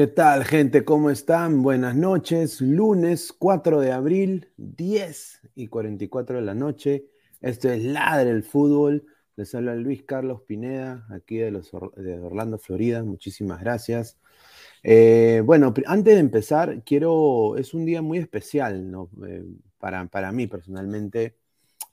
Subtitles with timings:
[0.00, 0.82] ¿Qué tal, gente?
[0.82, 1.62] ¿Cómo están?
[1.62, 2.62] Buenas noches.
[2.62, 7.04] Lunes 4 de abril, 10 y 44 de la noche.
[7.42, 9.04] Esto es Ladre el Fútbol,
[9.36, 11.52] Les habla Luis Carlos Pineda, aquí de,
[12.18, 13.04] Orlando, Florida.
[13.04, 14.16] Muchísimas gracias.
[14.82, 19.10] Eh, bueno, antes de empezar, quiero, es un día muy especial ¿no?
[19.28, 19.44] Eh,
[19.76, 21.36] para, para, mí personalmente.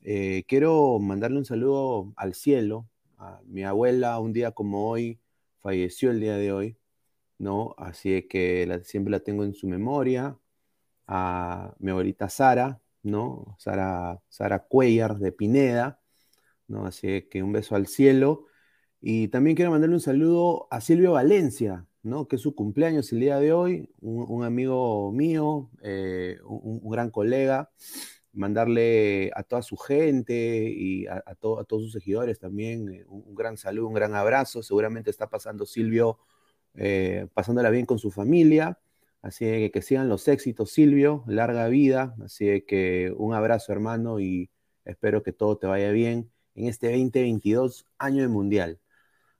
[0.01, 2.87] Eh, quiero mandarle un saludo al cielo.
[3.17, 5.19] A mi abuela, un día como hoy,
[5.59, 6.77] falleció el día de hoy,
[7.39, 7.75] ¿no?
[7.77, 10.37] Así que siempre la tengo en su memoria.
[11.07, 13.55] A mi abuelita Sara, ¿no?
[13.59, 16.01] Sara, Sara Cuellar de Pineda,
[16.67, 16.85] ¿no?
[16.85, 18.45] Así que un beso al cielo.
[19.01, 22.27] Y también quiero mandarle un saludo a Silvio Valencia, ¿no?
[22.27, 27.71] Que es su cumpleaños el día de hoy, un, amigo mío, eh, un, gran colega.
[28.33, 33.87] Mandarle a toda su gente y a, todos sus seguidores también eh, un, gran saludo,
[33.87, 34.61] un gran abrazo.
[34.63, 36.19] Seguramente está pasando Silvio,
[36.77, 38.79] eh, pasándola bien con su familia.
[39.21, 42.15] Así que que sigan los éxitos, Silvio, larga vida.
[42.23, 44.49] Así que un abrazo, hermano, y
[44.85, 48.79] espero que todo te vaya bien en este 2022, año de mundial.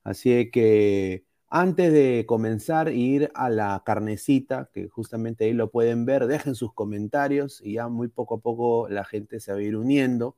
[0.03, 6.27] Así que antes de comenzar, ir a la carnecita, que justamente ahí lo pueden ver,
[6.27, 9.77] dejen sus comentarios y ya muy poco a poco la gente se va a ir
[9.77, 10.37] uniendo.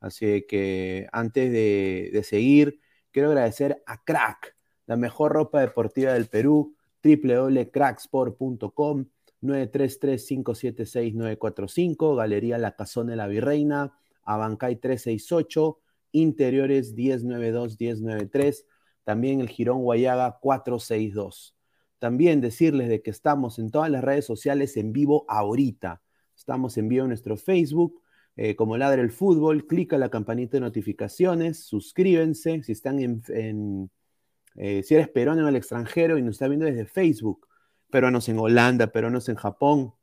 [0.00, 2.80] Así que antes de, de seguir,
[3.12, 4.55] quiero agradecer a Crack,
[4.86, 9.06] la mejor ropa deportiva del Perú www.cracksport.com
[9.42, 15.78] 933-576-945, Galería La Cazón de la Virreina, Abancay 368,
[16.12, 18.64] Interiores 1092-1093,
[19.04, 21.56] también el Girón Guayaga 462.
[21.98, 26.00] También decirles de que estamos en todas las redes sociales en vivo ahorita.
[26.34, 28.00] Estamos en vivo en nuestro Facebook,
[28.36, 33.90] eh, como Ladre el Fútbol, clica la campanita de notificaciones, suscríbense, si están en
[34.56, 37.46] eh, si eres peruano en el extranjero y nos está viendo desde Facebook,
[37.90, 39.94] peruanos en Holanda, peruanos en Japón,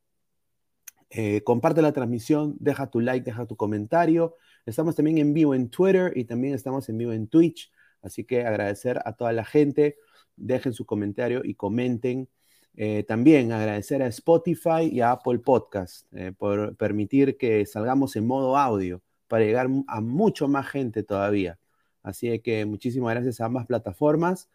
[1.09, 4.35] eh, comparte la transmisión, deja tu like, deja tu comentario.
[4.65, 7.71] Estamos también en vivo en Twitter y también estamos en vivo en Twitch.
[8.01, 9.97] Así que agradecer a toda la gente.
[10.35, 12.29] Dejen su comentario y comenten.
[12.75, 18.57] Eh, también agradecer a Spotify y a Apple Podcast por permitir que salgamos en modo
[18.57, 21.59] audio para llegar a mucho más gente todavía.
[22.03, 24.49] Así que muchísimas gracias a ambas plataformas.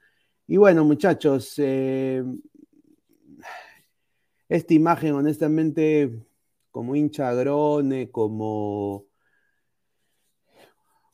[0.46, 2.22] Y bueno, muchachos, eh,
[4.48, 6.12] esta imagen, honestamente,
[6.70, 9.06] como hincha grone, como,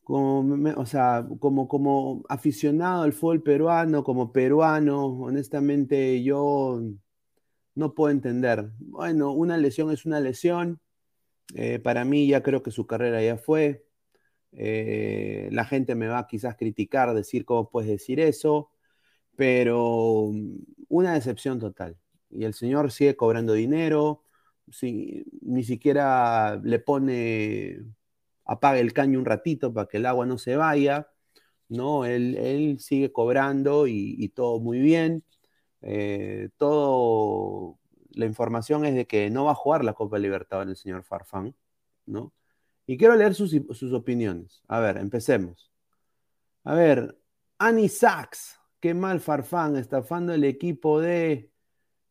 [0.05, 6.81] como, o sea, como, como aficionado al fútbol peruano, como peruano, honestamente yo
[7.75, 8.71] no puedo entender.
[8.79, 10.81] Bueno, una lesión es una lesión.
[11.55, 13.85] Eh, para mí ya creo que su carrera ya fue.
[14.57, 18.71] Eh, la gente me va a quizás criticar, decir cómo puedes decir eso,
[19.37, 20.59] pero mm,
[20.89, 21.99] una decepción total.
[22.31, 24.25] Y el señor sigue cobrando dinero,
[25.43, 27.85] ni siquiera le pone,
[28.45, 31.09] apaga el caño un ratito para que el agua no se vaya,
[31.69, 32.05] ¿no?
[32.07, 35.25] Él, sigue cobrando y, todo muy bien.
[35.83, 37.79] Eh, todo,
[38.13, 41.55] la información es de que no va a jugar la Copa Libertadores el señor Farfán,
[42.07, 42.33] ¿no?
[42.87, 43.55] Y quiero leer sus,
[43.93, 44.63] opiniones.
[44.69, 45.71] A ver, empecemos.
[46.65, 47.19] A ver,
[47.59, 51.51] Annie Sachs, qué mal Farfán, estafando el equipo de,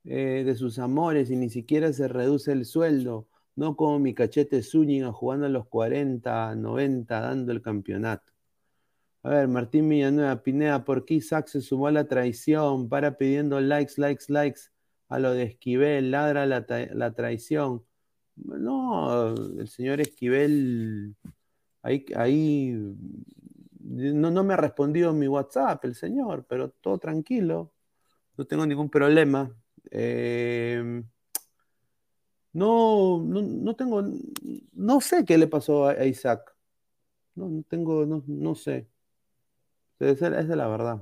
[0.04, 3.28] eh, de sus amores y ni siquiera se reduce el sueldo.
[3.56, 8.34] No como mi cachete Zúñiga jugando a los 40, 90, dando el campeonato.
[9.22, 12.90] A ver, Martín Villanueva, Pineda, ¿por qué Isaac se sumó a la traición?
[12.90, 14.62] Para pidiendo likes, likes, likes
[15.08, 17.84] a lo de Esquivel, ladra la, la traición.
[18.36, 21.16] No, el señor Esquivel,
[21.84, 22.74] ahí, ahí
[23.80, 27.74] no, no me ha respondido mi WhatsApp el señor, pero todo tranquilo,
[28.38, 29.56] no tengo ningún problema.
[29.92, 31.04] Em,
[32.54, 34.04] no, no, tengo,
[34.74, 36.56] no sé qué le pasó a, Isaac.
[37.36, 38.90] No, tengo, no, sé.
[40.00, 41.02] Esa es la verdad.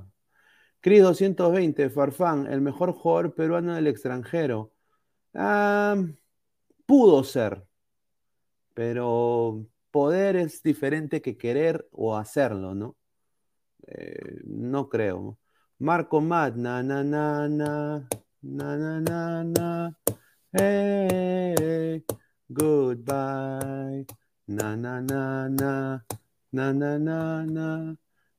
[0.80, 4.72] Cris 220, Farfán, el mejor jugador peruano del extranjero.
[5.34, 5.96] Ah,
[6.86, 7.64] Pudo ser,
[8.74, 12.96] pero poder es diferente que querer o hacerlo, ¿no?
[13.86, 15.38] Eh, no creo.
[15.78, 18.06] Marco Mat, na na na na,
[18.42, 19.96] na na na na,
[20.52, 22.04] hey,
[22.48, 24.06] goodbye,
[24.46, 26.04] na na na na,
[26.52, 27.96] na na na na,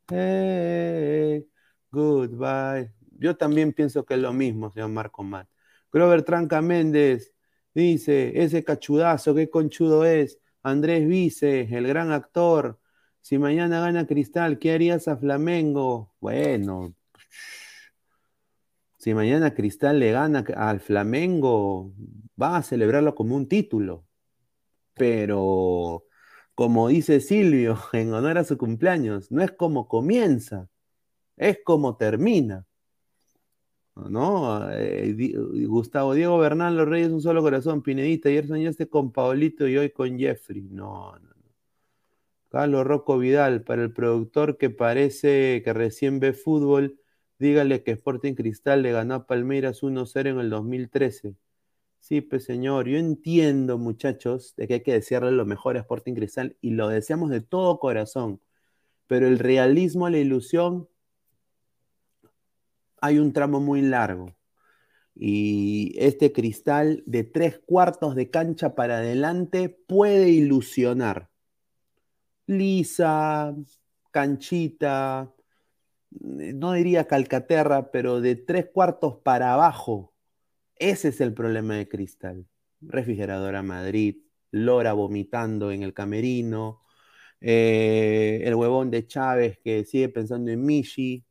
[0.10, 1.46] hey,
[1.92, 2.94] goodbye.
[3.20, 5.48] Yo también pienso que es lo mismo, señor Marco Mat.
[5.92, 7.33] Grover Tranca Méndez,
[7.74, 10.40] Dice, ese cachudazo, qué conchudo es.
[10.62, 12.80] Andrés Vice, el gran actor.
[13.22, 16.14] Si mañana gana Cristal, ¿qué harías a Flamengo?
[16.20, 16.96] Bueno,
[18.98, 21.94] si mañana Cristal le gana al Flamengo,
[22.42, 24.06] va a celebrarlo como un título.
[24.94, 26.06] Pero
[26.56, 30.70] como dice Silvio, en honor a su cumpleaños, no es como comienza,
[31.38, 32.66] es como termina.
[33.96, 34.70] ¿No?
[34.72, 35.14] Eh,
[35.68, 39.92] Gustavo Diego Bernal, los Reyes, un solo corazón, Pinedita, ayer soñaste con Paolito y hoy
[39.92, 40.64] con Jeffrey.
[40.64, 41.34] No, no, no.
[42.50, 47.00] Carlos Rocco Vidal, para el productor que parece que recién ve fútbol,
[47.40, 51.36] dígale que Sporting Cristal le ganó a Palmeiras 1-0 en el 2013.
[52.00, 56.14] Sí, pues señor, yo entiendo, muchachos, de que hay que desearle lo mejor a Sporting
[56.16, 58.42] Cristal y lo deseamos de todo corazón,
[59.08, 60.90] pero el realismo, la ilusión,
[63.04, 64.36] hay un tramo muy largo.
[65.16, 71.30] Y este cristal de tres cuartos de cancha para adelante puede ilusionar.
[72.48, 73.56] Lisa,
[74.12, 75.34] canchita,
[76.12, 80.14] no diría calcaterra, pero de tres cuartos para abajo
[80.76, 82.46] ese es el problema de Cristal.
[82.82, 84.18] Refrigeradora Madrid,
[84.52, 86.82] Lora vomitando en el camerino,
[87.42, 91.24] eh, el huevón de Chávez que sigue pensando en Michi,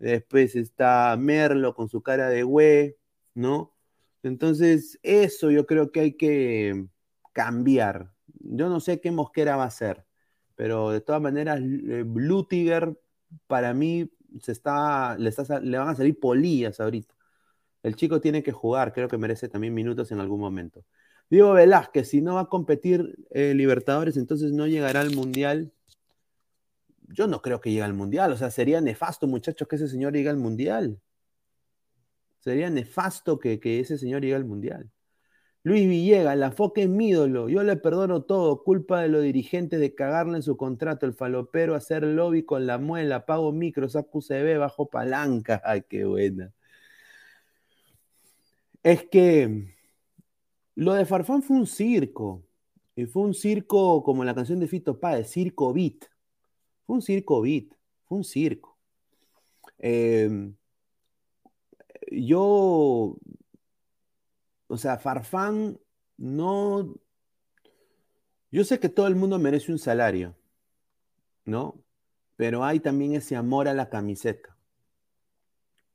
[0.00, 2.96] después está Merlo con su cara de güey,
[3.34, 3.74] ¿no?
[4.22, 6.86] Entonces, eso yo creo que hay que
[7.32, 8.12] cambiar.
[8.40, 10.04] Yo no sé qué Mosquera va a hacer,
[10.56, 12.98] pero de todas maneras, eh, Blue Tiger
[13.46, 14.10] para mí
[14.42, 15.30] se está, le,
[15.62, 17.14] le van a salir polillas ahorita.
[17.82, 20.84] El chico tiene que jugar, creo que merece también minutos en algún momento.
[21.30, 25.72] Diego Velázquez, si no va a competir eh, Libertadores, entonces no llegará al Mundial.
[27.12, 30.12] Yo no creo que llegue al Mundial, o sea, sería nefasto, muchachos, que ese señor
[30.12, 31.00] llegue al Mundial.
[32.40, 34.90] Sería nefasto que, ese señor llegue al Mundial.
[35.62, 37.48] Luis Villegas, la foca es mi ídolo.
[37.50, 38.64] Yo le perdono todo.
[38.64, 41.06] Culpa de los dirigentes de cagarle en su contrato.
[41.06, 45.60] El falopero, hacer lobby con la muela, pago micro, saco CB, bajo palanca.
[45.64, 46.52] Ay, qué buena
[48.82, 49.74] es que
[50.74, 52.44] lo de Farfán fue un circo.
[52.96, 56.09] Y fue un circo como la canción de Fito Páez, Circo Beat.
[56.90, 57.66] Fue un circo beat,
[58.02, 58.76] fue un circo.
[59.78, 60.56] Em,
[62.10, 63.16] yo,
[64.66, 65.78] o sea, Farfán
[66.16, 66.96] no...
[68.50, 70.36] Yo sé que todo el mundo merece un salario,
[71.44, 71.80] ¿no?
[72.34, 74.58] Pero hay también ese amor a la camiseta.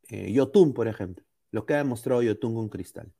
[0.07, 3.11] Eh, Yotun, por ejemplo lo que ha demostrado Yotun con Cristal.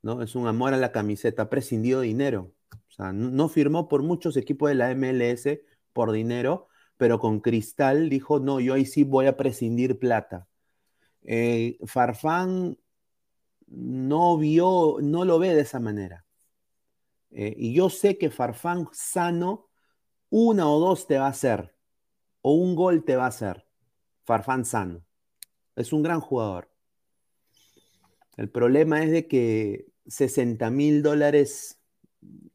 [0.00, 0.22] ¿no?
[0.22, 2.54] Es un amor a la camiseta, ha prescindido dinero.
[2.72, 5.60] O sea, no, firmó por muchos equipos de la MLS
[5.92, 6.68] por dinero,
[6.98, 10.48] pero con Cristal dijo, no, yo ahí sí voy a prescindir plata.
[11.22, 12.78] Eh, Farfán
[13.68, 16.26] no vio, no lo ve de esa manera.
[17.30, 19.70] Eh, y yo sé que Farfán sano,
[20.28, 21.74] una o dos te va a hacer,
[22.42, 23.66] o un gol te va a hacer.
[24.24, 25.04] Farfán sano.
[25.76, 26.70] Es un gran jugador.
[28.36, 31.80] El problema es de que 60 mil dólares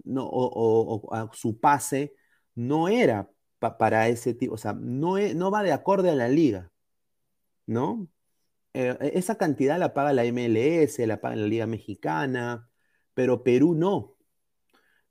[0.04, 2.16] no, o, su pase
[2.56, 3.33] no era
[3.78, 6.72] para ese tipo, o sea, no, no va de acorde a la liga,
[7.66, 8.10] ¿no?
[8.74, 12.70] Eh, e, esa cantidad la paga la MLS, la paga la Liga Mexicana,
[13.14, 14.16] pero Perú no.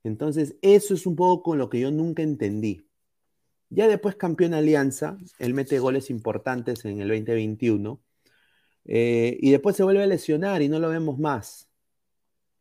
[0.05, 2.89] Entonces, eso es un poco con lo que yo nunca entendí.
[3.71, 8.03] Ya después campeón Alianza, él mete goles importantes en el 2021
[8.85, 11.71] eh, y después se vuelve a lesionar y no lo vemos más.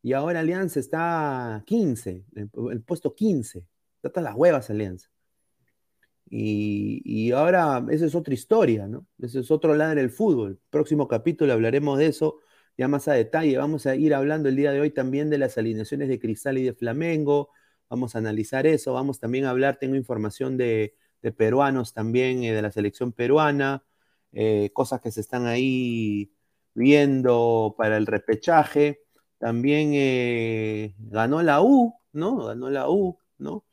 [0.03, 3.65] Y ahora Alianza está 15, el, puesto 15.
[4.01, 5.10] Trata las huevas Alianza.
[6.33, 9.05] Y, ahora esa es otra historia, ¿no?
[9.19, 10.59] Ese es otro lado del fútbol.
[10.69, 12.39] Próximo capítulo hablaremos de eso
[12.77, 13.57] ya más a detalle.
[13.57, 16.63] Vamos a ir hablando el día de hoy también de las alineaciones de Cristal y
[16.63, 17.49] de Flamengo.
[17.89, 18.93] Vamos a analizar eso.
[18.93, 20.95] Vamos también a hablar, tengo información de,
[21.37, 23.83] peruanos también, eh, de la selección peruana.
[24.31, 26.33] Eh, cosas que se están ahí
[26.73, 29.01] viendo para el repechaje.
[29.37, 32.45] También eh, ganó la U, ¿no?
[32.45, 33.65] Ganó la U, ¿no?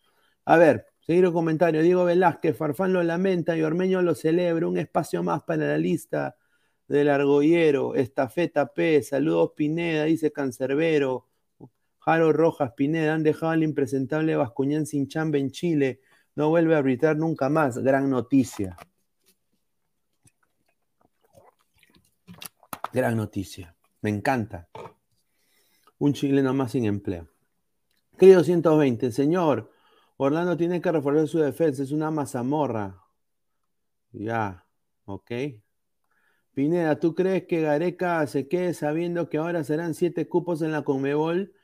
[0.45, 1.81] A ver, seguir el comentario.
[1.81, 4.69] Diego Velázquez, Farfán lo lamenta y Ormeño lo celebra.
[4.69, 6.37] Un espacio más para la lista
[6.87, 7.95] del argollero.
[7.95, 11.27] Estafeta P, saludos Pineda, dice Cancerbero.
[12.00, 16.00] Jaro Rojas, Pineda, han dejado al impresentable Bascuñán sin chamba en Chile.
[16.35, 17.79] No vuelve a arbitrar nunca más.
[17.79, 18.77] Gran noticia.
[22.93, 23.75] Gran noticia.
[24.03, 24.69] Me encanta.
[25.97, 27.29] Un chileno más sin empleo.
[28.19, 29.71] Querido 120, señor,
[30.20, 33.00] Orlando tiene que reforzar su defensa, es una mazamorra.
[34.12, 34.66] Ya,
[35.04, 35.30] ok.
[36.54, 40.82] Pineda, ¿tú crees que Gareca se quede sabiendo que ahora serán siete cupos en la
[40.82, 41.54] Conmebol?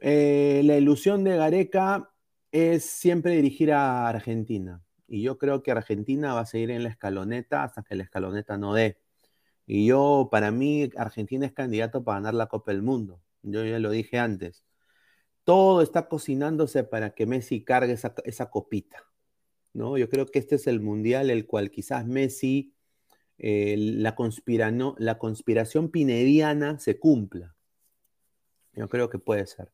[0.00, 2.10] Eh, la ilusión de Gareca
[2.52, 4.80] es siempre dirigir a Argentina.
[5.08, 8.56] Y yo creo que Argentina va a seguir en la escaloneta hasta que la escaloneta
[8.56, 9.00] no dé.
[9.66, 13.20] Y yo, para mí, Argentina es candidato para ganar la Copa del Mundo.
[13.42, 14.64] Yo ya lo dije antes.
[15.48, 19.06] Todo está cocinándose para que Messi cargue esa, copita.
[19.72, 19.96] ¿no?
[19.96, 22.74] Yo creo que este es el mundial el cual quizás Messi,
[23.38, 24.14] eh, la,
[24.98, 27.56] la conspiración pinediana se cumpla.
[28.74, 29.72] Yo creo que puede ser.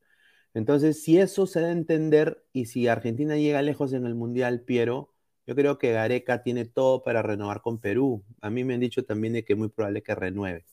[0.55, 4.61] Entonces, si eso se da a entender y si Argentina llega lejos en el mundial,
[4.61, 5.13] Piero,
[5.45, 8.23] yo creo que Gareca tiene todo para renovar con Perú.
[8.41, 10.67] A mí me han dicho también de que es muy probable que renueve.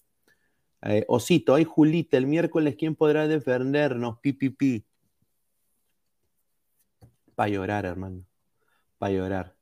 [0.83, 4.19] Eh, Osito, hay Julita, el miércoles, ¿quién podrá defendernos?
[4.19, 4.85] Pi, pi, pi.
[7.41, 8.23] Para llorar, hermano.
[8.99, 9.55] Para llorar.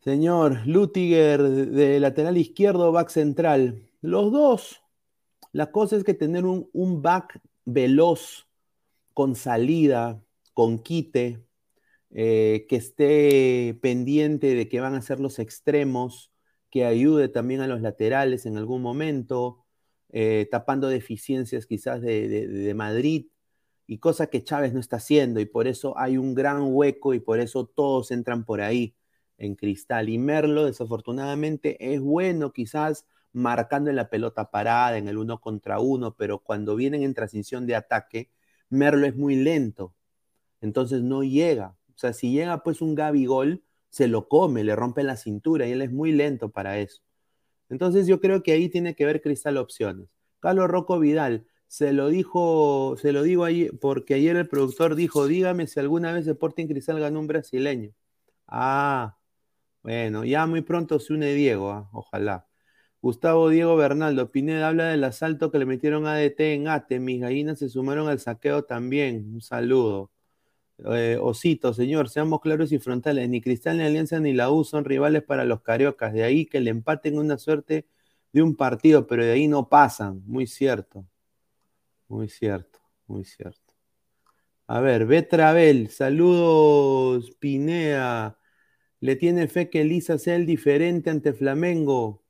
[0.00, 3.88] Señor Lutiger, de lateral izquierdo, back central.
[4.02, 4.82] Los dos.
[5.52, 8.50] La cosa es que tener un, un back veloz,
[9.14, 10.22] con salida,
[10.52, 11.42] con quite,
[12.10, 16.30] eh, que esté pendiente de que van a ser los extremos,
[16.68, 19.64] que ayude también a los laterales en algún momento,
[20.10, 23.28] eh, tapando deficiencias quizás de, Madrid
[23.88, 27.20] y cosa que Chávez no está haciendo y por eso hay un gran hueco y
[27.20, 28.94] por eso todos entran por ahí
[29.38, 30.10] en cristal.
[30.10, 35.80] Y Merlo desafortunadamente es bueno quizás marcando en la pelota parada, en el uno contra
[35.80, 38.30] uno, pero cuando vienen en transición de ataque,
[38.68, 39.94] Merlo es muy lento,
[40.60, 41.74] entonces no llega.
[41.94, 45.72] O sea, si llega pues un Gol, se lo come, le rompe la cintura y
[45.72, 47.00] él es muy lento para eso.
[47.70, 50.10] Entonces yo creo que ahí tiene que ver Cristal opciones.
[50.40, 55.26] Carlos Rocco Vidal, se lo dijo, se lo digo ahí, porque ayer el productor dijo,
[55.26, 57.92] dígame si alguna vez Sporting Cristal ganó un brasileño.
[58.48, 59.18] Ah,
[59.82, 62.46] bueno, ya muy pronto se une Diego, ah, ojalá.
[63.02, 67.20] Gustavo Diego Bernaldo, Pineda habla del asalto que le metieron a ADT en ATE, mis
[67.20, 70.10] gallinas se sumaron al saqueo también, un saludo.
[70.86, 73.28] Eh, Osito, señor, seamos claros y frontales.
[73.28, 76.12] Ni Cristal, ni Alianza, ni la U son rivales para los cariocas.
[76.12, 77.86] De ahí que le empaten una suerte
[78.32, 80.22] de un partido, pero de ahí no pasan.
[80.26, 81.04] Muy cierto.
[82.08, 83.74] Muy cierto, muy cierto.
[84.68, 88.38] A ver, Betravel, saludos, Pinea.
[89.00, 92.24] ¿Le tiene fe que Elisa sea el diferente ante Flamengo?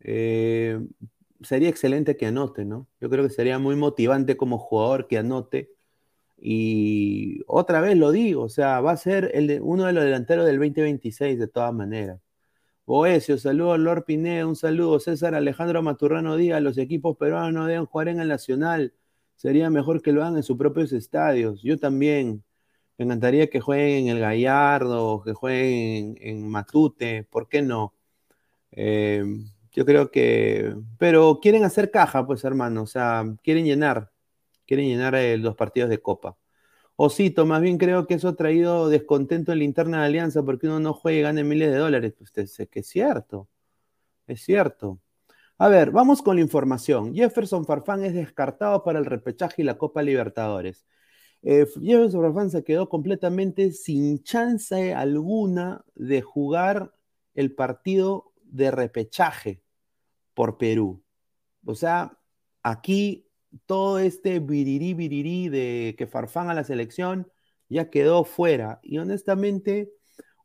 [0.00, 0.80] Eh,
[1.42, 2.88] sería excelente que anote, ¿no?
[3.00, 5.70] Yo creo que sería muy motivante como jugador que anote
[6.38, 10.58] y otra vez lo digo, o sea, va a ser uno de los delanteros del
[10.58, 12.20] 2026 de todas maneras.
[12.92, 15.00] Boesio, saludos Lord Pineda, un saludo.
[15.00, 18.92] César Alejandro Maturrano diga, los equipos peruanos no deben jugar en el Nacional.
[19.34, 21.62] Sería mejor que lo hagan en sus propios estadios.
[21.62, 22.44] Yo también.
[22.98, 27.94] Me encantaría que jueguen en el Gallardo, que jueguen en, Matute, ¿por qué no?
[28.72, 29.24] Eh,
[29.72, 30.74] yo creo que.
[30.98, 32.82] Pero quieren hacer caja, pues, hermano.
[32.82, 34.12] O sea, quieren llenar
[34.66, 36.36] quieren llenar eh, los partidos de Copa.
[36.96, 40.66] Osito, más bien creo que eso ha traído descontento en la interna de Alianza porque
[40.66, 42.14] uno no juega y gane miles de dólares.
[42.16, 43.48] Pues sé que es cierto,
[44.26, 45.00] es cierto.
[45.58, 47.14] A ver, vamos con la información.
[47.14, 50.86] Jefferson Farfán es descartado para el repechaje y la Copa Libertadores.
[51.42, 56.94] Eh, Jefferson Farfán se quedó completamente sin chance alguna de jugar
[57.34, 59.62] el partido de repechaje
[60.34, 61.02] por Perú.
[61.64, 62.18] O sea,
[62.62, 63.28] aquí
[63.66, 67.30] todo este virirí, virirí de que Farfán a la selección
[67.68, 68.80] ya quedó fuera.
[68.82, 69.92] Y honestamente,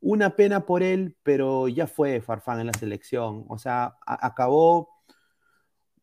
[0.01, 3.45] una pena por él, pero ya fue Farfán en la selección.
[3.49, 4.89] O sea, acabó,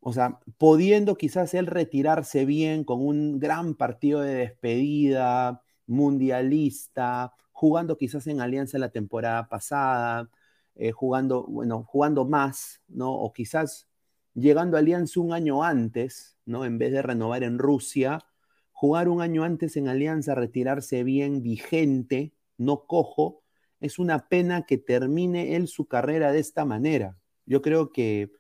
[0.01, 7.97] o sea, pudiendo quizás él retirarse bien con un gran partido de despedida, mundialista, jugando
[7.97, 10.29] quizás en Alianza la temporada pasada,
[10.75, 13.13] eh, jugando, bueno, jugando más, ¿no?
[13.13, 13.89] O quizás
[14.35, 16.65] llegando a Alianza un año antes, ¿no?
[16.65, 18.25] En vez de renovar en Rusia,
[18.73, 23.43] jugar un año antes en Alianza, retirarse bien, vigente, no cojo,
[23.81, 27.17] es una pena que termine él su carrera de esta manera.
[27.47, 28.33] Yo creo que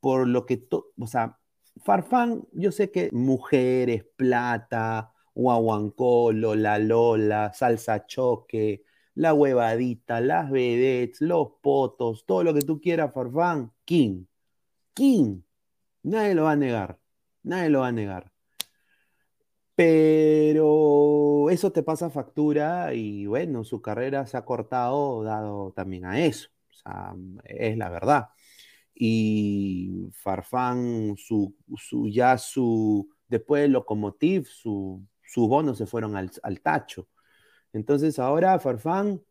[0.00, 1.38] por lo que, o sea,
[1.84, 11.20] Farfán, yo sé que mujeres, plata, guaguancolo, la lola, salsa choque, la huevadita, las vedettes,
[11.20, 14.24] los potos, todo lo que tú quieras, Farfán, King.
[16.02, 16.98] Nadie lo va a negar.
[17.42, 18.32] Nadie lo va a negar.
[19.74, 26.20] Pero eso te pasa factura y bueno, su carrera se ha cortado dado también a
[26.24, 26.48] eso.
[27.44, 28.28] Es la verdad.
[28.94, 36.30] Y Farfán, su, su ya su, después de Locomotiv, su, sus bonos se fueron al,
[36.42, 37.08] al tacho.
[37.72, 39.22] Entonces ahora Farfán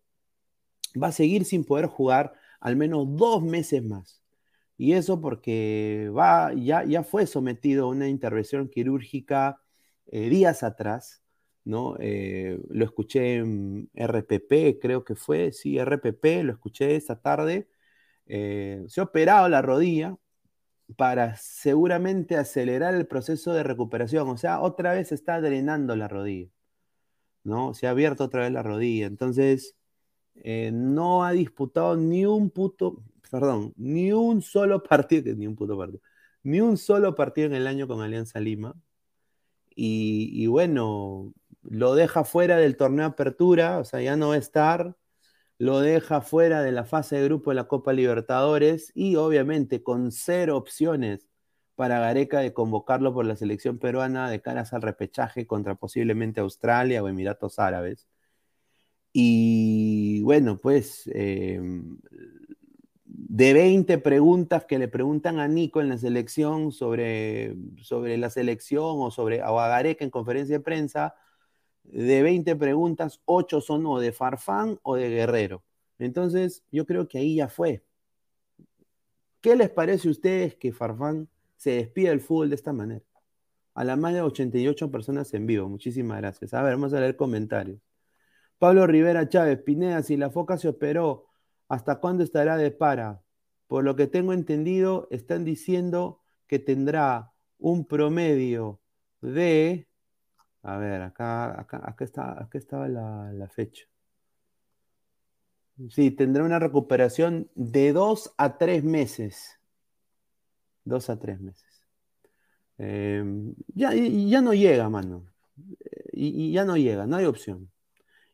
[1.02, 4.22] va a seguir sin poder jugar al menos dos meses más.
[4.78, 9.60] Y eso porque va, ya, ya fue sometido a una intervención quirúrgica
[10.08, 11.24] eh, días atrás,
[11.66, 11.96] ¿no?
[12.00, 17.70] Eh, lo escuché en RPP, creo que fue, sí, RPP, lo escuché esta tarde.
[18.28, 20.18] Eh, se ha operado la rodilla
[20.98, 24.30] para seguramente acelerar el proceso de recuperación.
[24.30, 26.50] O sea, otra vez está drenando la rodilla.
[27.44, 27.74] ¿No?
[27.74, 29.08] Se ha abierto otra vez la rodilla.
[29.08, 29.76] Entonces,
[30.74, 36.02] no ha disputado ni un puto, perdón, ni un solo partido, ni un puto partido,
[36.44, 38.76] ni un solo partido en el año con Alianza Lima.
[39.80, 44.96] Y, bueno, lo deja fuera del torneo Apertura, o sea, ya no va a estar
[45.60, 50.12] lo deja fuera de la fase de grupo de la Copa Libertadores y obviamente con
[50.12, 51.28] cero opciones
[51.76, 57.04] para Gareca de convocarlo por la selección peruana de caras al repechaje contra posiblemente Australia
[57.04, 58.08] o Emiratos Árabes.
[59.14, 61.98] Y bueno, pues em,
[63.30, 69.02] de 20 preguntas que le preguntan a Nico en la selección sobre, sobre la selección
[69.02, 71.14] o sobre a Gareca en conferencia de prensa,
[71.84, 75.64] de 20 preguntas, 8 son o de Farfán o de Guerrero.
[76.00, 77.84] Entonces, yo creo que ahí ya fue.
[79.42, 83.04] ¿Qué les parece a ustedes que Farfán se despida del fútbol de esta manera?
[83.74, 85.68] A la más de 88 personas en vivo.
[85.68, 86.54] Muchísimas gracias.
[86.54, 87.80] A ver, vamos a leer comentarios.
[88.58, 91.27] Pablo Rivera Chávez, Pineda, si la foca se operó,
[91.68, 93.22] ¿hasta cuándo estará de para?
[93.68, 98.80] Por lo que tengo entendido, están diciendo que tendrá un promedio
[99.22, 99.88] de
[100.68, 103.86] a ver, acá, acá, acá, está, acá estaba la, fecha.
[105.90, 109.62] Sí, tendrá una recuperación de dos a tres meses.
[110.84, 111.88] Dos a tres meses.
[112.78, 115.26] Em, ya, ya no llega, mano.
[116.12, 117.72] Y, ya no llega, no hay opción.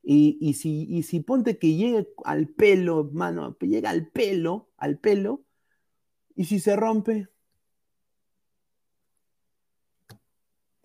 [0.06, 5.46] Y, si, y si ponte que llegue al pelo, mano, llega al pelo, al pelo,
[6.36, 7.30] y si se rompe.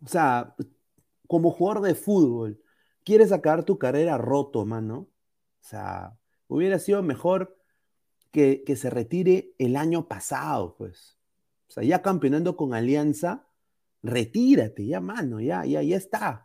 [0.05, 0.55] O sea,
[1.27, 2.63] como jugador de fútbol,
[3.05, 5.09] quieres acabar tu carrera roto, mano.
[5.61, 7.59] O sea, hubiera sido mejor
[8.31, 11.19] que, se retire el año pasado, pues.
[11.69, 13.47] O sea, ya campeonando con Alianza,
[14.03, 16.43] retírate, ya, mano, ya, ya, ya está.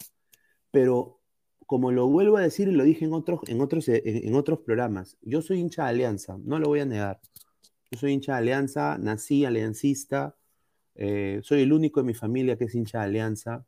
[0.72, 1.23] Pero
[1.74, 5.18] como lo vuelvo a decir y lo dije en otros, en otros, en, otros programas,
[5.24, 7.20] yo soy hincha de Alianza, no lo voy a negar.
[7.90, 10.36] Yo soy hincha de Alianza, nací aliancista,
[10.94, 13.66] eh, soy el único de mi familia que es hincha de Alianza.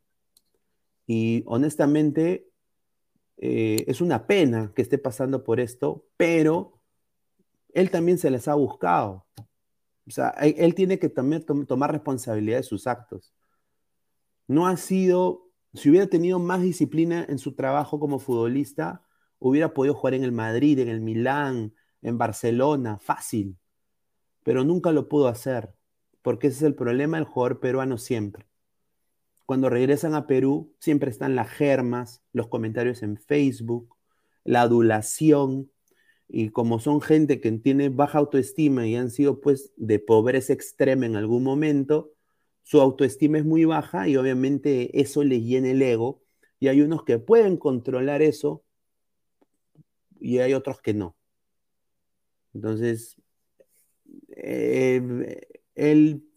[1.08, 2.46] Y honestamente,
[3.38, 6.80] eh, es una pena que esté pasando por esto, pero
[7.74, 9.26] él también se les ha buscado.
[10.06, 13.34] O sea, él, tiene que también tomar responsabilidad de sus actos.
[14.46, 15.45] No ha sido,
[15.76, 19.02] si hubiera tenido más disciplina en su trabajo como futbolista,
[19.38, 23.56] hubiera podido jugar en el Madrid, en el Milán, en Barcelona, fácil.
[24.42, 25.74] Pero nunca lo pudo hacer,
[26.22, 28.46] porque ese es el problema del jugador peruano siempre
[29.46, 33.96] cuando regresan a Perú, siempre están las germas, los comentarios en Facebook,
[34.44, 35.70] la adulación,
[36.28, 41.06] y como son gente que tiene baja autoestima y han sido pues de pobreza extrema
[41.06, 42.12] en algún momento,
[42.66, 46.24] su autoestima es muy baja y obviamente eso les llena el ego,
[46.58, 48.64] y hay unos que pueden controlar eso
[50.18, 51.16] y hay otros que no.
[52.54, 53.14] Entonces,
[54.30, 56.28] eh, él,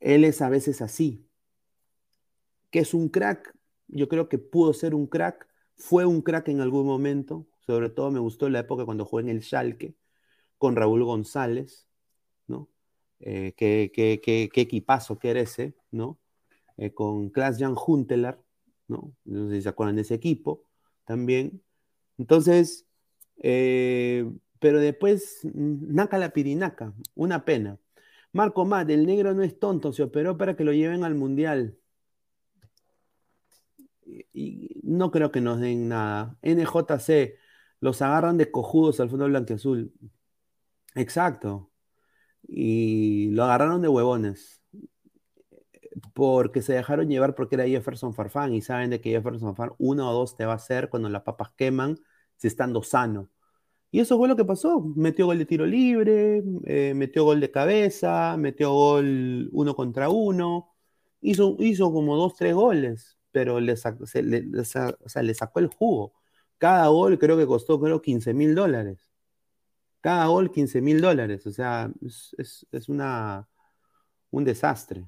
[0.00, 1.28] él es a veces así,
[2.70, 3.54] que es un crack,
[3.88, 8.10] yo creo que pudo ser un crack, fue un crack en algún momento, sobre todo
[8.10, 9.94] me gustó la época cuando jugué en el Schalke
[10.56, 11.89] con Raúl González.
[13.20, 16.18] Eh, qué, equipazo que era ese, ¿no?
[16.76, 18.42] Eh, con Klaas-Jan Huntelaar,
[18.88, 19.14] ¿no?
[19.24, 20.64] No sé si se acuerdan de ese equipo
[21.04, 21.62] también.
[22.18, 22.86] Entonces,
[23.42, 27.78] eh, pero después, naca la pirinaca, una pena.
[28.32, 31.80] Marco Mat, el negro no es tonto, se operó para que lo lleven al Mundial
[34.32, 36.36] y no creo que nos den nada.
[36.42, 37.38] NJC,
[37.80, 39.92] los agarran de cojudos al fondo blanqueazul.
[40.94, 41.69] Exacto.
[42.46, 44.62] Y lo agarraron de huevones.
[46.14, 50.10] Porque se dejaron llevar porque era Jefferson Farfán y saben de que Jefferson Farfán uno
[50.10, 51.98] o dos te va a hacer cuando las papas queman,
[52.36, 53.30] si estando sano.
[53.90, 54.80] Y eso fue lo que pasó.
[54.96, 60.70] Metió gol de tiro libre, eh, metió gol de cabeza, metió gol uno contra uno.
[61.20, 66.14] Hizo, hizo como dos, tres goles pero le, sacó, le, sacó el jugo.
[66.58, 69.09] Cada gol creo que costó, creo, 15 mil dólares.
[70.00, 71.46] Cada gol 15 mil dólares.
[71.46, 73.48] O sea, es, una,
[74.30, 75.06] un desastre.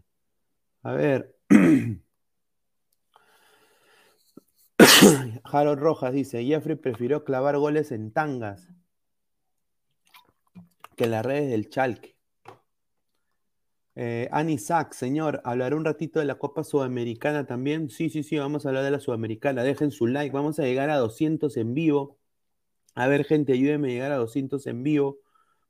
[0.83, 1.37] A ver.
[5.44, 8.68] Harold Rojas dice, Jeffrey prefirió clavar goles en tangas
[10.96, 12.16] que en las redes del Chalque.
[13.94, 17.90] Eh, Anisac, señor, hablaré un ratito de la Copa Sudamericana también.
[17.90, 19.62] Sí, sí, sí, vamos a hablar de la Sudamericana.
[19.62, 22.18] Dejen su like, vamos a llegar a 200 en vivo.
[22.94, 25.18] A ver, gente, ayúdenme a llegar a 200 en vivo.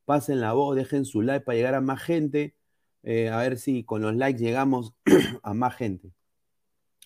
[0.04, 2.56] Pasen la voz, dejen su like para llegar a más gente.
[3.02, 4.94] Eh, a ver si con los likes llegamos
[5.42, 6.12] a más gente.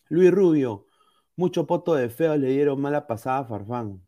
[0.08, 0.86] Luis Rubio,
[1.36, 4.02] mucho poto de feo le dieron mala pasada a Farfán.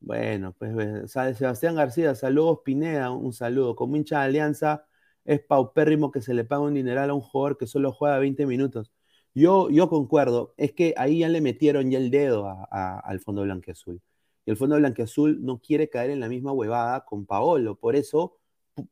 [0.00, 3.74] Bueno, pues Sebastián García, saludos Pineda, un saludo.
[3.76, 4.86] Como hincha de Alianza,
[5.24, 8.46] es paupérrimo que se le pague un dineral a un jugador que solo juega 20
[8.46, 8.92] minutos.
[9.34, 14.00] Yo, yo concuerdo, es que ahí ya le metieron ya el dedo al Fondo Blanqueazul.
[14.46, 17.76] Y el Fondo Blanqueazul no quiere caer en la misma huevada con Paolo.
[17.78, 18.38] Por eso,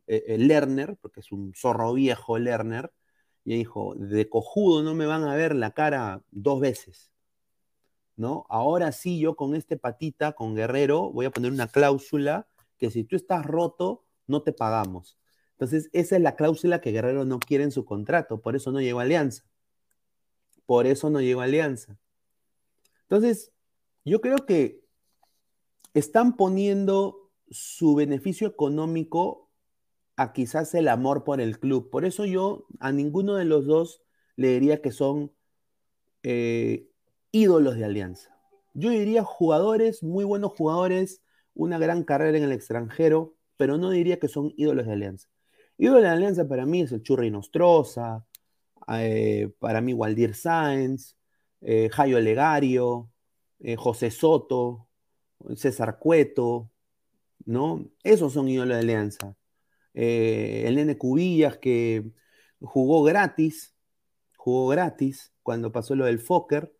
[0.07, 2.93] eh, el Lerner, porque es un zorro viejo Lerner,
[3.45, 7.14] y dijo, de cojudo no me van a ver la cara dos veces.
[8.17, 8.47] ¿no?
[8.49, 13.05] Ahora sí, yo con este patita, con Guerrero, voy a poner una cláusula que si
[13.05, 15.19] tú estás roto, no te pagamos.
[15.53, 18.81] Entonces, esa es la cláusula que Guerrero no quiere en su contrato, por eso no
[18.81, 19.45] llegó Alianza.
[20.67, 21.99] Por eso no llegó Alianza.
[23.03, 23.53] Entonces,
[24.05, 24.84] yo creo que
[25.94, 29.50] están poniendo su beneficio económico
[30.16, 31.90] a quizás el amor por el club.
[31.90, 34.02] Por eso yo a ninguno de los dos
[34.37, 35.33] le diría que son
[36.22, 36.88] eh,
[37.33, 38.37] ídolos de Alianza.
[38.74, 41.22] Yo diría jugadores, muy buenos jugadores,
[41.54, 45.28] una gran carrera en el extranjero, pero no diría que son ídolos de Alianza.
[45.78, 48.26] Ídolo de Alianza para mí es el Churri Nostroza,
[48.88, 51.16] eh, para mí Waldir Sáenz,
[51.61, 53.11] eh, Jairo Legario,
[53.61, 54.84] eh, José Soto,
[55.57, 56.70] César Cueto,
[57.44, 57.90] ¿no?
[58.02, 59.37] Esos son ídolos de Alianza.
[59.94, 62.11] el nene Cubillas que
[62.61, 63.74] jugó gratis,
[64.37, 66.74] jugó gratis cuando pasó lo del Fokker,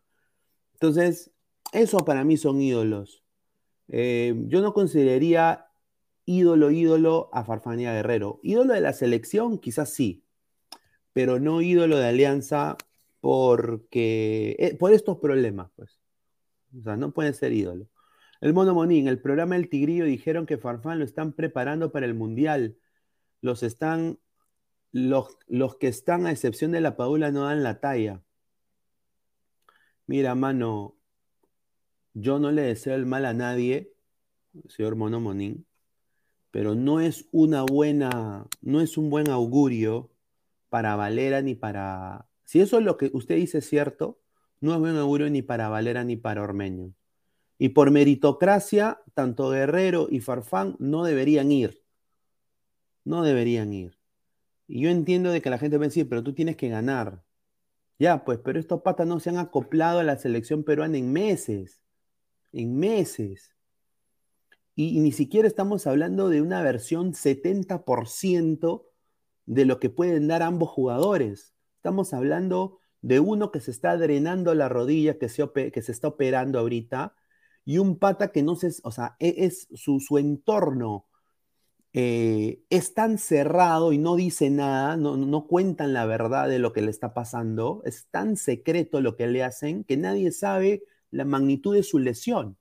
[0.85, 1.31] entonces,
[1.73, 3.25] eso para mí son ídolos.
[3.89, 5.67] Eh, yo no consideraría
[6.27, 8.41] ídolo, ídolo a Farfania Guerrero.
[8.43, 10.25] Ídolo de la selección, quizás sí,
[11.15, 12.77] pero no ídolo de Alianza
[13.21, 16.01] porque eh, por estos problemas, pues.
[16.79, 17.89] O sea, no puede ser ídolo.
[18.41, 22.15] El Mono Monín, el programa El Tigrillo dijeron que Farfán lo están preparando para el
[22.15, 22.77] Mundial.
[23.41, 24.19] Los están,
[24.93, 28.23] los, los que están a excepción de la Paula no dan la talla.
[30.07, 30.97] Mira, mano,
[32.13, 33.93] yo no le deseo el mal a nadie,
[34.69, 35.67] señor Monomonín,
[36.51, 40.11] pero no es una buena, no es un buen augurio
[40.69, 42.29] para Valera ni para.
[42.45, 44.21] Si eso es lo que usted dice es cierto,
[44.61, 46.93] no es buen augurio ni para Valera ni para Ormeño.
[47.59, 51.83] Y por meritocracia, tanto Guerrero y Farfán no deberían ir.
[53.05, 53.99] No deberían ir.
[54.67, 57.23] Y yo entiendo de que la gente va a decir, pero tú tienes que ganar.
[57.99, 61.83] Ya, pues, pero estos patas no se han acoplado a la selección peruana en meses.
[62.53, 63.55] En meses.
[64.77, 68.85] Y, ni siquiera estamos hablando de una versión 70%
[69.47, 71.55] de lo que pueden dar ambos jugadores.
[71.77, 76.09] Estamos hablando de uno que se está drenando la rodilla, que se, que se está
[76.09, 77.15] operando ahorita,
[77.65, 81.07] y un pata que no se, o sea, e, es, su, su entorno
[81.93, 86.73] eh, es tan cerrado y no dice nada, no, no, cuentan la verdad de lo
[86.73, 91.25] que le está pasando, es tan secreto lo que le hacen que nadie sabe la
[91.25, 92.57] magnitud de su lesión.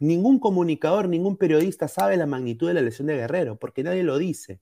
[0.00, 4.18] Ningún comunicador, ningún periodista sabe la magnitud de la lesión de Guerrero, porque nadie lo
[4.18, 4.60] dice.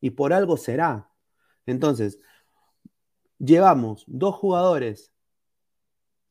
[0.00, 1.10] Y por algo será.
[1.66, 2.20] Entonces,
[3.38, 5.12] llevamos dos jugadores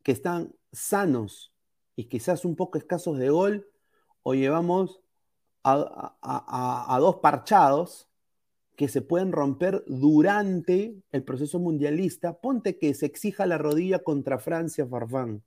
[0.03, 1.52] que están sanos
[1.95, 3.67] y quizás un poco escasos de gol,
[4.23, 5.01] o llevamos
[5.63, 8.09] a, dos parchados
[8.75, 12.39] que se pueden romper durante el proceso mundialista.
[12.39, 15.43] Ponte que se exija la rodilla contra Francia, Farfán.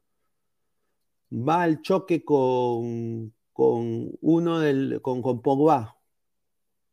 [1.32, 5.96] Va al choque con, con uno del, con, con Pogba.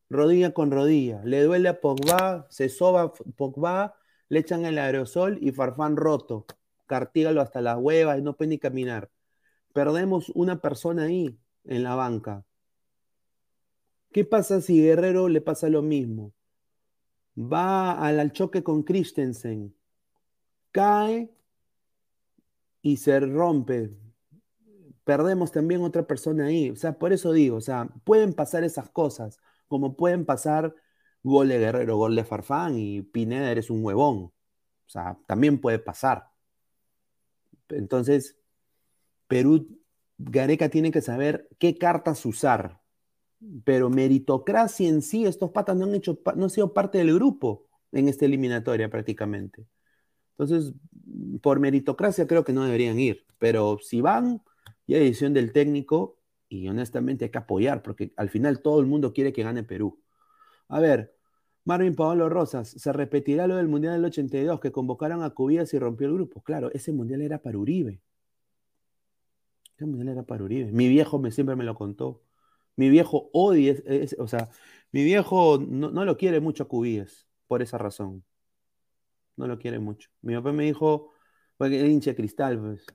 [0.10, 1.22] Rodilla con rodilla.
[1.24, 3.96] Le duele a Pogba, se soba Pogba,
[4.30, 6.46] le echan el aerosol y Farfán roto.
[6.88, 9.13] Cartígalo hasta las huevas, no puede ni caminar.
[9.74, 12.46] Perdemos una persona ahí en la banca.
[14.12, 16.34] ¿Qué pasa si Guerrero le pasa lo mismo?
[17.36, 19.76] Va al, choque con Christensen,
[20.72, 21.34] cae
[22.84, 23.90] y se rompe.
[25.04, 26.70] Perdemos también otra persona ahí.
[26.70, 30.76] O sea, por eso digo, o sea, pueden pasar esas cosas, como pueden pasar
[31.24, 34.32] gol de Guerrero, gol de Farfán y Pineda eres un huevón.
[34.86, 36.30] O sea, también puede pasar.
[37.70, 38.38] Entonces,
[39.34, 39.68] Perú,
[40.18, 42.84] Gareca tiene que saber qué cartas usar
[43.64, 48.08] pero meritocracia en sí, estos patas no han, hecho, no sido parte del grupo en
[48.08, 49.68] esta eliminatoria prácticamente.
[50.32, 50.74] Entonces,
[51.42, 54.42] por meritocracia creo que no deberían ir, pero si van,
[54.88, 56.20] ya decisión del técnico
[56.50, 60.00] y honestamente hay que apoyar, porque al final todo el mundo quiere que gane Perú.
[60.70, 61.16] A ver,
[61.66, 65.80] Marvin Paolo Rosas, ¿se repetirá lo del Mundial del 82 que convocaron a Cubillas y
[65.80, 66.42] rompió el grupo?
[66.42, 68.02] Claro, ese Mundial era para Uribe.
[70.10, 70.72] Era para Uribe.
[70.72, 72.24] Mi viejo me, siempre me lo contó.
[72.76, 73.76] Mi viejo odia,
[74.20, 74.50] o sea,
[74.92, 78.24] Mi viejo no, lo quiere mucho a Cubíes, por esa razón.
[79.36, 80.10] No lo quiere mucho.
[80.22, 81.12] Mi papá me dijo,
[81.58, 82.86] porque el hincha de cristal, pues,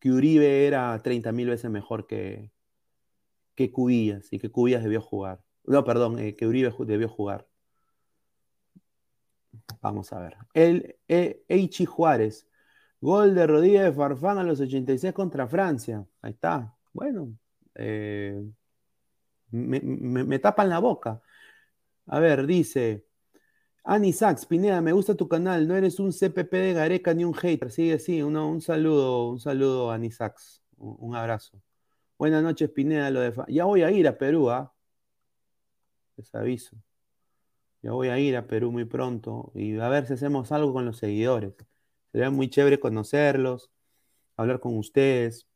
[0.00, 2.52] que Uribe era 30 mil veces mejor que,
[3.54, 5.42] que Cubillas y que Cubillas debió jugar.
[5.64, 7.48] No, perdón, eh, que Uribe debió jugar.
[9.80, 10.36] Vamos a ver.
[10.54, 12.46] El e, Eichi Juárez.
[13.04, 16.06] Gol de Rodríguez de Farfán a los 86 contra Francia.
[16.22, 16.74] Ahí está.
[16.94, 17.36] Bueno,
[17.74, 18.42] eh,
[19.50, 21.20] me, tapan la boca.
[22.06, 23.04] A ver, dice.
[23.84, 25.68] Ani Sax, Pineda, me gusta tu canal.
[25.68, 27.70] No eres un CPP de Gareca ni un hater.
[27.70, 28.22] Sigue así.
[28.22, 30.62] un saludo, un saludo, Ani Sax.
[30.78, 31.60] Un, abrazo.
[32.18, 33.10] Buenas noches, Pineda.
[33.10, 34.72] Lo de ya voy a ir a Perú, ¿ah?
[36.16, 36.74] Les aviso.
[37.82, 40.86] Ya voy a ir a Perú muy pronto y a ver si hacemos algo con
[40.86, 41.54] los seguidores.
[42.14, 43.72] Sería muy chévere conocerlos,
[44.36, 45.48] hablar con ustedes.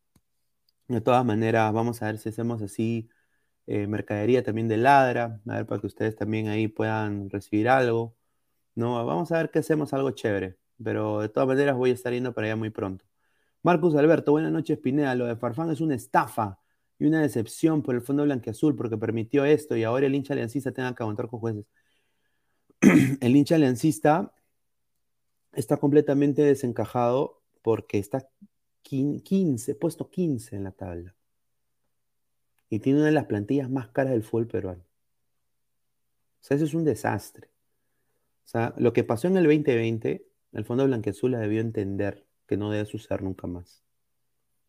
[0.89, 3.09] De todas maneras, vamos a ver si hacemos así
[3.69, 8.17] eh, mercadería también de ladra, a ver para que ustedes también ahí puedan recibir algo.
[8.75, 12.13] No, vamos a ver qué hacemos algo chévere, pero de todas maneras voy a estar
[12.13, 13.05] yendo para allá muy pronto.
[13.63, 15.15] Marcus Alberto, buenas noches, Pineda.
[15.15, 16.59] Lo de Farfán es una estafa
[16.99, 20.73] y una decepción por el Fondo Blanqueazul porque permitió esto y ahora el hincha aliancista
[20.73, 21.67] tenga que aguantar con jueces.
[23.21, 24.33] el hincha aliancista
[25.59, 28.29] está completamente desencajado porque está
[28.83, 31.15] 15, puesto 15 en la tabla.
[32.71, 34.83] Y tiene una de las plantillas más caras del fútbol peruano.
[34.83, 37.49] O sea, eso es un desastre.
[38.45, 42.57] O sea, lo que pasó en el 2020, el Fondo Blanqueazul la debió entender que
[42.57, 43.83] no debe suceder nunca más.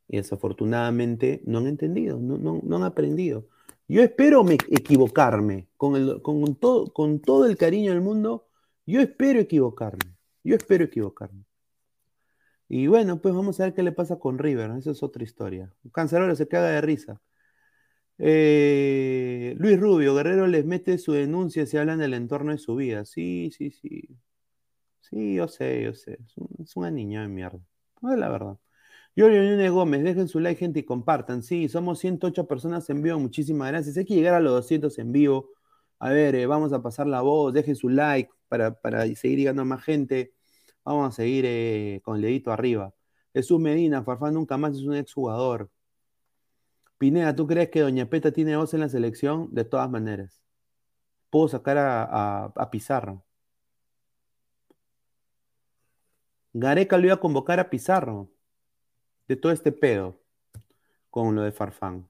[0.07, 3.47] Y desafortunadamente no han entendido, no, no han aprendido.
[3.87, 8.47] Yo espero me, equivocarme, con, con, todo, con todo el cariño del mundo,
[8.85, 11.43] yo espero equivocarme, yo espero equivocarme.
[12.67, 15.73] Y bueno, pues vamos a ver qué le pasa con River, esa es otra historia.
[15.91, 17.19] Cancelero se caga de risa.
[18.19, 23.05] Eh, Luis Rubio, Guerrero les mete su denuncia si hablan del entorno de su vida.
[23.05, 24.09] Sí, sí, sí.
[25.01, 26.19] Sí, yo sé, yo sé.
[26.59, 27.59] Es, una niña de mierda.
[28.01, 28.57] No es la verdad.
[29.15, 31.43] Yorio Núñez Gómez, dejen su like, gente, y compartan.
[31.43, 33.19] Sí, somos 108 personas en vivo.
[33.19, 33.97] Muchísimas gracias.
[33.97, 35.51] Hay que llegar a los 200 en vivo.
[35.99, 37.53] A ver, eh, vamos a pasar la voz.
[37.53, 40.33] Dejen su like para, seguir llegando a más gente.
[40.83, 42.93] Vamos a seguir eh, con el dedito arriba.
[43.33, 45.69] Jesús Medina, Farfán nunca más es un exjugador.
[46.97, 49.47] Pineda, ¿tú crees que Doña Peta tiene voz en la selección?
[49.51, 50.41] De todas maneras.
[51.29, 53.23] Puedo sacar a, a Pizarro.
[56.53, 58.29] Gareca lo iba a convocar a Pizarro
[59.27, 60.19] de todo este pedo
[61.09, 62.09] con lo de Farfán.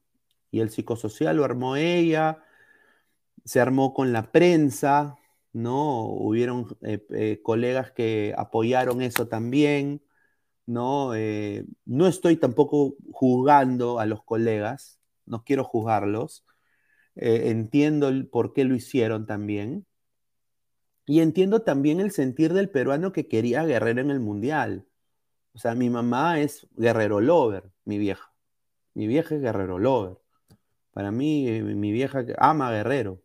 [0.51, 2.43] Y el psicosocial lo armó ella,
[3.45, 5.17] se armó con la prensa,
[5.53, 6.05] ¿no?
[6.05, 10.01] Hubieron eh, eh, colegas que apoyaron eso también,
[10.65, 11.15] ¿no?
[11.15, 16.45] Eh, no estoy tampoco juzgando a los colegas, no quiero juzgarlos,
[17.15, 19.85] entiendo por qué lo hicieron también,
[21.05, 24.85] y entiendo también el sentir del peruano que quería Guerrero en el Mundial.
[25.53, 28.31] O sea, mi mamá es guerrero lover, mi vieja.
[28.93, 30.19] Mi vieja es guerrero lover.
[30.91, 33.23] Para mí, mi vieja ama guerrero.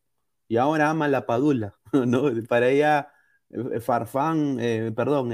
[0.49, 1.77] Y ahora ama la padula.
[1.93, 2.31] ¿no?
[2.49, 3.09] Para ella,
[3.51, 5.31] eh, Farfán, eh, perdón,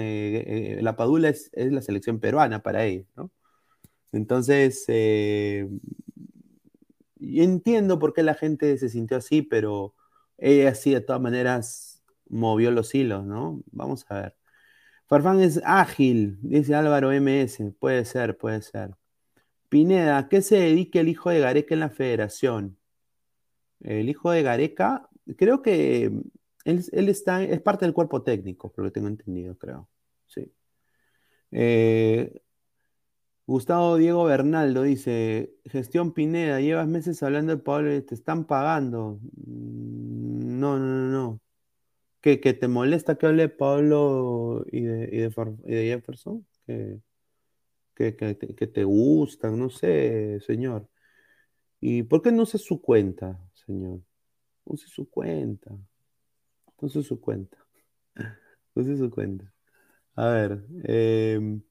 [0.83, 3.05] la padula es, la selección peruana para ella.
[3.17, 3.31] ¿no?
[4.13, 4.85] Entonces,
[7.21, 9.95] entiendo por qué la gente se sintió así, pero
[10.39, 13.63] ella sí, de todas maneras, movió los hilos, ¿no?
[13.73, 14.37] Vamos a ver.
[15.07, 17.75] Farfán es ágil, dice Álvaro MS.
[17.79, 18.97] Puede ser, puede ser.
[19.69, 22.79] Pineda, ¿a qué se dedica el hijo de Gareca en la federación?
[23.81, 26.13] El hijo de Gareca, creo que
[26.65, 29.89] él, está, es parte del cuerpo técnico, por lo que tengo entendido, creo.
[30.27, 30.53] Sí.
[31.51, 32.41] Eh,
[33.47, 39.21] Gustavo Diego Bernaldo dice: Gestión Pineda, llevas meses hablando de Pablo y te están pagando.
[39.47, 41.41] Mm, no, no, no, no
[42.21, 47.01] que, te molesta que hable Pablo y de, y de, Jefferson, que,
[47.95, 50.89] que, que, te gustan, no sé, señor.
[51.81, 53.41] ¿Y por qué no usa su cuenta,
[53.71, 54.01] señor?
[54.65, 55.71] Use su cuenta.
[56.79, 57.59] Use su cuenta.
[58.75, 59.53] Use su cuenta.
[60.15, 61.63] A ver, em,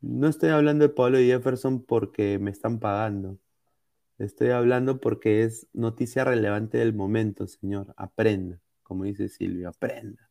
[0.00, 3.38] no estoy hablando de Pablo y Jefferson porque me están pagando.
[4.18, 7.94] Estoy hablando porque es noticia relevante del momento, señor.
[7.96, 10.30] Aprenda como dice Silvia, aprenda.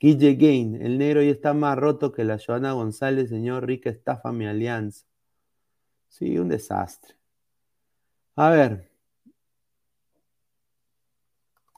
[0.00, 4.32] Guille Gain, el negro ya está más roto que la Joana González, señor Rica, estafa
[4.32, 5.06] mi alianza.
[6.08, 7.14] Sí, un desastre.
[8.36, 8.93] A ver.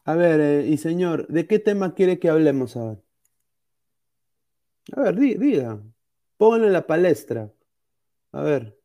[0.07, 3.00] A ver, eh, y señor, ¿de qué tema quiere que hablemos ahora?
[4.92, 5.82] A ver, diga.
[6.36, 7.52] Pónganlo en la palestra.
[8.30, 8.78] A ver.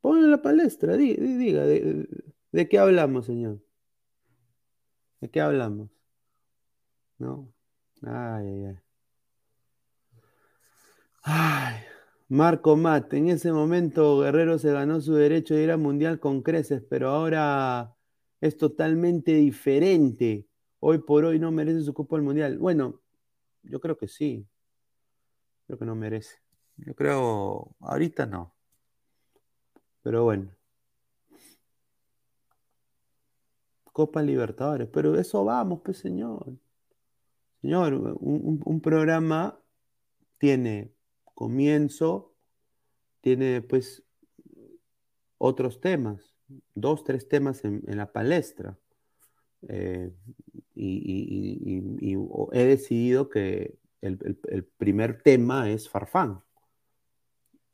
[0.00, 1.64] Pónganlo en la palestra, diga.
[1.66, 3.58] ¿De, qué hablamos, señor?
[5.20, 5.90] ¿De qué hablamos?
[7.18, 7.52] ¿No?
[8.02, 8.78] Ay, ay, ay.
[11.22, 11.80] Ay,
[12.28, 16.42] Marco Mat, en ese momento Guerrero se ganó su derecho de ir al Mundial con
[16.42, 17.96] creces, pero ahora
[18.40, 20.46] es totalmente diferente.
[20.78, 22.58] Hoy por hoy no merece su cupo al Mundial.
[22.58, 23.00] Bueno,
[23.62, 24.46] yo creo que sí.
[25.66, 26.36] Creo que no merece.
[26.76, 28.54] Yo creo, ahorita no.
[30.02, 30.50] Pero bueno.
[33.92, 36.56] Copa Libertadores, pero eso vamos, pues señor.
[37.60, 39.60] Señor, un, un programa
[40.38, 40.94] tiene
[41.34, 42.34] comienzo,
[43.20, 44.02] tiene pues
[45.36, 46.34] otros temas,
[46.74, 48.76] dos, tres temas en, la palestra.
[49.68, 50.10] Eh,
[50.74, 51.82] y,
[52.52, 56.42] he decidido que el, primer tema es Farfán.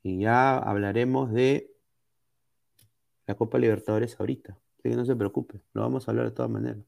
[0.02, 1.72] Y ya hablaremos de
[3.26, 4.58] la Copa Libertadores ahorita.
[4.78, 6.84] Así que no se preocupe, lo vamos a hablar de todas maneras.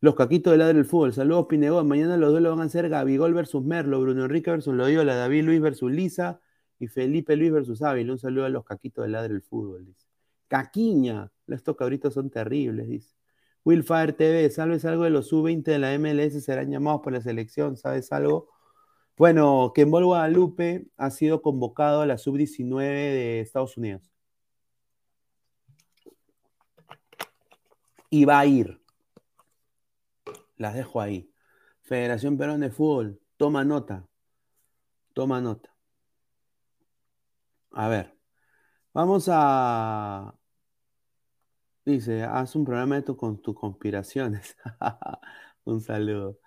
[0.00, 1.12] Los caquitos del lado del fútbol.
[1.12, 1.86] Saludos, Pinegón.
[1.86, 5.60] Mañana los duelos van a ser Gabigol versus Merlo, Bruno Enrique versus Loyola, David Luis
[5.60, 6.40] versus Lisa
[6.80, 8.12] y Felipe Luis versus Ávila.
[8.12, 10.11] Un saludo a los caquitos del lado del fútbol, dice.
[10.52, 11.32] Caquiña.
[11.46, 13.16] Estos cabritos son terribles, dice.
[13.64, 16.44] Willfire TV, ¿sabes algo de los sub-20 de la MLS?
[16.44, 17.78] ¿Serán llamados por la selección?
[17.78, 18.50] ¿Sabes algo?
[19.16, 24.12] Bueno, Kembol Guadalupe ha sido convocado a la sub-19 de Estados Unidos.
[28.10, 28.82] Y va a ir.
[30.58, 31.32] Las dejo ahí.
[31.80, 34.06] Federación Peruana de Fútbol, toma nota.
[35.14, 35.74] Toma nota.
[37.70, 38.14] A ver,
[38.92, 40.34] vamos a.
[41.84, 44.56] Dice, haz un programa de tu, con tus conspiraciones.
[45.64, 46.38] un saludo.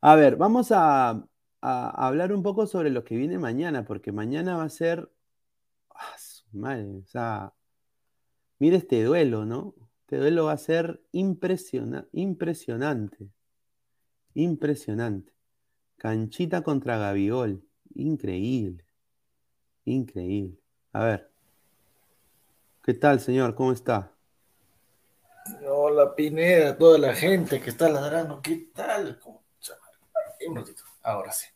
[0.00, 1.26] A ver, vamos a,
[1.62, 5.10] hablar un poco sobre lo que viene mañana, porque mañana va a ser.
[5.94, 6.16] ¡Ah,
[6.52, 6.86] madre!
[6.98, 7.54] O sea,
[8.58, 9.74] mire este duelo, ¿no?
[10.02, 13.30] Este duelo va a ser impresiona, impresionante.
[14.34, 15.32] Impresionante.
[15.96, 17.64] Canchita contra Gabigol.
[17.94, 18.84] Increíble.
[19.84, 20.58] Increíble.
[20.92, 21.32] A ver.
[22.82, 23.54] ¿Qué tal, señor?
[23.54, 24.11] ¿Cómo está?
[25.68, 28.40] Hola, Pineda, toda la gente que está ladrando.
[28.42, 29.20] ¿Qué tal?
[30.46, 30.82] Un ratito.
[31.02, 31.46] Ahora sí.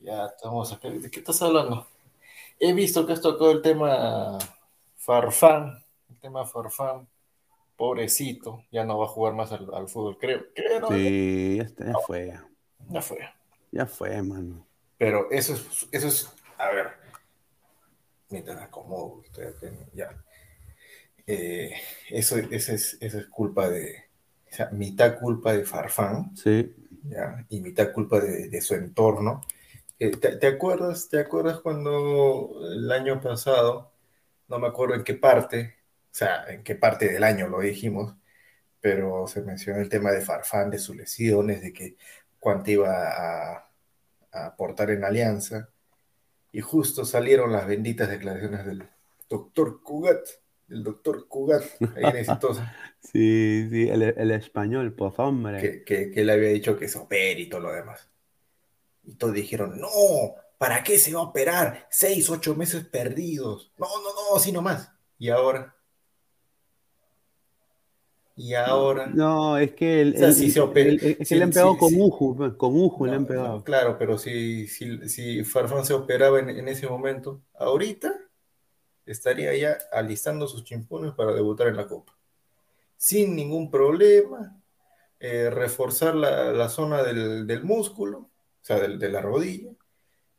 [0.00, 0.88] Ya estamos acá.
[0.88, 1.86] ¿De qué estás hablando?
[2.58, 4.38] He visto que has tocado el tema
[4.96, 5.84] Farfán.
[6.08, 7.08] El tema Farfán
[7.76, 10.46] pobrecito, ya no va a jugar más al, al fútbol, creo.
[10.54, 12.40] creo sí, ya, está, ya, fue.
[12.88, 13.18] Ya fue.
[13.70, 14.66] Ya fue, mano.
[14.98, 16.92] Pero eso es, eso es, a ver,
[18.30, 19.22] mientras acomodo,
[19.92, 20.10] ya.
[21.26, 21.74] Eh,
[22.10, 24.04] eso, eso, es, eso es culpa de,
[24.50, 26.74] o sea, mitad culpa de Farfán, sí.
[27.04, 27.44] ¿ya?
[27.48, 29.42] y mitad culpa de, de su entorno.
[29.98, 33.92] Eh, ¿te, ¿te, acuerdas, ¿Te acuerdas cuando el año pasado,
[34.48, 35.76] no me acuerdo en qué parte,
[36.12, 38.14] o sea, en qué parte del año lo dijimos,
[38.80, 41.96] pero se mencionó el tema de Farfán, de sus lesiones, de que
[42.38, 43.70] cuánto iba a,
[44.32, 45.70] a aportar en Alianza,
[46.52, 48.88] y justo salieron las benditas declaraciones del
[49.28, 50.26] doctor Cugat,
[50.68, 51.62] el doctor Cugat,
[51.96, 52.24] ahí
[53.00, 55.60] sí, sí, el, el español, pues hombre.
[55.60, 58.08] Que, que, que, él había dicho que se opere y todo lo demás.
[59.04, 59.88] Y todos dijeron, no,
[60.58, 61.86] ¿para qué se va a operar?
[61.90, 63.72] Seis, ocho meses perdidos.
[63.78, 64.90] No, no, no, así nomás.
[65.18, 65.76] Y ahora,
[68.38, 69.06] y ahora.
[69.06, 72.56] No, es que el, o sea, el, se opera, el, le han pegado con Uju,
[72.58, 73.56] con Uju no, le han pegado.
[73.56, 78.14] No, claro, pero si, si, si Farfán se operaba en, en, ese momento, ahorita
[79.06, 82.16] estaría ya alistando sus chimpones para debutar en la Copa.
[82.96, 84.60] Sin ningún problema,
[85.20, 88.30] eh, reforzar la, la zona del, del, músculo, o
[88.60, 89.70] sea, del, de la rodilla,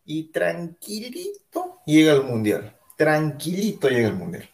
[0.05, 2.76] y tranquilito llega al Mundial.
[2.97, 4.49] Tranquilito llega al Mundial.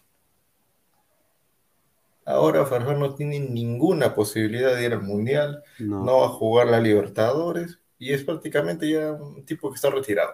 [2.26, 6.06] Ahora Farfán no tiene ninguna posibilidad de ir al Mundial, no.
[6.06, 6.20] no.
[6.20, 10.34] va a jugar la Libertadores y es prácticamente ya un tipo que está retirado.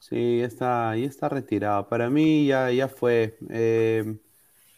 [0.00, 1.88] Sí, está, ya está retirado.
[1.88, 3.38] Para mí ya, ya fue.
[3.50, 4.18] Eh,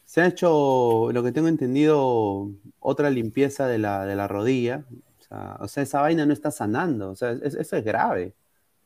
[0.05, 2.51] se ha hecho, lo que tengo entendido,
[2.81, 4.87] otra limpieza de la, de la rodilla.
[5.21, 7.11] O sea, o sea, esa vaina no está sanando.
[7.11, 8.35] O sea, es, eso es grave.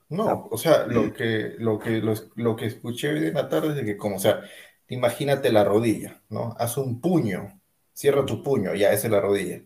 [0.08, 3.70] No, o sea, lo que, lo que, lo, lo que escuché hoy en la tarde
[3.70, 4.40] es de que como, o sea,
[4.88, 6.54] imagínate la rodilla, ¿no?
[6.58, 7.60] Haz un puño,
[7.92, 9.56] cierra tu puño, ya, esa es la rodilla.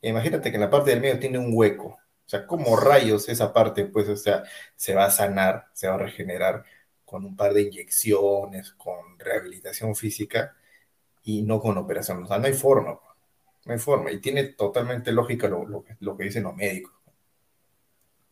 [0.00, 1.98] E imagínate que en la parte del medio tiene un hueco.
[2.30, 4.44] O sea, como rayos esa parte, pues, o sea,
[4.76, 6.64] se va a sanar, se va a regenerar
[7.04, 10.54] con un par de inyecciones, con rehabilitación física
[11.24, 12.22] y no con operación.
[12.22, 13.00] O sea, no hay forma,
[13.64, 14.12] no hay forma.
[14.12, 16.92] Y tiene totalmente lógica lo, lo, lo que dicen los médicos.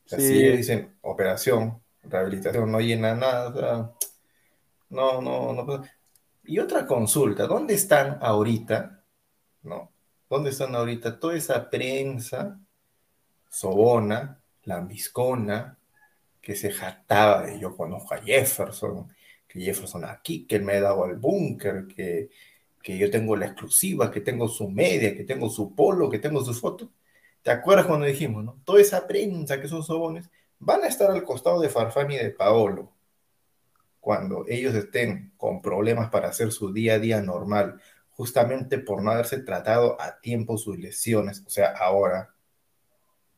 [0.07, 0.29] O sea, sí.
[0.29, 3.93] si dicen operación, rehabilitación, no llena nada, o sea,
[4.91, 5.83] no, no, no.
[6.45, 9.03] Y otra consulta, ¿dónde están ahorita,
[9.65, 9.91] no?
[10.31, 11.19] ¿Dónde están ahorita?
[11.19, 12.61] Toda esa prensa
[13.49, 15.79] sobona, lambiscona,
[16.41, 19.09] que se jactaba de yo conozco a Jefferson,
[19.47, 22.31] que Jefferson aquí, que me ha dado al búnker, que,
[22.83, 26.45] que yo tengo la exclusiva, que tengo su media, que tengo su polo, que tengo
[26.45, 26.91] su foto.
[27.43, 28.61] ¿Te acuerdas cuando dijimos, no?
[28.65, 32.31] Toda esa prensa que son sobones van a estar al costado de Farfán y de
[32.31, 32.93] Paolo
[34.01, 37.81] cuando ellos estén con problemas para hacer su día a día normal,
[38.11, 42.35] justamente por no haberse tratado a tiempo sus lesiones, o sea, ahora.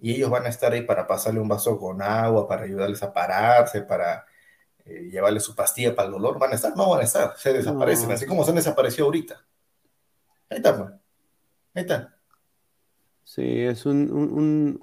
[0.00, 3.12] Y ellos van a estar ahí para pasarle un vaso con agua, para ayudarles a
[3.12, 4.24] pararse, para
[4.84, 6.38] eh, llevarle su pastilla para el dolor.
[6.38, 6.76] ¿Van a estar?
[6.76, 9.44] No van a estar, se desaparecen, así como se han desaparecido ahorita.
[10.48, 10.90] Ahí está, pues.
[11.74, 12.16] Ahí está.
[13.24, 14.78] Sí, es un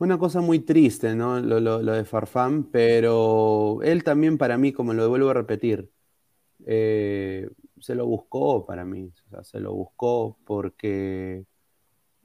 [0.00, 1.40] una cosa muy triste, ¿no?
[1.40, 5.90] Lo, lo, de Farfán, pero él también para mí, como lo vuelvo a repetir,
[6.66, 7.50] eh,
[7.80, 11.44] se lo buscó para mí, o sea, se lo buscó porque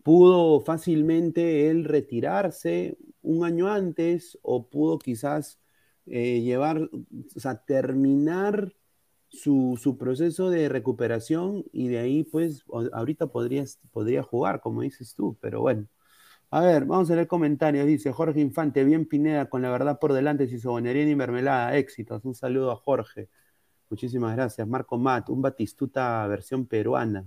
[0.05, 5.59] pudo fácilmente él retirarse un año antes o pudo quizás
[6.05, 8.73] eh, llevar, o terminar
[9.29, 15.15] su, su, proceso de recuperación y de ahí pues ahorita podría, podría jugar, como dices
[15.15, 15.87] tú, pero bueno.
[16.51, 17.87] A ver, vamos a leer comentarios.
[17.87, 22.25] Dice Jorge Infante, bien Pineda, con la verdad por delante, si sobonería y mermelada, éxitos.
[22.25, 23.29] Un saludo a Jorge.
[23.89, 24.67] Muchísimas gracias.
[24.67, 27.25] Marco Matt, un Batistuta versión peruana.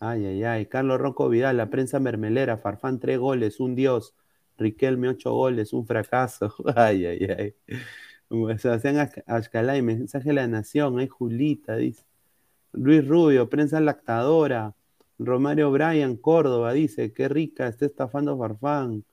[0.00, 0.66] Ay, ay, ay.
[0.66, 2.56] Carlos Rocco Vidal, la prensa mermelera.
[2.56, 4.14] Farfán, tres goles, un dios.
[4.58, 6.54] Riquelme, ocho goles, un fracaso.
[6.76, 7.54] Ay, ay, ay.
[8.58, 10.98] Sebastián Ashkalay, mensaje de la nación.
[10.98, 12.04] Ay, Julita, dice.
[12.72, 14.74] Luis Rubio, prensa lactadora.
[15.18, 19.04] Romario Bryan, Córdoba, dice, qué rica, está estafando Farfán.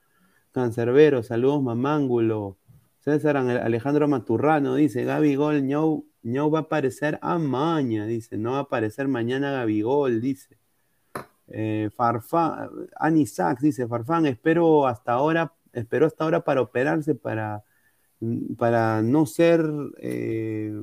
[0.52, 2.58] Cancerbero, saludos Mamángulo.
[3.00, 6.04] César Alejandro Maturrano dice, Gaby Gol, ño,
[6.50, 10.57] va a aparecer a mañana, dice, no va a aparecer mañana Gaby Gol, dice.
[11.50, 17.64] Eh, Farfán, Anisax dice, Farfán, espero hasta ahora, espero hasta ahora para operarse, para,
[18.56, 19.64] para no ser
[19.98, 20.74] eh,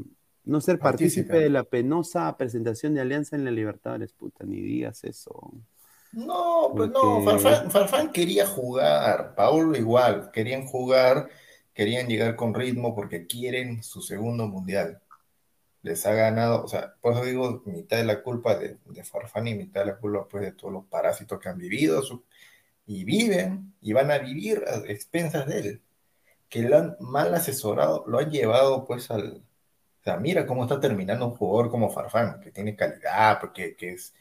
[0.45, 5.03] no ser partícipe de la penosa presentación de Alianza en la Libertadores, puta, ni digas
[5.03, 5.51] eso.
[6.11, 11.27] No, pues no, Farfán, quería jugar, Paulo igual, querían jugar,
[11.73, 15.01] querían llegar con ritmo porque quieren su segundo mundial.
[15.85, 19.47] Les ha ganado, o sea, por eso digo, mitad de la culpa de, de Farfán
[19.47, 22.01] y mitad de la culpa pues, de todos los parásitos que han vivido
[22.87, 25.81] y viven y van a vivir a expensas de él,
[26.49, 29.43] que lo han mal asesorado, lo han llevado pues al,
[30.05, 34.13] sea, mira cómo está terminando un jugador como Farfán, que tiene calidad, porque que es,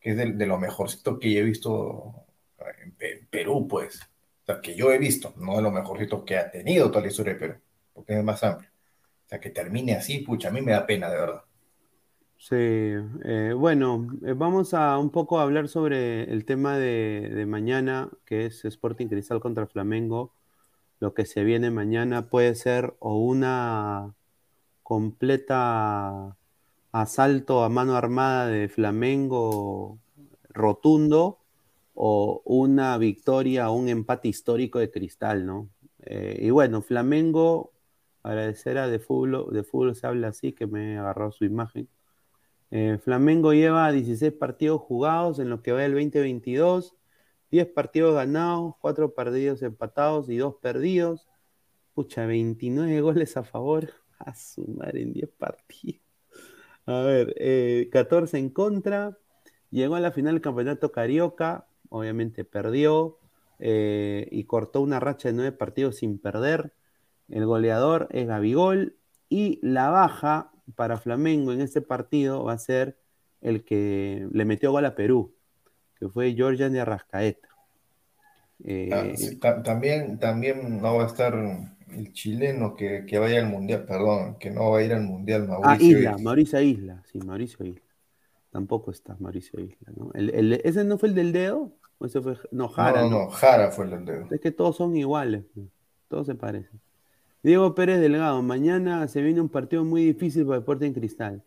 [0.00, 2.26] que es de, lo mejorcito que he visto
[2.82, 4.00] en, Perú, pues.
[4.42, 7.08] O sea, que yo he visto, no de lo mejorcito que ha tenido toda la
[7.08, 7.54] historia de Perú,
[7.94, 8.69] porque es más amplio.
[9.30, 11.42] O sea, que termine así, pucha, a mí me da pena, de verdad.
[12.36, 18.46] Sí, eh, bueno, eh, vamos a un poco hablar sobre el tema de, mañana, que
[18.46, 20.32] es Sporting Cristal contra Flamengo.
[20.98, 24.16] Lo que se viene mañana puede ser o una
[24.82, 26.36] completa
[26.90, 30.00] asalto a mano armada de Flamengo
[30.48, 31.38] rotundo
[31.94, 35.68] o una victoria, un empate histórico de Cristal, ¿no?
[36.00, 37.70] Eh, y bueno, Flamengo,
[38.22, 41.88] agradecer a De Fútbol, de fútbol se habla así, que me agarró su imagen.
[42.70, 46.94] Eh, Flamengo lleva 16 partidos jugados en lo que va del 2022,
[47.50, 51.26] 10 partidos ganados, 4 partidos empatados y 2 perdidos.
[51.94, 53.90] Pucha, 29 goles a favor.
[54.18, 56.02] A sumar en 10 partidos.
[56.84, 59.18] A ver, 14 eh, en contra.
[59.70, 61.66] Llegó a la final del campeonato Carioca.
[61.88, 63.18] Obviamente perdió.
[63.58, 66.74] Eh, y cortó una racha de 9 partidos sin perder.
[67.30, 68.96] El goleador es Gabigol.
[69.28, 72.96] Y la baja para Flamengo en este partido va a ser
[73.40, 75.34] el que le metió gol a Perú,
[75.98, 77.48] que fue Georgian de Arrascaeta.
[78.62, 84.36] Ah, eh, también, también no va a estar el chileno que, vaya al mundial, perdón,
[84.38, 87.66] que no va a ir al mundial, ah, Mauricio ah, Isla, Mauricio Isla, sí, Mauricio
[87.66, 87.82] Isla.
[88.50, 90.10] Tampoco está Mauricio Isla, ¿no?
[90.14, 91.72] ¿Ese no fue el del dedo?
[91.98, 93.02] ¿O ese fue, no, Jara.
[93.02, 94.26] No, no, Jara fue el del dedo.
[94.30, 95.44] Es que todos son iguales,
[96.08, 96.80] todos se parecen.
[97.42, 101.42] Diego Pérez Delgado, mañana se viene un partido muy difícil para Deporte Cristal.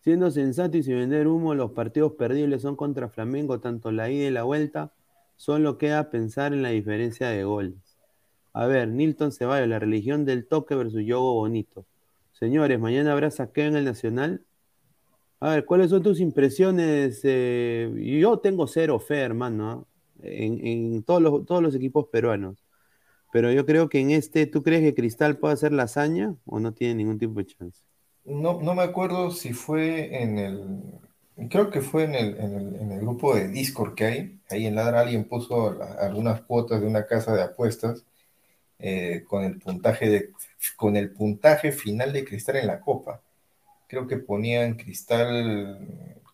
[0.00, 4.26] Siendo sensato y sin vender humo, los partidos perdibles son contra Flamengo, tanto la ida
[4.26, 4.92] y la vuelta.
[5.36, 7.96] Solo queda pensar en la diferencia de goles.
[8.52, 11.86] A ver, Nilton Ceballos, la religión del toque versus yogo bonito.
[12.32, 14.44] Señores, mañana habrá saqueo en el Nacional.
[15.40, 17.20] A ver, ¿cuáles son tus impresiones?
[17.24, 17.90] Eh,
[18.20, 19.86] yo tengo cero fe, hermano, ¿ah?
[20.22, 22.67] en, todos los equipos peruanos.
[23.32, 26.60] Pero yo creo que en este, ¿tú crees que Cristal puede hacer la hazaña o
[26.60, 27.82] no tiene ningún tipo de chance?
[28.24, 30.82] No, no me acuerdo si fue en el,
[31.50, 34.40] Creo que fue en el, en el, en el grupo de Discord que hay.
[34.50, 38.04] Ahí en Ladra alguien puso algunas cuotas de una casa de apuestas
[38.80, 40.32] eh, con el puntaje de,
[40.76, 43.22] con el puntaje final de Cristal en la Copa.
[43.86, 45.78] Creo que ponían Cristal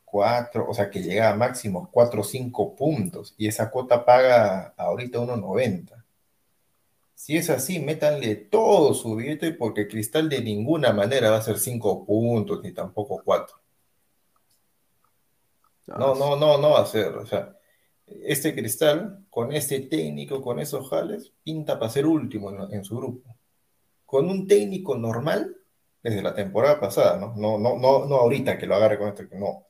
[0.07, 5.19] 4, o sea que llegaba máximo 4 o 5 puntos y esa cuota paga ahorita
[5.19, 6.04] 1.90.
[7.25, 11.59] Si es así, métanle todo su billete porque Cristal de ninguna manera va a ser
[11.59, 13.57] 5 puntos ni tampoco 4.
[15.87, 17.17] No, no, no, no va a ser.
[17.17, 17.57] O sea,
[18.07, 22.99] este Cristal, con este técnico, con esos jales, pinta para ser último en, en su
[22.99, 23.35] grupo.
[24.05, 25.57] Con un técnico normal,
[26.03, 27.33] desde la temporada pasada, ¿no?
[27.39, 29.65] No, no, no, no ahorita que lo agarre con este, no.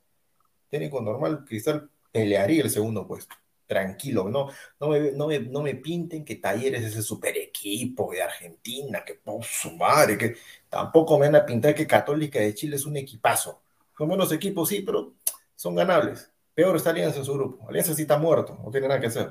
[0.68, 3.36] Técnico normal, Cristal pelearía el segundo puesto.
[3.66, 4.48] Tranquilo, no,
[4.78, 9.04] no, me, no, me, no me pinten que Talleres es ese super equipo de Argentina,
[9.04, 10.36] que por su madre, que
[10.68, 13.62] tampoco me van a pintar que Católica de Chile es un equipazo.
[13.96, 15.14] Son buenos equipos, sí, pero
[15.54, 16.30] son ganables.
[16.54, 17.68] Peor está Alianza en su grupo.
[17.68, 19.30] Alianza sí está muerto, no tiene nada que hacer.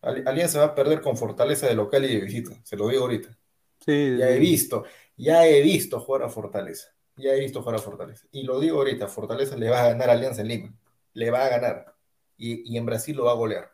[0.00, 3.36] Alianza va a perder con fortaleza de local y de visita, se lo digo ahorita.
[3.84, 4.84] Sí, ya he visto,
[5.16, 6.88] ya he visto jugar a Fortaleza.
[7.16, 8.26] Ya he visto jugar a Fortaleza.
[8.30, 10.74] Y lo digo ahorita, Fortaleza le va a ganar a Alianza en Lima.
[11.14, 11.96] Le va a ganar.
[12.38, 13.70] Y, en Brasil lo va a golear.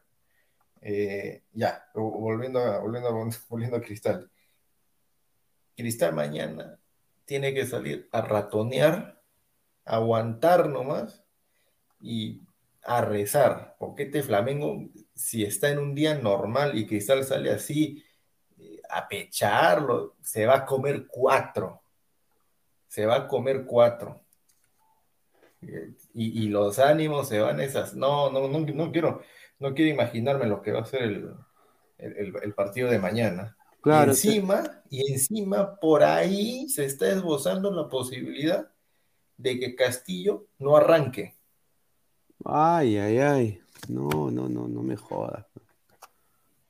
[0.80, 3.12] Eh, ya, volviendo a, volviendo, a,
[3.48, 4.30] volviendo a Cristal.
[5.76, 6.78] Cristal mañana
[7.24, 9.20] tiene que salir a ratonear,
[9.84, 11.24] a aguantar nomás
[12.00, 12.42] y
[12.82, 13.76] a rezar.
[13.78, 18.04] Porque este Flamengo, si está en un día normal y Cristal sale así,
[18.90, 21.82] a pecharlo, se va a comer cuatro.
[22.88, 24.22] Se va a comer cuatro.
[26.14, 27.94] Y, y los ánimos se van esas.
[27.94, 29.20] No, no, no, no, quiero,
[29.58, 31.34] no quiero imaginarme lo que va a ser el,
[31.98, 33.56] el, el partido de mañana.
[33.80, 34.70] Claro, y encima, sí.
[34.90, 38.70] y encima, por ahí se está esbozando la posibilidad
[39.36, 41.36] de que Castillo no arranque.
[42.44, 43.60] Ay, ay, ay.
[43.88, 45.44] No, no, no, no me jodas.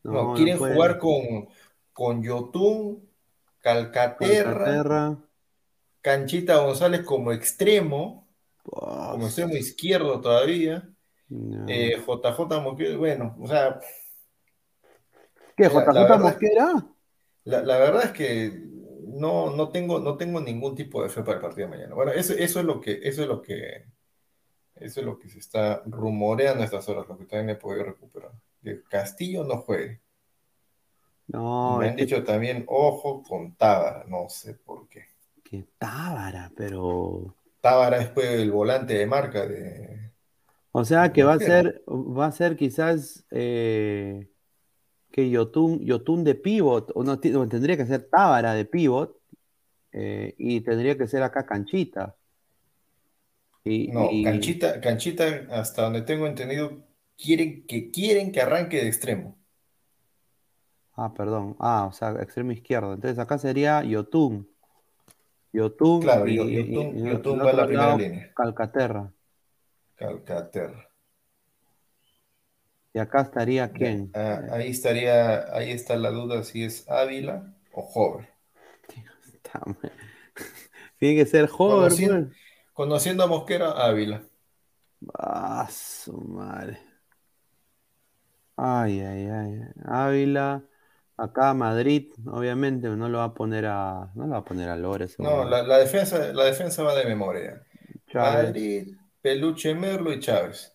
[0.03, 1.49] No, no quieren no jugar con,
[1.92, 3.09] con Yotun,
[3.61, 5.16] Calcaterra, Calcaterra,
[6.03, 8.24] Canchita González como extremo,
[8.65, 9.12] oh.
[9.12, 10.89] como extremo izquierdo todavía.
[11.29, 11.67] No.
[11.69, 13.81] Eh, JJ Mosquera, bueno, o sea.
[15.57, 16.87] ¿Qué, JJ la, la Mosquera?
[17.45, 18.75] La, la, verdad es que
[19.07, 21.95] no, no, tengo, no tengo ningún tipo de fe para el partido de mañana.
[21.95, 23.87] Bueno, eso, eso es lo que, eso es lo que,
[24.75, 27.85] eso es lo que se está rumoreando a estas horas, lo que también he podido
[27.85, 28.33] recuperar.
[28.62, 30.01] Que Castillo no juegue.
[31.29, 32.23] No, me han dicho que...
[32.23, 35.07] también, ojo con Tábara, no sé por qué.
[35.43, 37.35] Que Tábara, pero.
[37.65, 40.12] Tábara es pues, el volante de marca de.
[40.73, 44.29] O sea que va a ser, va a ser quizás eh,
[45.11, 49.19] que Yotun, Yotun de pivot, o no, tendría que ser Tábara de pivot,
[49.93, 52.15] eh, y tendría que ser acá Canchita.
[53.65, 54.25] Y, no, y...
[54.25, 56.85] Canchita, Canchita, hasta donde tengo entendido,
[57.17, 59.39] quieren que, quieren que arranque de extremo.
[60.93, 61.57] Ah, perdón.
[61.59, 62.93] Ah, o sea, extremo izquierdo.
[62.93, 64.54] Entonces acá sería Yotun.
[65.55, 66.03] Yotun.
[66.03, 68.33] Claro, y, Yotun, y, Yotun va a la primera línea.
[68.35, 69.13] Calcaterra.
[69.95, 70.91] Calcaterra.
[72.93, 74.11] Y acá estaría quién?
[74.15, 78.29] Ah, ahí estaría, ahí está la duda si es Ávila o Hover.
[80.99, 81.91] Tiene que ser Hover.
[81.91, 82.35] Conociendo,
[82.73, 84.25] conociendo a Mosquera, Ávila.
[85.17, 86.81] Ah, su madre.
[88.57, 89.61] Ay, ay, ay.
[89.85, 90.65] Ávila.
[91.17, 94.11] Acá Madrid, obviamente, no lo va a poner a.
[94.15, 95.19] No lo va a poner a Lores.
[95.21, 97.62] No, la, la, defensa, la defensa va de memoria.
[98.09, 98.45] Chávez.
[98.47, 100.75] Madrid, Peluche Merlo y Chávez.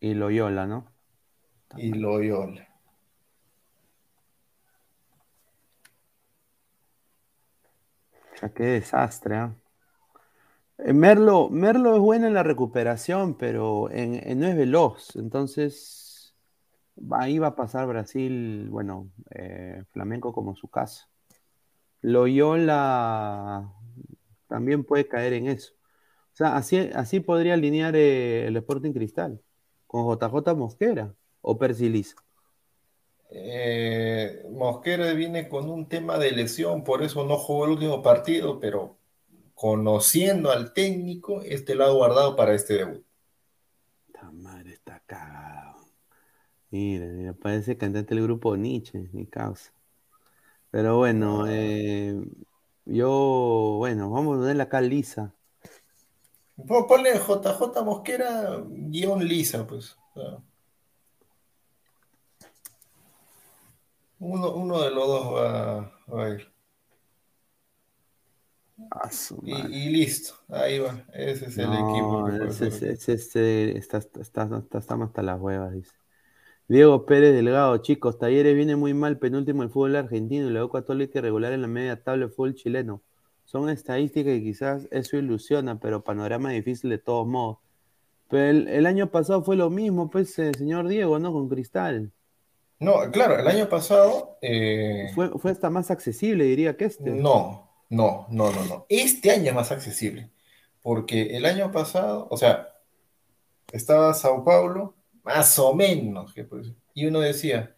[0.00, 0.92] Y Loyola, ¿no?
[1.78, 2.68] Y Loyola.
[8.40, 10.92] Ya qué desastre, ¿eh?
[10.92, 15.16] Merlo, Merlo es bueno en la recuperación, pero en, en, no es veloz.
[15.16, 16.05] Entonces,
[17.12, 21.08] ahí va a pasar Brasil, bueno, eh, Flamenco como su casa.
[22.02, 23.72] Loyola
[24.46, 25.72] también puede caer en eso.
[26.32, 29.40] O sea, así, así podría alinear eh, el Sporting Cristal
[29.86, 32.16] con JJ Mosquera o Persiliza.
[33.30, 38.60] Eh, Mosquera viene con un tema de lesión, por eso no jugó el último partido,
[38.60, 38.98] pero
[39.54, 43.04] conociendo al técnico, este lo ha guardado para este debut.
[44.06, 45.78] Esta madre está cagado.
[46.76, 49.72] Mira, mira, parece cantante del grupo Nietzsche, mi causa.
[50.70, 51.48] Pero bueno, Ah.
[51.50, 52.20] eh,
[52.84, 55.34] yo, bueno, vamos a ponerla acá lisa.
[56.54, 59.96] Pon- Ponle JJ Mosquera guion lisa, pues.
[64.18, 66.52] Uno, uno de los dos va, va a ir.
[69.44, 71.06] y, y, listo, ahí va.
[71.14, 72.28] Ese es el equipo.
[72.28, 73.98] Ese, ese, ese, está,
[75.02, 75.92] hasta las huevas, dice.
[76.68, 81.20] Diego Pérez Delgado, chicos, Talleres viene muy mal, penúltimo el fútbol argentino y luego Católica
[81.20, 83.02] regular en la media tabla del fútbol chileno.
[83.44, 87.58] Son estadísticas y quizás eso ilusiona, pero panorama difícil de todos modos.
[88.28, 91.32] Pero el, año pasado fue lo mismo, pues, señor Diego, ¿no?
[91.32, 92.10] Con Cristal.
[92.80, 94.36] No, claro, el año pasado.
[94.42, 97.10] Eh, fue, fue hasta más accesible, diría que este.
[97.10, 98.86] No, no, no, no, no.
[98.88, 100.30] Este año es más accesible.
[100.82, 102.68] Porque el año pasado, o sea,
[103.72, 104.96] estaba Sao Paulo,
[105.26, 106.32] más o menos,
[106.94, 107.76] y uno decía,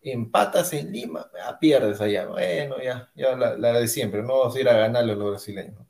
[0.00, 2.26] empatas en Lima, ah, pierdes allá.
[2.28, 5.84] Bueno, ya, ya la, de siempre, no vamos a ir a ganarle a los brasileños.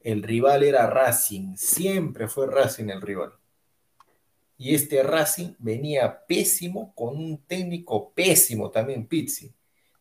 [0.00, 3.32] El rival era Racing, siempre fue Racing el rival.
[4.58, 9.54] Y este Racing venía pésimo con un técnico pésimo también, Pizzi.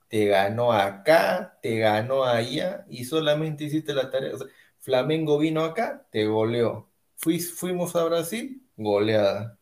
[0.08, 4.32] Te ganó acá, te ganó allá y solamente hiciste la tarea.
[4.80, 6.90] Flamengo vino acá, te goleó.
[7.16, 9.59] fuimos a Brasil, goleada.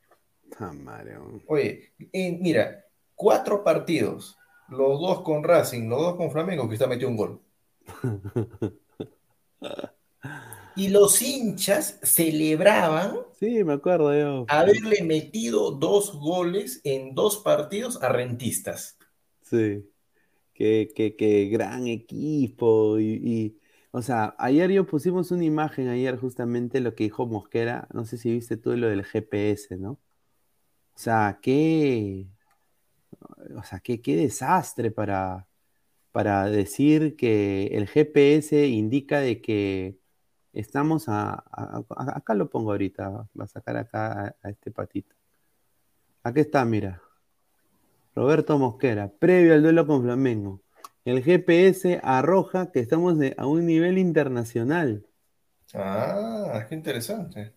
[1.48, 2.86] Oye, mira,
[3.16, 4.38] cuatro partidos,
[4.70, 7.42] los dos con Racing, los dos con Flamengo, que está metió un gol.
[10.76, 14.46] y los hinchas celebraban sí, me acuerdo yo.
[14.48, 18.98] haberle metido dos goles en dos partidos a rentistas.
[19.42, 19.90] Sí,
[20.54, 23.00] qué, gran equipo.
[23.00, 23.58] Y,
[23.92, 28.18] o sea, ayer yo pusimos una imagen, ayer justamente lo que dijo Mosquera, no sé
[28.18, 30.00] si viste tú lo del GPS, ¿no?
[30.98, 32.26] O sea, qué,
[33.56, 35.46] o sea, qué, qué desastre para,
[36.12, 40.00] para decir que el GPS indica de que
[40.54, 41.44] estamos a,
[41.96, 45.16] acá lo pongo ahorita, va a sacar acá a, este patito.
[46.24, 47.00] Aquí está, mira.
[48.16, 50.62] Roberto Mosquera, previo al duelo con Flamengo.
[51.06, 55.06] El GPS arroja que estamos a un nivel internacional.
[55.76, 57.54] Ah, qué interesante.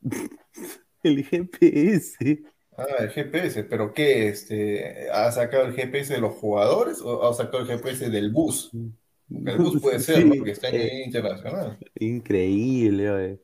[1.02, 2.56] el GPS.
[2.78, 4.28] Ah, el GPS, pero ¿qué?
[4.28, 8.70] Este, ¿Ha sacado el GPS de los jugadores o ha sacado el GPS del bus?
[8.72, 10.44] El bus puede ser, ¿no?
[10.44, 11.76] Que está en eh, internacional.
[11.98, 13.40] Increíble,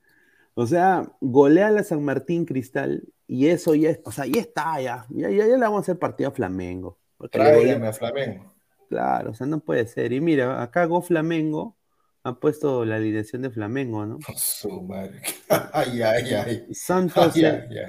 [0.55, 4.81] O sea, golea a la San Martín Cristal y eso ya, o sea, ya está,
[4.81, 5.05] ya.
[5.11, 7.01] Ya, ya, le vamos a hacer partido a Flamengo.
[7.33, 8.55] Tráigame a Flamengo.
[8.89, 10.13] Claro, o sea, no puede ser.
[10.13, 11.77] Y mira, acá Go Flamengo
[12.25, 14.19] ha puesto la alineación de Flamengo, ¿no?
[14.37, 15.21] Su madre.
[15.73, 16.75] ay, ay, ay.
[16.75, 17.35] Santos,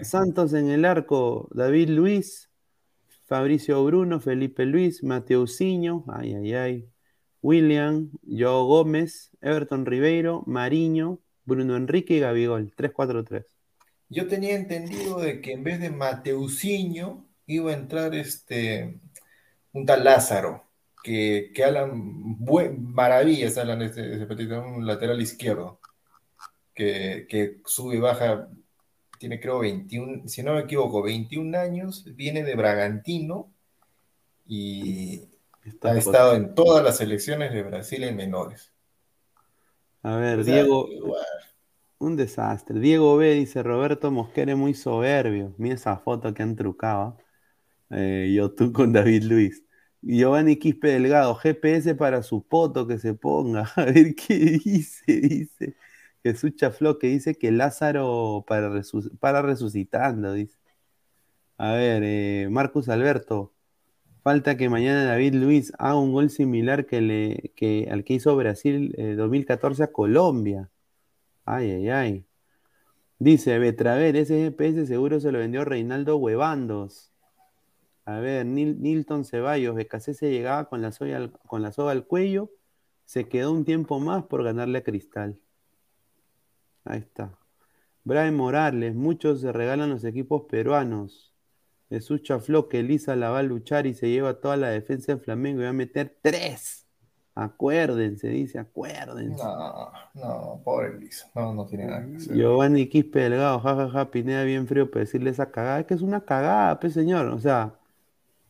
[0.03, 2.49] Santos en el arco, David Luis,
[3.25, 6.89] Fabricio Bruno, Felipe Luis, Mateusinho, ay, ay, ay.
[7.41, 13.45] William, Joe Gómez, Everton Ribeiro, Mariño, Bruno Enrique y Gabigol, 3-4-3.
[14.09, 18.99] Yo tenía entendido de que en vez de Mateusinho iba a entrar este
[19.71, 20.64] un tal Lázaro
[21.05, 22.39] que, que hablan
[22.79, 25.79] maravillas, hablan de ese, ese un lateral izquierdo,
[26.73, 28.49] que, que, sube y baja,
[29.19, 33.53] tiene creo 21, si no me equivoco, 21 años, viene de Bragantino
[34.47, 35.21] y
[35.83, 38.73] ha estado en todas las selecciones de Brasil en menores.
[40.01, 40.87] A ver, Diego,
[41.99, 42.79] un desastre.
[42.79, 45.53] Diego B dice, Roberto Mosquera muy soberbio.
[45.59, 47.19] Mira esa foto que han trucado.
[47.91, 49.64] Eh, yo tú con David Luis.
[50.05, 53.63] Giovanni Quispe Delgado, GPS para su poto que se ponga.
[53.75, 55.75] A ver qué dice, dice.
[56.23, 58.71] Jesús Chafló que dice que Lázaro para,
[59.19, 60.57] para resucitando, dice.
[61.57, 63.53] A ver, eh, Marcus Alberto.
[64.23, 68.35] Falta que mañana David Luis haga un gol similar que le, que, al que hizo
[68.35, 70.71] Brasil 2014 eh, a Colombia.
[71.45, 72.25] Ay, ay, ay.
[73.19, 77.14] Dice Betraver, ese GPS seguro se lo vendió Reinaldo Huevandos.
[78.05, 82.51] A ver, Nilton Ceballos, BKC se llegaba con la, soga, con la soga al cuello,
[83.05, 85.39] se quedó un tiempo más por ganarle a Cristal.
[86.83, 87.35] Ahí está.
[88.03, 91.33] Brian Morales, muchos se regalan los equipos peruanos.
[91.89, 95.19] Jesús Chafló, que Elisa la va a luchar y se lleva toda la defensa de
[95.19, 96.85] Flamengo y va a meter tres.
[97.33, 99.43] Acuérdense, dice, acuérdense.
[99.43, 101.29] No, no, pobre Elisa.
[101.35, 102.35] No, no tiene nada que hacer.
[102.37, 105.79] Giovanni Quispe Delgado, jajaja, ja, ja, Pineda bien frío para decirle esa cagada.
[105.81, 107.27] Es que es una cagada, pues señor.
[107.27, 107.73] O sea,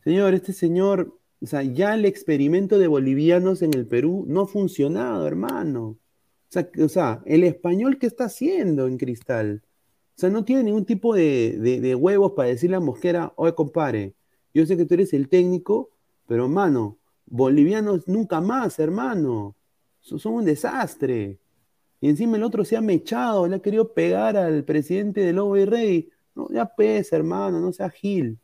[0.06, 4.46] Señor, este señor, o sea, ya el experimento de bolivianos en el Perú no ha
[4.46, 5.98] funcionado, hermano.
[6.80, 9.62] O sea, el español que está haciendo en Cristal.
[10.16, 14.14] O sea, no tiene ningún tipo de, huevos para decirle a Mosquera, oye, compadre,
[14.54, 15.90] yo sé que tú eres el técnico,
[16.28, 19.56] pero hermano, bolivianos nunca más, hermano.
[20.02, 21.40] Son un desastre.
[22.00, 25.56] Y encima el otro se ha mechado, le ha querido pegar al presidente de Lobo
[25.56, 26.10] y Rey.
[26.36, 28.38] No, ya pesa, hermano, no sea Gil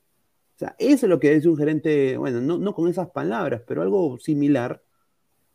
[0.78, 4.82] eso es lo que es un gerente, bueno, no, con esas palabras, pero algo similar.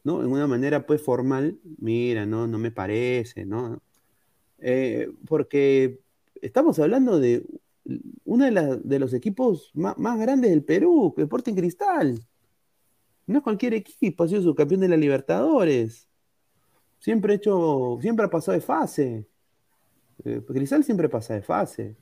[0.04, 0.22] ¿no?
[0.22, 3.82] En una manera pues formal, mira, no, no me parece, ¿no?
[4.60, 6.00] Eh, porque
[6.42, 7.46] estamos hablando de
[8.26, 8.46] uno
[8.84, 12.20] de, los equipos más, grandes del Perú, Sporting Cristal.
[13.26, 16.08] No es cualquier equipo, ha sido subcampeón de la Libertadores.
[17.00, 19.28] Siempre ha hecho, siempre ha pasado de fase.
[20.24, 21.96] Eh, Cristal siempre pasa de fase.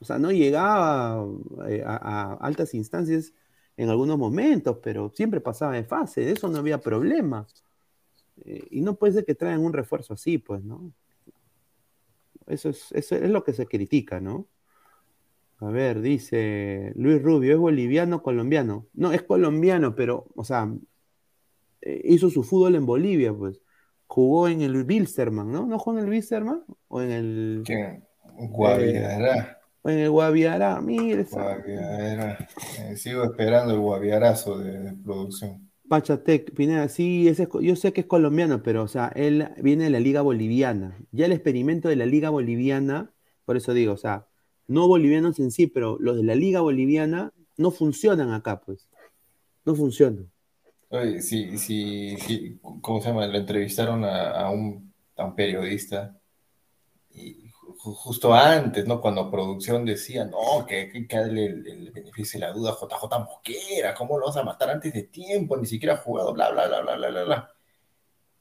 [0.00, 1.26] O sea, no llegaba
[1.68, 3.32] eh, a, a, altas instancias
[3.76, 6.22] en algunos momentos, pero siempre pasaba de fase.
[6.22, 7.46] De eso no había problema.
[8.44, 10.92] Eh, y no puede ser que traigan un refuerzo así, pues, ¿no?
[12.46, 14.46] Eso es, eso es lo que se critica, ¿no?
[15.58, 18.86] A ver, dice Luis Rubio, ¿es boliviano o colombiano?
[18.92, 20.70] No, es colombiano, pero, o sea,
[21.80, 23.60] eh, hizo su fútbol en Bolivia, pues.
[24.08, 25.66] Jugó en el Wilstermann, ¿no?
[25.66, 26.62] ¿No jugó en el Wilstermann?
[26.88, 27.62] ¿O en el.
[27.66, 28.02] ¿Qué?
[29.86, 31.24] Eh, en el Guaviará, mire.
[31.24, 32.48] Guaviará.
[32.78, 35.66] Eh, sigo esperando el Guaviarazo de, de producción.
[35.88, 39.84] Pachatec, Pineda, sí, ese es, yo sé que es colombiano, pero, o sea, él viene
[39.84, 40.96] de la Liga Boliviana.
[41.12, 43.12] Ya el experimento de la Liga Boliviana,
[43.44, 44.26] por eso digo, o sea,
[44.66, 48.88] no bolivianos en sí, pero los de la Liga Boliviana no funcionan acá, pues.
[49.64, 50.30] No funcionan.
[50.88, 53.26] Oye, sí, sí, sí, ¿cómo se llama?
[53.26, 56.16] Lo entrevistaron a, a, un, a un, periodista
[57.12, 57.45] y
[57.94, 59.00] justo antes, ¿no?
[59.00, 63.94] Cuando producción decía, no, que hay que el, beneficio de la duda a JJ Mosquera,
[63.94, 65.56] ¿cómo lo vas a matar antes de tiempo?
[65.56, 67.54] Ni siquiera ha jugado, bla, bla, bla, bla, bla, bla, bla.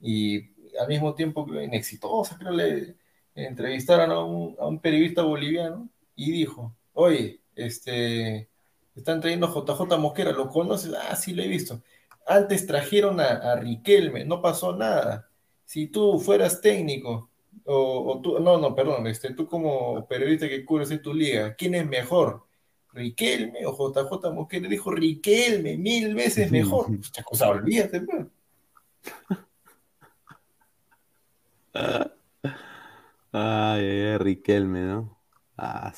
[0.01, 0.39] Y
[0.79, 2.95] al mismo tiempo, inexitosa, creo, le
[3.35, 8.49] entrevistaron a un, a un periodista boliviano y dijo, oye, este,
[8.95, 10.93] están trayendo a JJ Mosquera, ¿lo conoces?
[10.93, 11.81] Ah, sí, lo he visto.
[12.25, 15.29] Antes trajeron a, a Riquelme, no pasó nada.
[15.65, 17.29] Si tú fueras técnico,
[17.63, 21.55] o, o, tú, no, no, perdón, este, tú como periodista que cubres en tu liga,
[21.55, 22.45] ¿quién es mejor?
[22.93, 24.69] ¿Riquelme o JJ Mosquera?
[24.69, 26.89] Dijo Riquelme, mil veces mejor.
[26.89, 28.27] Mucha cosa, olvídate, pues.
[33.37, 35.19] Ay, ay, Riquelme, ¿no?
[35.57, 35.93] Ah,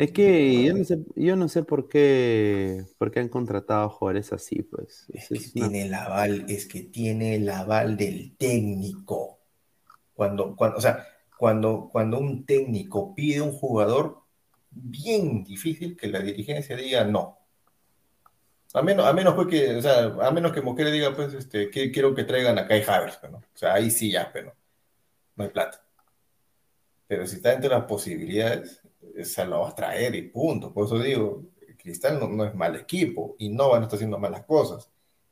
[0.00, 4.32] es que yo no sé, yo no sé por qué, por qué han contratado jugadores
[4.32, 5.04] así, pues.
[5.12, 5.68] Es, es que una...
[5.68, 9.39] tiene el aval, es que tiene el aval del técnico.
[10.20, 11.06] Cuando, cuando, o sea,
[11.38, 14.18] cuando, cuando un técnico pide un jugador,
[14.70, 17.38] bien difícil que la dirigencia diga no.
[18.74, 21.70] A menos, a menos pues que, o sea, a menos que Mosquera diga, pues, este,
[21.70, 23.38] que quiero que traigan a Kai Havers, ¿no?
[23.38, 24.54] O sea, ahí sí ya, pero
[25.36, 25.82] no hay plata.
[27.06, 28.82] Pero si está entre las posibilidades,
[29.24, 30.70] se lo vas a traer y punto.
[30.70, 31.44] Por eso digo,
[31.78, 34.90] Cristal no, no, es mal equipo y no van a estar haciendo malas cosas.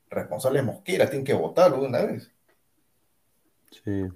[0.09, 2.33] Responsable es Mosquera, tienen que votarlo de una vez.
[3.85, 4.09] Sí,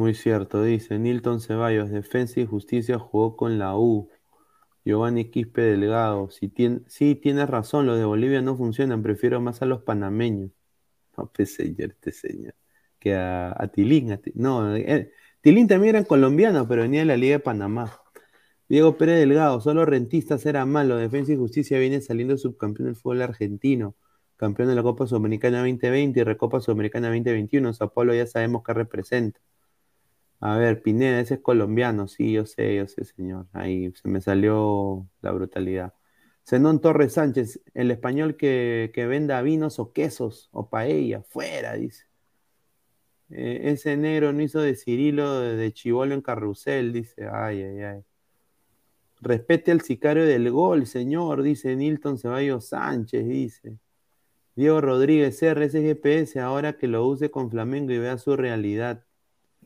[0.00, 4.08] muy cierto, dice Nilton Ceballos, Defensa y Justicia jugó con la U.
[4.84, 6.52] Giovanni Quispe Delgado, si
[6.88, 10.52] sí tienes razón, los de Bolivia no funcionan, prefiero más a los panameños.
[11.18, 12.54] No, señor, este señor,
[12.98, 17.36] que a, Tilín, a no, eh, Tilín también era colombiano, pero venía de la Liga
[17.36, 18.00] de Panamá.
[18.68, 20.96] Diego Pérez Delgado, solo rentistas era malo.
[20.96, 23.96] Defensa y Justicia viene saliendo subcampeón del fútbol argentino,
[24.36, 27.74] campeón de la Copa Sudamericana 2020 y Recopa Sudamericana 2021.
[27.74, 29.40] Sao Paulo ya sabemos qué representa.
[30.40, 33.46] A ver, Pineda, ese es colombiano, sí, yo sé, yo sé, señor.
[33.52, 35.94] Ahí se me salió la brutalidad.
[36.46, 42.10] Zenón Torres Sánchez, el español que, que venda vinos o quesos o paella, fuera, dice.
[43.30, 47.28] Eh, ese negro no hizo de Cirilo de, Chivolo en Carrusel, dice.
[47.32, 48.04] Ay, ay, ay.
[49.20, 53.78] Respete al sicario del gol, señor, dice Nilton Ceballos Sánchez, dice.
[54.56, 59.04] Diego Rodríguez, ese GPS, ahora que lo use con Flamengo y vea su realidad.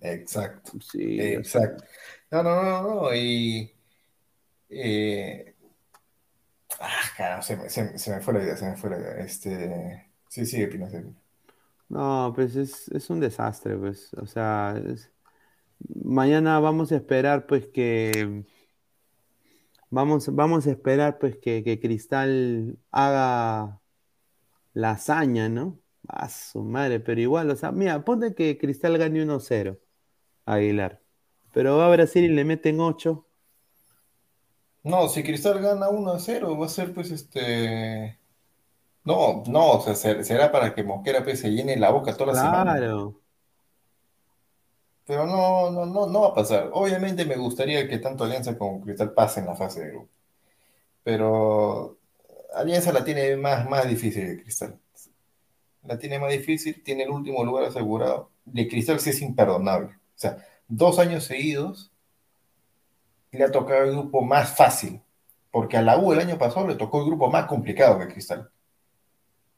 [0.05, 0.73] Exacto.
[0.81, 1.85] Sí, exacto.
[2.31, 3.15] No, no, no, no.
[3.15, 3.73] Y.
[4.69, 5.55] Eh...
[6.81, 9.17] Ah, carajo, se me, se, se me, fue la idea, se me fue la idea.
[9.25, 10.11] Este.
[10.29, 11.15] Sí, sigue, Pino, sigue.
[11.89, 14.13] No, pues es, es, un desastre, pues.
[14.15, 15.11] O sea, es...
[16.05, 18.45] mañana vamos a esperar, pues, que
[19.91, 23.81] Vamos, vamos a esperar pues que, que, Cristal haga
[24.73, 25.81] la hazaña, ¿no?
[26.09, 29.84] A su madre, pero igual, o sea, mira, ponte que Cristal gane 1-0 a
[30.47, 31.01] Aguilar.
[31.53, 33.27] Pero va a Brasil y le meten 8.
[34.85, 38.19] No, si Cristal gana 1-0, va a ser pues este.
[39.05, 42.33] No, no, o sea, será para que Mosquera pues, se llene la boca toda la
[42.33, 42.51] claro.
[42.51, 42.77] semana.
[42.77, 43.21] Claro.
[45.07, 46.71] Pero no, no, no, no va a pasar.
[46.73, 50.09] Obviamente me gustaría que tanto Alianza como Cristal pasen la fase de grupo.
[51.03, 51.99] Pero
[52.55, 54.79] Alianza la tiene más, más difícil que Cristal.
[55.83, 58.31] La tiene más difícil, tiene el último lugar asegurado.
[58.47, 59.99] De Cristal sí es imperdonable.
[60.17, 60.39] O sea,
[60.69, 61.93] dos años seguidos
[63.33, 65.01] le ha tocado el grupo más fácil.
[65.51, 68.51] Porque a la U el año pasado le tocó el grupo más complicado que Cristal.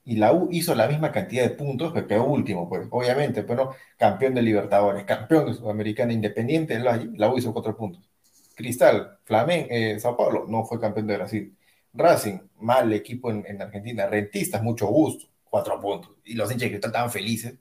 [0.05, 4.35] y la U hizo la misma cantidad de puntos que último, pues, obviamente, pero campeón
[4.35, 8.09] de Libertadores, campeón de Sudamericana Independiente, la U hizo cuatro puntos.
[8.57, 11.57] Cristal, Flamengo, eh, Sao Paulo, no fue campeón de Brasil.
[11.93, 14.07] Racing, mal equipo en, Argentina.
[14.07, 16.13] Rentistas, mucho gusto, cuatro puntos.
[16.25, 17.55] Y los hinchas de Cristal estaban felices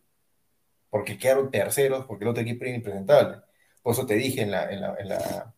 [0.96, 3.40] porque quedaron terceros, porque el otro equipo era impresentable.
[3.84, 5.54] Por eso te dije en la, en la,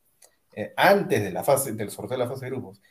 [0.52, 2.82] eh, antes de la fase, del sorteo de la fase de grupos,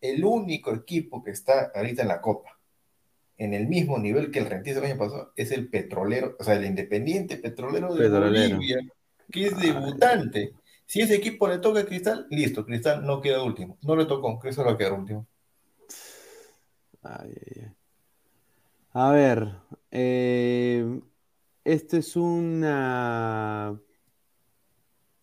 [0.00, 2.58] el único equipo que está ahorita en la Copa,
[3.36, 6.54] en el mismo nivel que el Rentistas del año pasado, es el Petrolero, o sea,
[6.54, 8.78] el Independiente Petrolero de Bolivia,
[9.30, 10.54] que es debutante.
[10.86, 13.76] Si ese equipo le toca a Cristal, listo, Cristal no queda último.
[13.82, 15.26] No le tocó, Cristal va a quedar último.
[18.94, 19.56] A ver,
[19.90, 21.02] eh,
[21.64, 23.80] esto es una.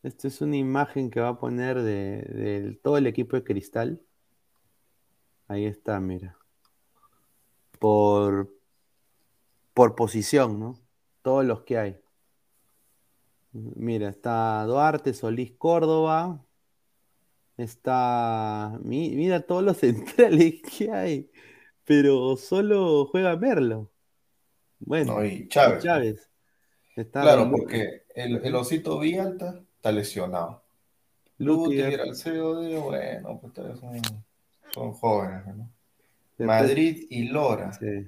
[0.04, 4.02] Esto es una imagen que va a poner de, todo el equipo de Cristal.
[5.48, 6.38] Ahí está, mira.
[7.80, 8.54] Por,
[9.74, 10.80] por posición, ¿no?
[11.22, 12.02] Todos los que hay.
[13.52, 16.46] Mira, está Duarte, Solís, Córdoba.
[17.58, 18.80] Está.
[18.84, 21.32] Mira todos los centrales que hay.
[21.84, 23.92] Pero solo juega Merlo.
[24.80, 26.29] Bueno, y Chávez.
[27.08, 30.64] Claro, porque el, osito Villalta está lesionado.
[31.38, 34.02] Lutiger, el COD, bueno, pues son,
[34.74, 35.70] son jóvenes, ¿no?
[36.46, 37.74] Madrid y Lora.
[37.74, 38.08] Sí.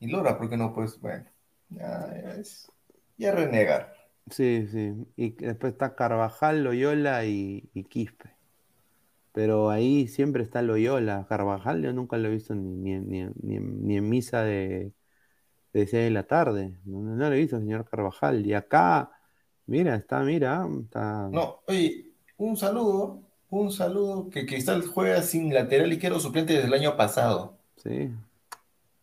[0.00, 0.74] Y Lora, ¿por qué no?
[0.74, 1.26] Pues bueno,
[1.70, 2.70] ya es.
[3.16, 3.94] Ya renegar.
[4.30, 4.94] Sí, sí.
[5.16, 8.30] Y después está Carvajal, Loyola y, Quispe.
[9.32, 11.26] Pero ahí siempre está Loyola.
[11.28, 14.92] Carvajal yo nunca lo he visto ni, en misa de,
[15.72, 16.74] de 6 de la tarde.
[16.84, 18.44] No, lo he visto, señor Carvajal.
[18.46, 19.10] Y acá,
[19.66, 21.28] mira, está, mira, está.
[21.30, 22.06] No, oye,
[22.36, 27.58] un saludo, un saludo que Cristal juega sin lateral izquierdo suplente desde el año pasado.
[27.76, 28.10] Sí.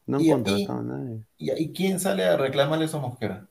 [0.06, 1.24] No han contratado a nadie.
[1.38, 3.48] ¿Y, quién sale a reclamarle a Mosquera?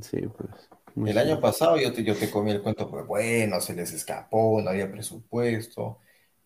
[0.00, 1.08] Sí, pues.
[1.08, 4.60] El año pasado yo te, yo te comí el cuento, pues bueno, se les escapó,
[4.60, 5.98] no había presupuesto,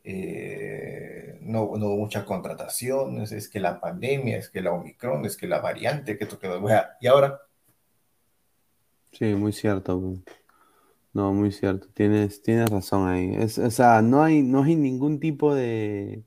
[0.06, 5.48] eh, no, hubo muchas contrataciones, es que la pandemia, es que la Omicron, es que
[5.48, 6.62] la variante, que esto quedó.
[7.00, 7.40] ¿Y ahora?
[9.12, 10.00] Sí, muy cierto.
[11.12, 11.88] No, muy cierto.
[11.92, 13.34] Tienes, tienes razón ahí.
[13.34, 16.24] Es, o sea, no hay, no hay ningún tipo de.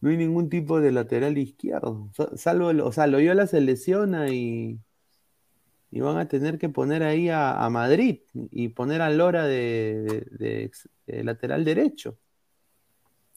[0.00, 2.10] No hay ningún tipo de lateral izquierdo.
[2.34, 4.80] Salvo, o sea, Loyola se lesiona y
[5.90, 10.70] y van a tener que poner ahí a, Madrid y poner a Lora de,
[11.06, 12.18] lateral derecho.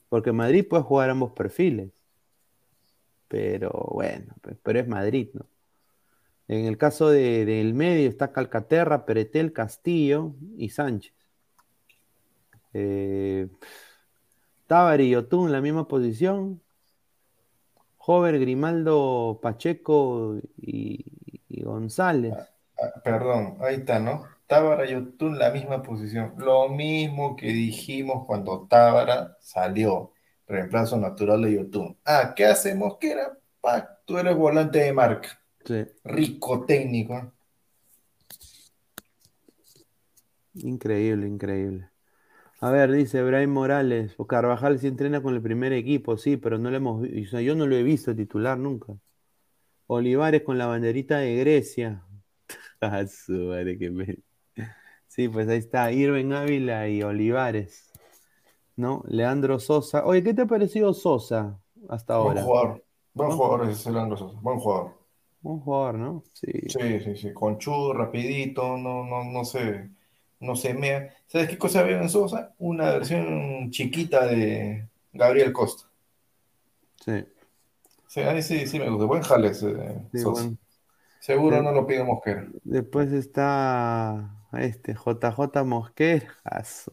[0.09, 1.91] Porque Madrid puede jugar ambos perfiles.
[3.27, 4.33] Pero bueno,
[4.63, 5.45] pero es Madrid, ¿no?
[6.49, 11.13] En el caso del medio está Calcaterra, Peretel, Castillo y Sánchez.
[12.73, 13.47] Eh,
[14.99, 16.59] y Otún en la misma posición.
[17.97, 21.05] Jover, Grimaldo, Pacheco y,
[21.63, 22.33] González.
[22.35, 22.49] Ah,
[22.81, 24.25] ah, perdón, ahí está, ¿no?
[24.49, 26.33] Tábara y Otún la misma posición.
[26.39, 30.11] Lo mismo que dijimos cuando Tábara salió.
[30.47, 31.95] Reemplazo natural de Yotun.
[32.03, 33.37] Ah, ¿qué hace Mosquera?
[33.61, 35.39] Pa, tú eres volante de marca.
[35.63, 35.85] Sí.
[36.03, 37.31] Rico técnico.
[40.55, 41.91] Increíble, increíble.
[42.59, 46.57] A ver, dice Brian Morales, o Carvajal sí entrena con el primer equipo, sí, pero
[46.57, 47.39] no lo hemos visto.
[47.39, 48.97] yo no lo he visto titular nunca.
[49.85, 52.03] Olivares con la banderita de Grecia.
[52.81, 53.03] Ah,
[55.19, 57.91] sí, pues ahí está, Irving Ávila y Olivares.
[58.77, 59.03] ¿No?
[59.05, 60.05] Leandro Sosa.
[60.05, 61.59] Oye, ¿qué te ha parecido Sosa
[61.89, 62.35] hasta ahora?
[62.35, 62.85] Buen jugador.
[63.13, 64.39] Buen jugador es Leandro Sosa.
[64.41, 64.97] Buen jugador.
[65.41, 66.23] Buen jugador, ¿no?
[66.31, 66.53] Sí.
[66.67, 67.33] Sí, sí, sí.
[67.33, 69.89] Conchudo, rapidito, no, no, no sé.
[70.39, 71.09] No sé, me...
[71.27, 72.53] ¿Sabes qué cosa veo en Sosa?
[72.57, 75.89] Una versión chiquita de Gabriel Costa.
[77.03, 77.25] Sí.
[78.07, 79.05] Sí, ahí sí, sí me gusta.
[79.05, 82.47] Buen jale Seguro no lo pide Mosquera.
[82.63, 86.33] Después está este JJ Mosquera.
[86.63, 86.91] Su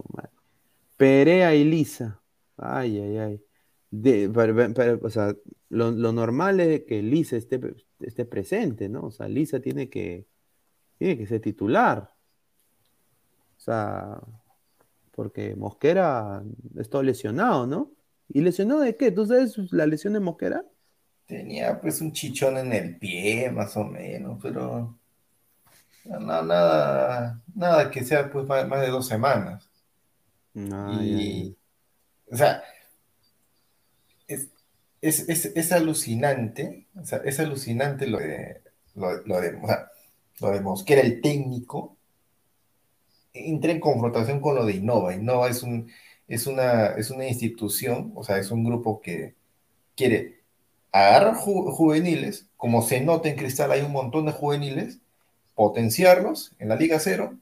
[0.97, 2.21] Perea y Lisa.
[2.57, 4.99] Ay, ay, ay.
[5.03, 5.35] o sea,
[5.69, 7.61] lo, normal es que Lisa esté,
[8.01, 9.07] esté, presente, ¿no?
[9.07, 10.27] O sea, Lisa tiene que,
[10.99, 12.13] tiene que ser titular.
[13.57, 14.21] O sea,
[15.13, 16.43] porque Mosquera
[16.79, 17.93] está lesionado, ¿no?
[18.29, 19.11] ¿Y lesionado de qué?
[19.11, 20.65] ¿Tú sabes la lesión de Mosquera?
[21.27, 24.99] Tenía pues un chichón en el pie, más o menos, pero
[26.09, 29.69] no, nada, nada que sea pues más, de dos semanas.
[30.55, 31.57] y,
[32.31, 32.63] o sea,
[35.01, 38.63] es, es, alucinante, o sea, es alucinante lo de,
[38.95, 39.91] lo, de, o sea,
[40.41, 41.97] lo de Mosquera, el técnico,
[43.33, 45.15] entré en confrontación con lo de Innova.
[45.15, 45.91] Innova es, un,
[46.27, 49.35] es, una, es una institución, o sea, es un grupo que
[49.95, 50.41] quiere
[50.93, 55.01] agarrar juveniles, como se nota en Cristal hay un montón de juveniles,
[55.57, 57.37] potenciarlos en la Liga Cero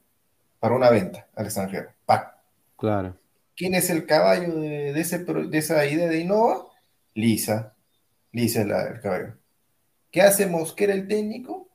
[0.60, 1.90] para una venta al extranjero.
[2.78, 3.16] Claro.
[3.56, 6.66] ¿Quién es el caballo de, ese, de esa idea de Innova?
[7.14, 7.74] Lisa.
[8.32, 9.34] Lisa es el caballo.
[10.10, 11.68] ¿Qué hace Mosquera el técnico?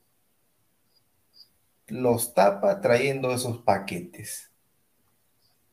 [1.88, 4.50] Los tapa trayendo esos paquetes.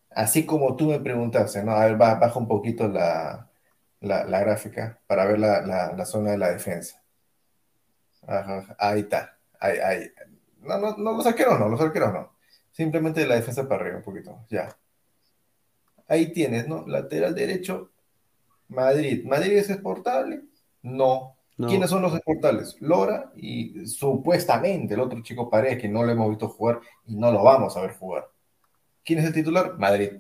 [0.10, 1.74] Así como tú me preguntaste, ¿no?
[1.74, 3.50] A ver, baja un poquito la,
[4.02, 7.04] gráfica para ver la, zona de la defensa.
[8.80, 9.38] ahí está.
[9.60, 10.12] Ahí,
[10.68, 12.34] No, no, no, los arqueros no, los arqueros no.
[12.72, 14.46] Simplemente la defensa para arriba un poquito.
[14.50, 14.76] Ya.
[16.08, 16.86] Ahí tienes, ¿no?
[16.88, 17.92] Lateral derecho,
[18.70, 19.26] Madrid.
[19.26, 20.42] ¿Madrid es exportable?
[20.82, 21.36] No.
[21.58, 22.76] ¿Quiénes son los exportables?
[22.82, 27.32] Lora y supuestamente el otro chico Paredes que no lo hemos visto jugar y no
[27.32, 28.28] lo vamos a ver jugar.
[29.04, 29.76] ¿Quién es el titular?
[29.80, 30.12] Madrid.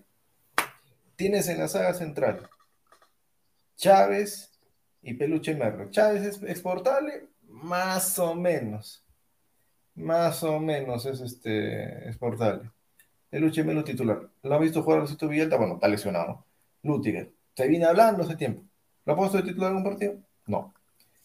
[1.15, 2.49] Tienes en la saga central
[3.75, 4.51] Chávez
[5.03, 5.91] y Peluche Merlo.
[5.91, 7.27] ¿Chávez es exportable?
[7.43, 9.06] Más o menos.
[9.97, 12.69] Más o menos es este exportable.
[13.29, 14.29] Peluche Melo titular.
[14.43, 15.57] ¿Lo ha visto jugar Rosito Villalta?
[15.57, 16.45] Bueno, está lesionado.
[16.83, 17.33] Lutiger.
[17.55, 18.61] Se viene hablando hace tiempo.
[19.05, 20.15] ¿Lo ha puesto de titular en un partido?
[20.45, 20.73] No.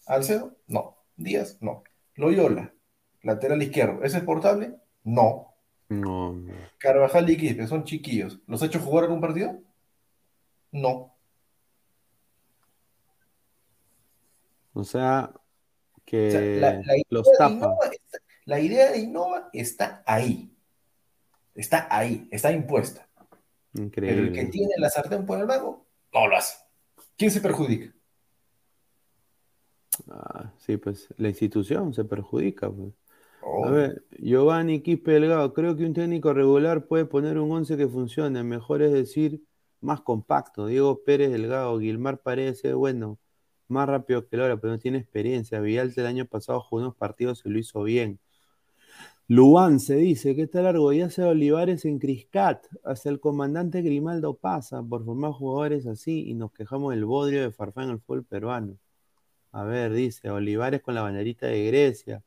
[0.07, 0.97] Alcedo, no.
[1.17, 1.85] Díaz, no.
[2.15, 2.73] Loyola,
[3.23, 4.75] lateral izquierdo, ¿es exportable?
[5.05, 5.55] No.
[5.89, 6.35] No.
[6.79, 8.41] Carvajal y Quispe son chiquillos.
[8.47, 9.59] ¿Los ha hecho jugar algún partido?
[10.73, 11.15] No.
[14.73, 15.31] O sea,
[16.07, 17.77] que la, los tapa.
[18.45, 20.55] La idea de Innova está ahí.
[21.55, 23.09] Está ahí, está impuesta.
[23.75, 24.17] Increíble.
[24.17, 26.57] Pero el que tiene la sartén por el mango, no lo hace.
[27.17, 27.95] ¿Quién se perjudica?
[30.11, 32.71] Ah, sí, pues la institución se perjudica.
[32.71, 32.93] Pues.
[33.65, 37.89] A ver, Giovanni Quispe Delgado, creo que un técnico regular puede poner un 11 que
[37.89, 39.43] funcione, mejor es decir,
[39.81, 40.67] más compacto.
[40.67, 43.19] Diego Pérez Delgado, Guilmar parece bueno,
[43.69, 45.61] más rápido que Lora, pero no tiene experiencia.
[45.61, 48.21] Villalta el año pasado jugó unos partidos y lo hizo bien.
[49.35, 54.35] Luan se dice que está largo ya sea Olivares en Criscat, hasta el comandante Grimaldo
[54.37, 58.25] pasa por formar jugadores así y nos quejamos del bodrio de Farfán en el fútbol
[58.25, 58.77] peruano.
[59.53, 62.23] A ver, dice Olivares con la banderita de Grecia.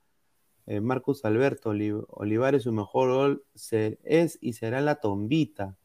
[0.65, 1.73] Eh, Marcus Alberto,
[2.09, 3.43] Olivares su mejor gol
[4.03, 5.77] es y será la tombita.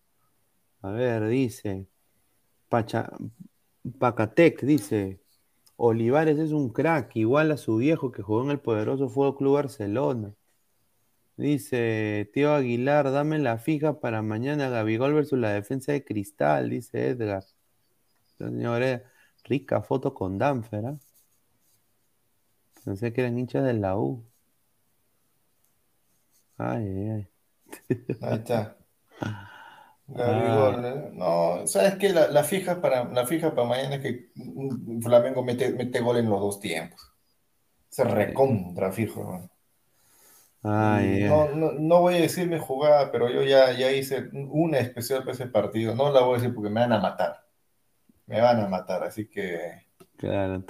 [0.81, 1.87] A ver, dice
[2.71, 3.11] Pacha,
[3.99, 5.21] Pacatec, dice
[5.77, 9.55] Olivares es un crack, igual a su viejo que jugó en el poderoso Fútbol Club
[9.57, 10.35] Barcelona.
[11.41, 17.09] Dice Tío Aguilar, dame la fija para mañana Gabigol versus la defensa de Cristal, dice
[17.09, 17.45] Edgar.
[18.37, 19.01] Señores,
[19.45, 20.99] rica foto con Danfer, ¿eh?
[22.85, 24.23] Pensé que eran hinchas de la U.
[26.59, 27.29] Ay, ay,
[28.21, 28.77] Ahí está.
[30.09, 31.11] Gabigol, ¿eh?
[31.15, 32.13] No, ¿sabes qué?
[32.13, 34.31] La, fija para, la fija para mañana es que
[35.01, 37.15] Flamengo mete, mete gol en los dos tiempos.
[37.89, 39.51] Se recontra fijo, hermano.
[40.63, 45.33] No, no, voy a decir mi jugada, pero yo ya, ya hice una especial para
[45.33, 45.95] ese partido.
[45.95, 47.45] No la voy a decir porque me van a matar.
[48.27, 49.87] Me van a matar, así que
[50.21, 50.63] Claro,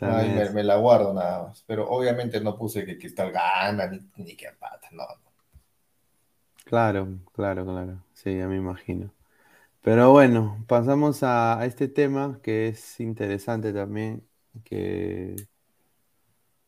[0.54, 1.64] me, la guardo nada más.
[1.66, 5.04] Pero obviamente no puse que Cristal gana ni, ni que empata, no,
[6.64, 8.04] Claro, claro, claro.
[8.12, 9.12] Sí, ya me imagino.
[9.82, 14.24] Pero bueno, pasamos a, este tema que es interesante también.
[14.64, 15.34] Que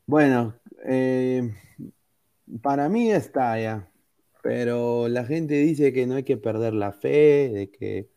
[0.07, 0.55] bueno,
[0.85, 1.55] eh,
[2.61, 3.89] para mí está ya.
[4.43, 8.09] Pero la gente dice que no hay que perder la fe, de que,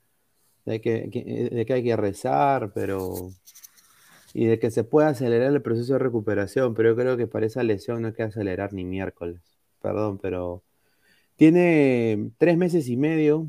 [0.66, 3.30] de que, de que hay que rezar, pero
[4.36, 7.45] y de que se pueda acelerar el proceso de recuperación, pero yo creo que para
[7.45, 9.41] esa lesión no hay que acelerar ni miércoles.
[9.82, 10.62] Perdón, pero
[11.38, 13.48] tiene tres meses y medio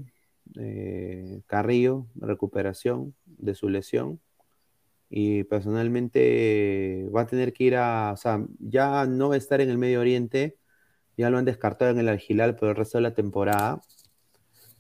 [0.57, 4.21] eh, Carrillo, recuperación de su lesión.
[5.11, 9.61] Y personalmente va a tener que ir a, o sea, ya no va a estar
[9.61, 10.57] en el Medio Oriente,
[11.17, 13.81] ya lo han descartado en el Algilal por el resto de la temporada.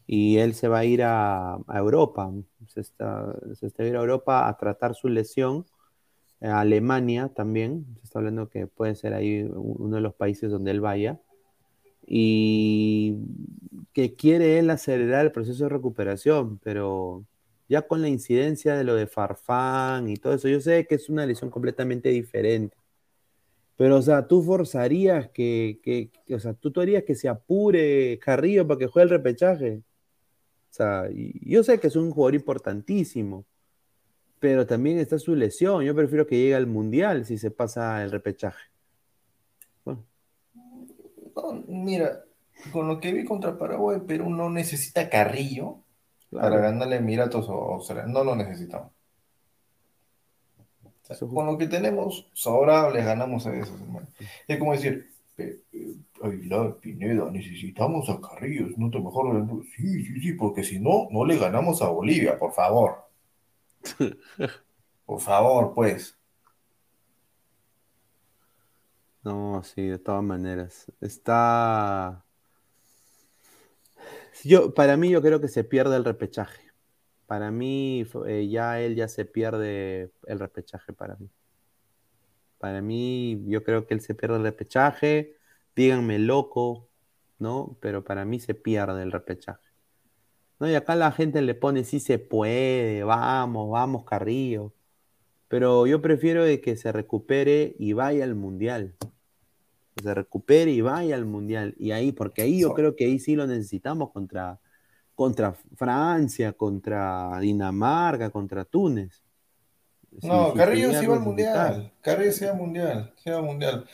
[0.07, 2.33] Y él se va a ir a, Europa,
[2.69, 5.67] se está, se está a ir a Europa a tratar su lesión.
[6.41, 10.81] Alemania también, se está hablando que puede ser ahí uno de los países donde él
[10.81, 11.21] vaya,
[12.07, 13.17] y
[13.93, 17.25] que quiere él acelerar el proceso de recuperación, pero
[17.69, 21.09] ya con la incidencia de lo de Farfán y todo eso, yo sé que es
[21.09, 22.77] una lesión completamente diferente,
[23.77, 28.19] pero o sea, tú forzarías que, que, o sea, tú, tú harías que se apure
[28.19, 29.82] Carrillo para que juegue el repechaje.
[30.70, 33.44] O sea, yo sé que es un jugador importantísimo,
[34.39, 35.85] pero también está su lesión.
[35.85, 38.70] Yo prefiero que llegue al Mundial si se pasa el repechaje.
[41.69, 42.24] mira,
[42.73, 45.82] con lo que vi contra Paraguay, Perú no necesita Carrillo
[46.31, 48.07] para ganarle Emiratos o Australia.
[48.07, 48.95] No lo necesitamos.
[51.33, 54.07] Con lo que tenemos, sobrado, les ganamos a esos, hermano.
[54.47, 55.11] Es como decir,
[56.19, 59.65] la Pineda, necesitamos a Carrillos, no te mejor.
[59.77, 63.07] Sí, sí, sí, porque si no, no le ganamos a Bolivia, por favor.
[65.07, 66.19] Por favor, pues.
[69.23, 70.91] No, sí, de todas maneras.
[71.01, 72.24] Está.
[74.43, 76.73] Yo, para mí, yo creo que se pierde el repechaje.
[77.27, 81.28] Para mí, eh, ya él ya se pierde el repechaje para mí.
[82.59, 85.36] Para mí, yo creo que él se pierde el repechaje.
[85.74, 86.89] Díganme loco,
[87.39, 87.77] ¿no?
[87.81, 89.66] Pero para mí se pierde el repechaje.
[90.59, 90.70] ¿No?
[90.70, 94.73] Y acá la gente le pone sí se puede, vamos, vamos, Carrillo.
[95.48, 98.94] Pero yo prefiero de que se recupere y vaya al mundial.
[99.94, 101.74] Que se recupere y vaya al mundial.
[101.78, 104.61] Y ahí, porque ahí yo creo que ahí sí lo necesitamos contra,
[105.16, 109.24] contra Francia, contra Dinamarca, contra Túnez.
[110.22, 111.93] No, Carrillo sí va al mundial.
[112.01, 113.14] Carrillo sí va al mundial.
[113.24, 113.86] Al mundial.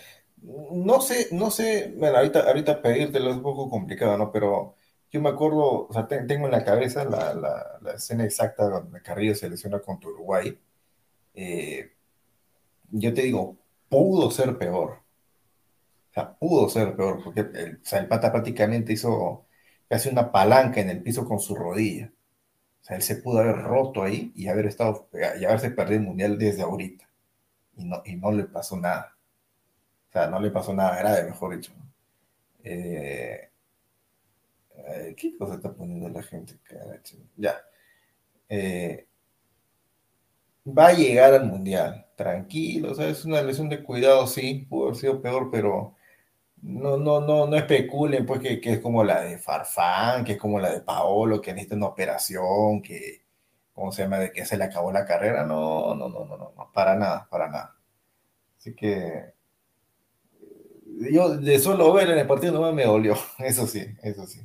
[0.43, 4.33] No sé, no sé, bueno, ahorita, ahorita pedírtelo es un poco complicado, ¿no?
[4.33, 4.75] Pero
[5.13, 7.33] yo me acuerdo, o sea, tengo en la cabeza la,
[7.81, 10.59] la, escena exacta donde Carrillo se lesiona contra Uruguay.
[11.35, 11.93] Eh,
[12.91, 13.57] yo te digo,
[13.89, 14.99] pudo ser peor.
[16.11, 19.47] O sea, pudo ser peor, porque el, o sea, el pata prácticamente hizo
[19.93, 22.11] casi una palanca en el piso con su rodilla.
[22.81, 26.07] O sea, él se pudo haber roto ahí y haber estado, y haberse perdido el
[26.07, 27.07] mundial desde ahorita.
[27.77, 29.15] Y no, y no le pasó nada.
[30.09, 31.75] O sea, no le pasó nada grave, mejor dicho.
[32.65, 33.51] Eh,
[34.79, 36.55] eh, ¿Qué cosa está poniendo la gente?
[37.37, 37.61] Ya.
[38.49, 39.07] Eh,
[40.67, 44.85] va a llegar al mundial, tranquilo, o sea, es una lesión de cuidado, sí, pudo
[44.87, 45.97] haber sido peor, pero
[46.63, 50.61] no, no, no, no especulen, pues, que, es como la de Farfán, que es como
[50.61, 53.25] la de Paolo, que necesita una operación, que,
[53.73, 56.71] ¿cómo se llama?, de que se le acabó la carrera, no, no, no, no, no,
[56.73, 57.77] para nada, para nada.
[58.57, 59.35] Así que
[61.11, 64.41] yo de solo ver en el partido no me dolió, eso sí, eso sí.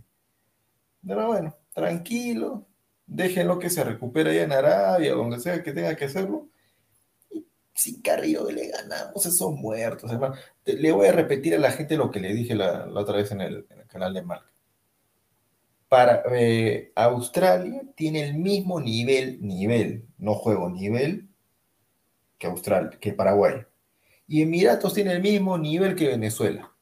[1.05, 2.65] Pero bueno, tranquilo,
[3.05, 6.47] déjenlo que se recupere allá en Arabia, donde sea que tenga que hacerlo.
[7.77, 10.11] Sin Carrillo le ganamos esos muertos.
[10.65, 13.41] Le voy a repetir a la gente lo que le dije la, otra vez en
[13.41, 14.51] el, canal de Marca.
[15.87, 21.29] Para eh, Australia tiene el mismo nivel, nivel, no juego, nivel
[22.39, 23.61] que Australia, que Paraguay.
[24.27, 26.73] Y Emiratos tiene el mismo nivel que Venezuela.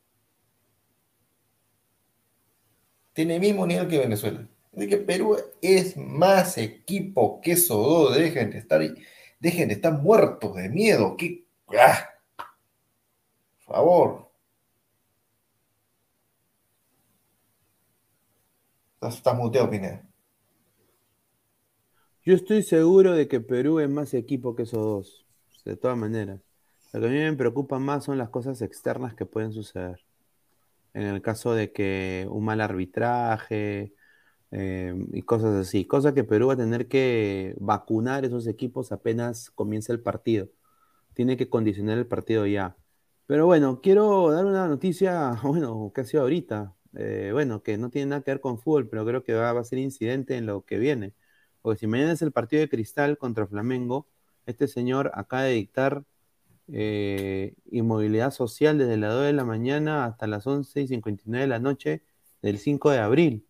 [3.12, 4.48] Tiene el mismo nivel que Venezuela.
[4.76, 8.16] Así que Perú es más equipo que dos.
[8.16, 8.82] Dejen de estar,
[9.40, 11.16] dejen de estar muertos de miedo.
[11.18, 11.46] ¿Qué?
[11.80, 12.10] ¡Ah!
[13.66, 14.32] Por favor.
[19.02, 20.02] Estás, muteado, Pineda.
[22.24, 25.26] Yo estoy seguro de que Perú es más equipo que esos dos.
[25.64, 26.42] De todas maneras.
[26.94, 30.06] Lo que a mí me preocupa más son las cosas externas que pueden suceder.
[30.94, 33.94] En el caso de que un mal arbitraje,
[34.58, 35.86] Em, y cosas así.
[35.86, 40.48] Cosa que Perú va a tener que vacunar esos equipos apenas comience el partido.
[41.14, 42.78] Tiene que condicionar el partido ya.
[43.28, 46.74] Pero bueno, quiero dar una noticia, bueno, que ha sido ahorita.
[46.96, 49.64] Eh, bueno, que no tiene nada que ver con fútbol, pero creo que va, a
[49.66, 51.14] ser incidente en lo que viene.
[51.62, 54.08] Porque si mañana es el partido de Cristal contra Flamengo,
[54.46, 56.06] este señor acaba de dictar
[56.70, 61.48] eh, inmovilidad social desde las 2 de la mañana hasta las 11 y 59 de
[61.48, 62.04] la noche
[62.42, 63.46] del 5 de abril.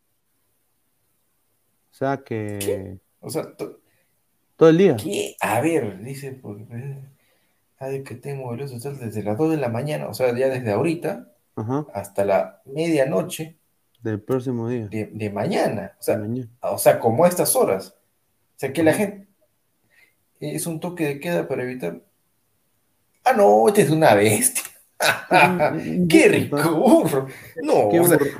[1.96, 3.00] O sea que.
[3.22, 3.56] O sea,
[4.58, 4.98] todo el día.
[4.98, 5.38] ¿Qué?
[5.40, 6.98] A ver, dice, porque.
[7.78, 11.32] Ay, que tengo el desde las 2 de la mañana, o sea, ya desde ahorita
[11.94, 13.56] hasta la medianoche.
[14.02, 14.90] Del próximo día.
[14.90, 15.96] De, mañana.
[15.98, 16.22] O sea,
[16.64, 17.96] o sea, como a estas horas.
[17.96, 19.28] O sea, que la gente.
[20.42, 22.02] Es un toque de queda para evitar.
[23.24, 24.64] Ah, no, este es una bestia.
[26.10, 27.28] ¡Qué rico burro!
[27.62, 27.90] No,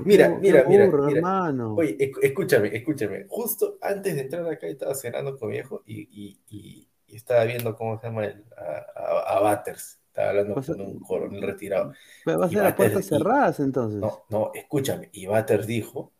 [0.06, 1.76] mira, mira, mira, Hermano.
[1.76, 3.26] Oye, escúchame, escúchame.
[3.28, 8.00] Justo antes de entrar acá estaba cenando con mi viejo y, y, estaba viendo cómo
[8.00, 10.00] se llama el, a, a, Batters.
[10.08, 11.94] Estaba hablando con un coronel retirado.
[12.24, 14.00] Pero va a ser las puertas cerradas entonces.
[14.00, 15.10] No, no, escúchame.
[15.12, 16.14] Y Batters dijo,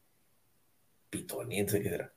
[1.10, 2.14] pitoniense que era.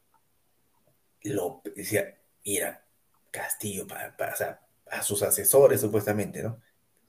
[1.22, 2.84] Lo decía, mira,
[3.30, 6.60] Castillo, para, para, o sea, a sus asesores supuestamente, ¿no?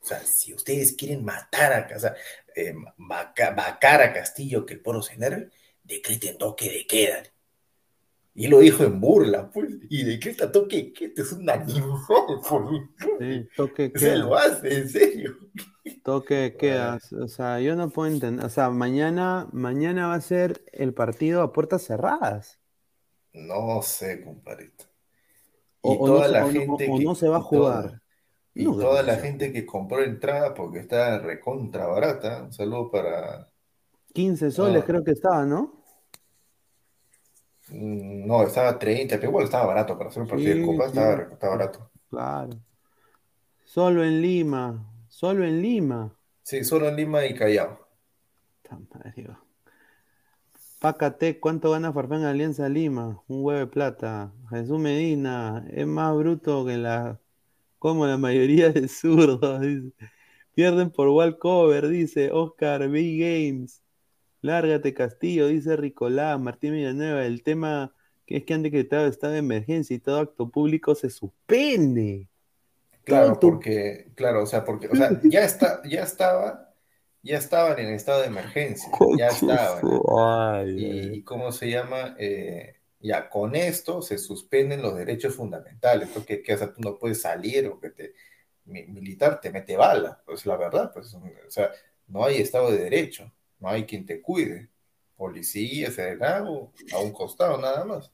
[0.02, 2.16] O sea, si ustedes quieren matar a, o sea,
[2.56, 5.50] eh, vacar a Castillo que el poro se enerve,
[5.84, 7.24] decreten toque de queda.
[8.36, 12.00] Y lo dijo en burla, pues, y decreta toque de queda, es un animal,
[12.50, 12.70] por
[13.20, 14.00] sí, toque queda.
[14.00, 15.38] Se lo hace, en serio.
[16.04, 20.22] Toque de queda, o sea, yo no puedo entender, o sea, mañana, mañana va a
[20.22, 22.60] ser el partido a puertas cerradas.
[23.34, 24.86] No sé, compadrito.
[25.82, 27.99] o, toda la gente o no se va a jugar.
[28.62, 32.44] Y toda la gente que compró entrada porque está recontra barata.
[32.44, 33.50] Un saludo para.
[34.14, 34.86] 15 soles Ah.
[34.86, 35.84] creo que estaba, ¿no?
[37.70, 40.90] Mm, No, estaba 30, pero igual estaba barato para hacer un partido de Copa, sí.
[40.90, 41.92] estaba, estaba barato.
[42.10, 42.50] Claro.
[43.66, 44.86] Solo en Lima.
[45.08, 46.16] Solo en Lima.
[46.44, 47.88] Sí, solo en Lima y Callao.
[48.72, 49.44] Va.
[50.80, 53.22] Pácate, ¿cuánto gana Farfán Alianza Lima?
[53.28, 54.32] Un huevo de plata.
[54.50, 57.20] Jesús Medina es más bruto que la.
[57.80, 59.62] Como la mayoría de zurdos.
[59.62, 59.92] dice.
[60.54, 63.18] Pierden por walkover, dice Oscar B.
[63.18, 63.82] Games.
[64.42, 66.38] Lárgate Castillo, dice Ricolá.
[66.38, 67.94] Martín Villanueva, el tema
[68.26, 72.28] que es que han decretado estado de emergencia y todo acto público se suspende.
[73.04, 76.74] Claro, porque, claro, o sea, porque, o sea, ya está, ya estaba,
[77.24, 79.82] ya estaban en estado de emergencia, ya estaban.
[80.16, 82.16] Ay, Y, y ¿cómo se llama?
[82.20, 86.98] Eh, ya con esto se suspenden los derechos fundamentales, porque que, o sea, tú no
[86.98, 88.14] puedes salir o que te
[88.66, 91.72] mi- militar te mete bala, pues la verdad, pues, o sea,
[92.08, 94.70] no hay estado de derecho, no hay quien te cuide,
[95.18, 95.90] policía,
[96.48, 98.12] o a un costado nada más.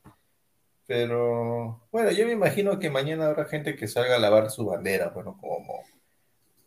[0.88, 5.10] Pero bueno, yo me imagino que mañana habrá gente que salga a lavar su bandera,
[5.10, 5.84] bueno, como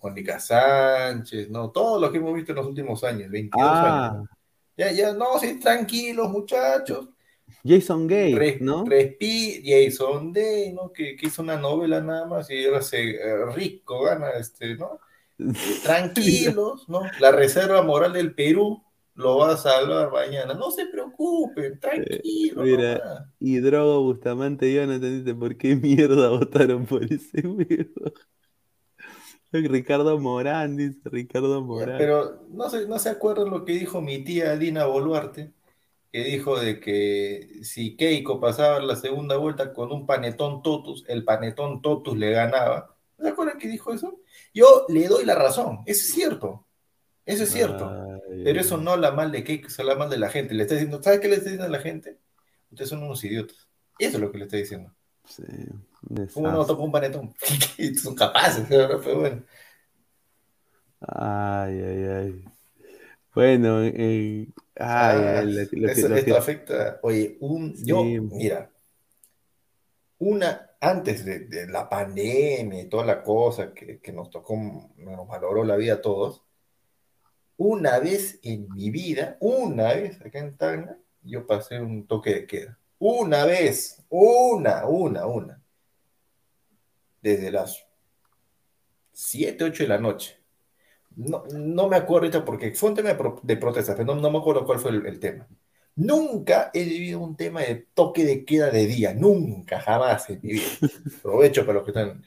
[0.02, 1.70] Mónica Sánchez, ¿no?
[1.70, 4.28] Todo lo que hemos visto en los últimos años, 22 Ah, años.
[4.76, 7.08] Ya, ya, no, sí, tranquilos, muchachos.
[7.64, 8.84] Jason Gay, Res- ¿no?
[8.84, 10.92] Respi, Jason Day, ¿no?
[10.92, 15.00] Que, que hizo una novela nada más y ahora se eh, rico gana, este, ¿no?
[15.84, 17.02] Tranquilos, ¿no?
[17.20, 18.82] La Reserva Moral del Perú
[19.14, 20.54] lo va a salvar mañana.
[20.54, 22.64] No se preocupen, tranquilos.
[22.64, 22.98] Mira.
[22.98, 23.28] nomás.
[23.40, 28.12] Y Drogo Bustamante Jonathan dice, ¿por qué mierda votaron por ese huevo?
[29.50, 31.98] Ricardo Morán, dice Ricardo Morán.
[31.98, 35.52] Pero no se, no se acuerdan lo que dijo mi tía Dina Boluarte,
[36.10, 41.24] que dijo de que si Keiko pasaba la segunda vuelta con un panetón totus, el
[41.24, 42.96] panetón totus le ganaba.
[43.18, 44.20] ¿No se acuerdan que dijo eso?
[44.54, 46.66] Yo le doy la razón, eso es cierto,
[47.26, 47.90] eso es cierto.
[47.90, 50.54] Ay, Pero eso no habla mal de Keiko, eso habla mal de la gente.
[50.54, 52.18] Le está diciendo, ¿sabes qué le está diciendo a la gente?
[52.70, 53.68] Ustedes son unos idiotas.
[53.98, 54.94] Eso es lo que le está diciendo.
[55.24, 55.42] sí,
[56.32, 57.34] ¿Cómo no toca un panetón?
[58.00, 59.42] Son capaces, pero bueno.
[61.00, 62.44] Ay, ay, ay.
[63.34, 64.48] Bueno, eh,
[64.78, 68.20] ay, lo, que- eso- lo esto que- afecta, oye, un, yo, Sí.
[68.20, 68.70] mira,
[70.18, 74.56] una, antes de, de la pandemia y toda la cosa que, que nos tocó,
[74.96, 76.42] nos valoró la vida a todos,
[77.56, 82.46] una vez en mi vida, una vez acá en Tacna, yo pasé un toque de
[82.46, 82.78] queda.
[83.00, 85.60] Una vez, una, una, una.
[87.20, 87.84] Desde las
[89.12, 90.37] 7, 8 de la noche.
[91.18, 94.20] No, no me acuerdo ahorita porque fue un tema de, pro- de protesta, pero no,
[94.20, 95.48] no me acuerdo cuál fue el, el tema.
[95.96, 100.52] Nunca he vivido un tema de toque de queda de día, nunca, jamás en mi
[100.52, 100.78] vida.
[101.18, 102.22] Aprovecho para los que están.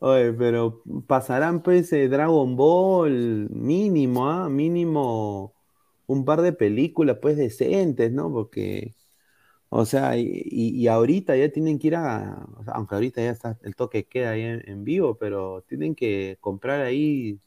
[0.00, 4.48] Oye, pero pasarán pues eh, Dragon Ball mínimo, ¿ah?
[4.50, 5.54] Mínimo
[6.06, 8.30] un par de películas pues decentes, ¿no?
[8.32, 8.95] Porque,
[9.76, 13.30] o sea, y, y- ahorita ya tienen que ir a, o sea, aunque ahorita ya
[13.30, 17.40] está el toque queda ahí en, en vivo, pero tienen que comprar ahí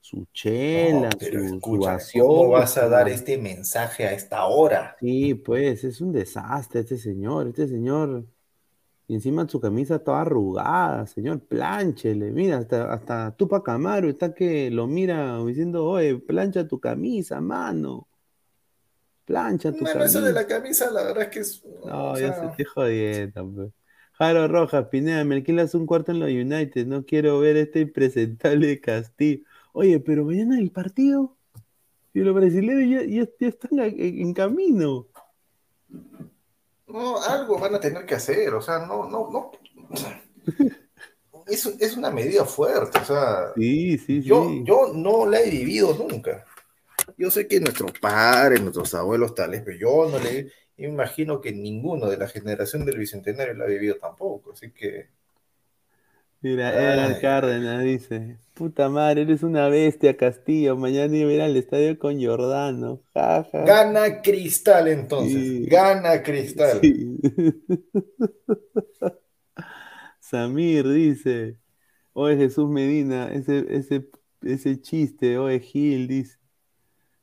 [0.00, 4.46] su chela, No, pero su, su escúchame, ¿cómo vas a dar este mensaje a esta
[4.46, 4.96] hora?
[5.00, 8.26] Sí, pues es un desastre este señor, este señor.
[9.08, 12.32] Y encima su camisa toda arrugada, señor, plánchele.
[12.32, 18.07] Mira, hasta, hasta Tupac Amaru está que lo mira diciendo, oye, plancha tu camisa, mano.
[19.28, 21.62] Plancha tu Bueno, eso de la camisa, la verdad es que es.
[21.84, 23.70] No, ya sea, se te jodiendo.
[24.14, 26.86] Jaro Rojas, Pineda, me alquilas un cuarto en los United.
[26.86, 29.44] No quiero ver este impresentable de Castillo.
[29.72, 31.36] Oye, pero mañana el partido.
[32.14, 35.06] Y los brasileños ya, ya- ya están en, en camino.
[36.86, 39.50] No, algo van a tener que hacer, o sea, no, no, no.
[39.90, 40.22] o sea,
[41.46, 44.62] es, es una medida fuerte, o sea, Sí, sí, yo, sí.
[44.64, 46.44] yo no la he vivido nunca.
[47.18, 52.08] Yo sé que nuestros padres, nuestros abuelos tales, pero yo no le imagino que ninguno
[52.08, 55.08] de la generación del bicentenario la ha vivido tampoco, así que
[56.40, 56.70] Mira.
[56.70, 61.98] Edgar Cárdenas dice, puta madre, eres una bestia, Castillo, mañana iba a ir al estadio
[61.98, 63.64] con Giordano, jaja.
[63.64, 65.66] gana Cristal entonces, Sí.
[65.66, 66.78] gana Cristal.
[66.80, 67.18] Sí.
[70.20, 71.56] Samir dice,
[72.12, 74.08] oye Jesús Medina, ese, ese,
[74.42, 76.38] ese chiste, oye Gil dice,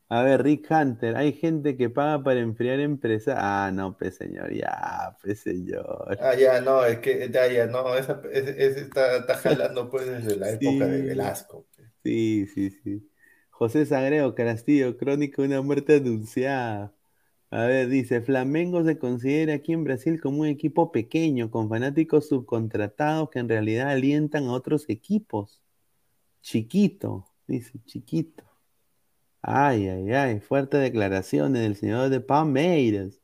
[0.07, 3.35] a ver, Rick Hunter, hay gente que paga para enfriar empresas.
[3.39, 6.17] Ah, no, pues señor, ya, pues señor.
[6.21, 10.05] Ah, ya, no, es que, ya, ya, no, esa, ese, ese está, está jalando pues
[10.07, 11.01] desde la época de.
[11.01, 11.65] Velasco.
[12.03, 13.09] Sí, sí, sí.
[13.49, 16.93] José Sagreo Castillo, crónica de una muerte anunciada.
[17.49, 22.27] A ver, dice, Flamengo se considera aquí en Brasil como un equipo pequeño, con fanáticos
[22.27, 25.63] subcontratados que en realidad alientan a otros equipos.
[26.41, 28.44] Chiquito, dice, chiquito.
[29.47, 33.21] Ay, ay, ay, fuertes declaraciones del señor de Palmeiras.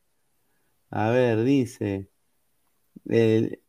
[0.91, 2.09] A ver, dice,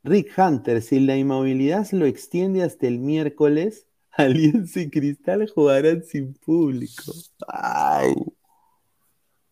[0.05, 6.35] Rick Hunter, si la inmovilidad lo extiende hasta el miércoles, Alianza y Cristal jugarán sin
[6.35, 7.13] público.
[7.49, 8.15] Ay.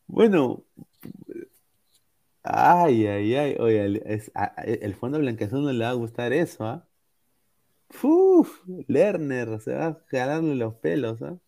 [0.06, 0.64] Bueno,
[2.42, 3.56] ay, ay, ay.
[3.58, 3.84] Oye,
[4.66, 6.86] el Fondo Blanqueazul no le va a gustar eso, ¿ah?
[8.02, 11.38] Uf, Lerner se va a jalarle los pelos, ¿ah?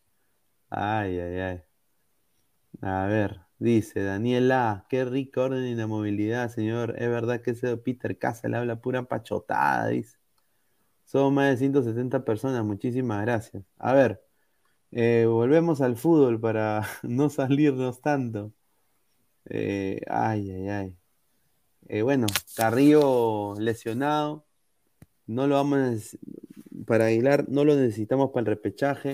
[0.75, 1.63] Ay, ay, ay.
[2.81, 6.95] A ver, dice Daniela, qué rico orden y la movilidad, señor.
[6.99, 10.19] Es verdad que ese Peter Casa le habla pura pachotada, dice.
[11.05, 13.65] Son más de 170 personas, muchísimas gracias.
[13.79, 14.23] A ver,
[14.93, 18.53] eh, volvemos al fútbol para no salirnos tanto.
[19.47, 20.97] Eh, ay, ay, ay.
[21.89, 22.27] Eh, bueno,
[22.57, 24.47] Carrillo lesionado.
[25.27, 26.19] No lo vamos a
[26.87, 29.13] para Aguilar, no lo necesitamos para el repechaje.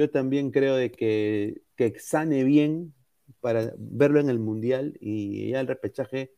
[0.00, 2.94] Yo también creo de que, que sane bien
[3.40, 6.32] para verlo en el Mundial y ya el repechaje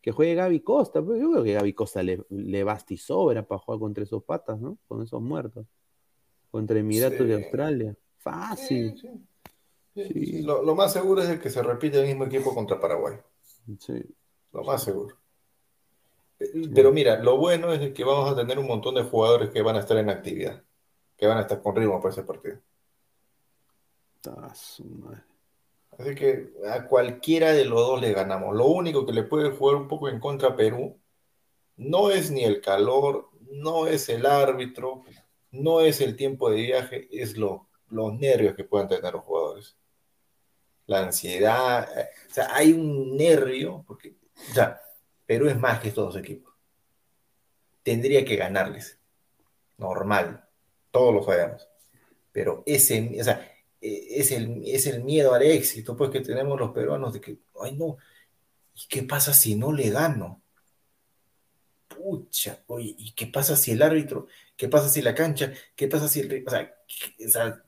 [0.00, 1.02] que juegue Gaby Costa.
[1.02, 4.22] Pues, yo creo que Gaby Costa le, le basta y sobra para jugar contra esos
[4.22, 4.78] patas, ¿no?
[4.86, 5.66] Con esos muertos.
[6.52, 7.96] Contra Emiratos de Australia.
[8.18, 8.94] Fácil.
[9.96, 13.16] lo, más seguro es que se repite el mismo equipo contra Paraguay.
[13.80, 14.00] Sí.
[14.52, 15.16] Lo más seguro.
[16.72, 19.74] Pero mira, lo bueno es que vamos a tener un montón de jugadores que van
[19.74, 20.62] a estar en actividad,
[21.16, 22.60] que van a estar con ritmo para ese partido.
[25.98, 28.54] Así que a cualquiera de los dos le ganamos.
[28.54, 31.00] Lo único que le puede jugar un poco en contra a Perú
[31.76, 35.02] no es ni el calor, no es el árbitro,
[35.50, 39.76] no es el tiempo de viaje, es lo, los nervios que puedan tener los jugadores.
[40.86, 44.16] La ansiedad, eh, o sea, hay un nervio, porque,
[44.50, 44.80] o sea,
[45.26, 46.54] Perú es más que estos dos equipos.
[47.82, 48.98] Tendría que ganarles.
[49.76, 50.48] Normal.
[50.90, 51.68] Todos lo sabemos.
[52.32, 53.50] Pero ese, o sea,
[53.80, 57.76] es el, es el miedo al éxito, pues que tenemos los peruanos de que, ay
[57.76, 57.96] no,
[58.74, 60.42] ¿y qué pasa si no le gano?
[61.88, 64.26] Pucha, oye, ¿y qué pasa si el árbitro?
[64.56, 65.52] ¿Qué pasa si la cancha?
[65.74, 66.44] ¿Qué pasa si el...
[66.46, 66.50] O
[67.30, 67.64] sea,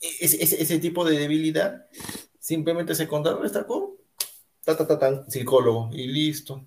[0.00, 1.86] ese, tipo de debilidad
[2.38, 3.96] simplemente se contrarresta con
[4.64, 6.66] ta, ta, ta, ta, psicólogo y listo.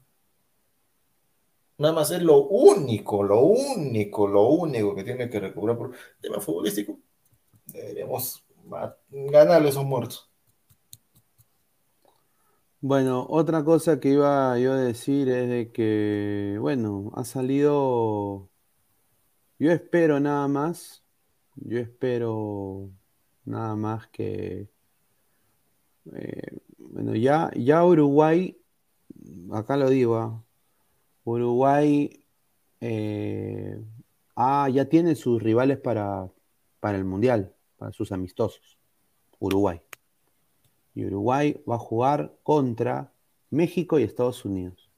[1.77, 6.39] Nada más es lo único, lo único, lo único que tiene que recobrar por tema
[6.39, 6.99] futbolístico
[7.73, 8.45] deberíamos
[9.09, 10.29] ganarle esos muertos.
[12.81, 18.49] Bueno, otra cosa que iba yo a decir es de que, bueno, ha salido,
[19.57, 21.01] yo espero nada más,
[21.55, 22.89] yo espero
[23.45, 24.67] nada más que,
[26.13, 28.57] eh, bueno, ya, ya Uruguay,
[29.53, 30.43] acá lo digo, ah,
[31.23, 32.25] Uruguay
[32.81, 33.81] eh,
[34.35, 36.29] ah, ya tiene sus rivales para,
[36.81, 37.55] para el Mundial
[37.91, 38.77] sus amistosos,
[39.39, 39.81] Uruguay.
[40.95, 43.11] Y Uruguay va a jugar contra
[43.49, 44.89] México y Estados Unidos.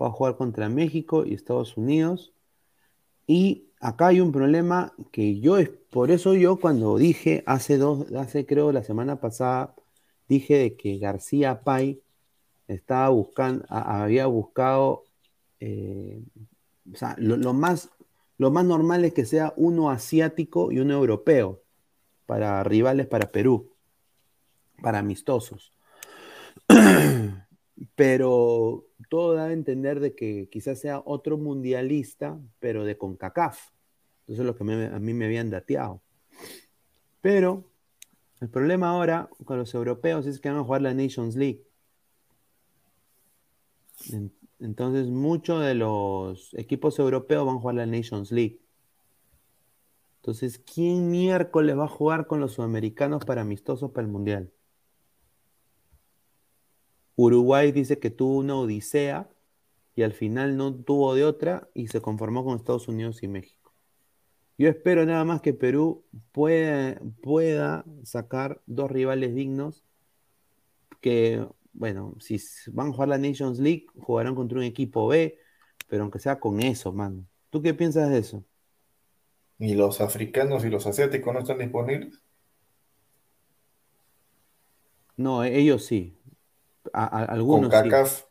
[0.00, 2.32] Va a jugar contra México y Estados Unidos.
[3.26, 5.56] Y acá hay un problema que yo,
[5.90, 9.74] por eso yo cuando dije hace dos, hace creo la semana pasada,
[10.28, 12.00] dije de que García Pay
[12.68, 15.04] estaba buscando, había buscado,
[15.60, 16.22] eh,
[16.92, 17.90] o sea, lo, más
[18.42, 21.62] lo más normal es que sea uno asiático y uno europeo
[22.26, 23.72] para rivales para Perú,
[24.82, 25.72] para amistosos.
[27.94, 33.70] Pero todo da a entender de que quizás sea otro mundialista, pero de CONCACAF.
[34.26, 36.02] Eso es lo que a mí me habían dateado.
[37.20, 37.64] Pero
[38.40, 41.64] el problema ahora con los europeos es que van a jugar la Nations League.
[44.62, 48.60] Entonces, muchos de los equipos europeos van a jugar la Nations League.
[50.20, 54.52] Entonces, ¿quién miércoles va a jugar con los sudamericanos para amistosos para el Mundial?
[57.16, 59.28] Uruguay dice que tuvo una odisea
[59.96, 63.74] y al final no tuvo de otra y se conformó con Estados Unidos y México.
[64.58, 69.82] Yo espero nada más que Perú pueda, pueda sacar dos rivales dignos
[71.00, 72.40] que bueno, si
[72.72, 75.38] van a jugar la Nations League, jugarán contra un equipo B,
[75.88, 77.26] pero aunque sea con eso, man.
[77.50, 78.44] ¿Tú qué piensas de eso?
[79.58, 82.22] ¿Y los africanos y los asiáticos no están disponibles?
[85.16, 86.16] No, e-, ellos sí.
[86.92, 88.24] algunos con CACAF.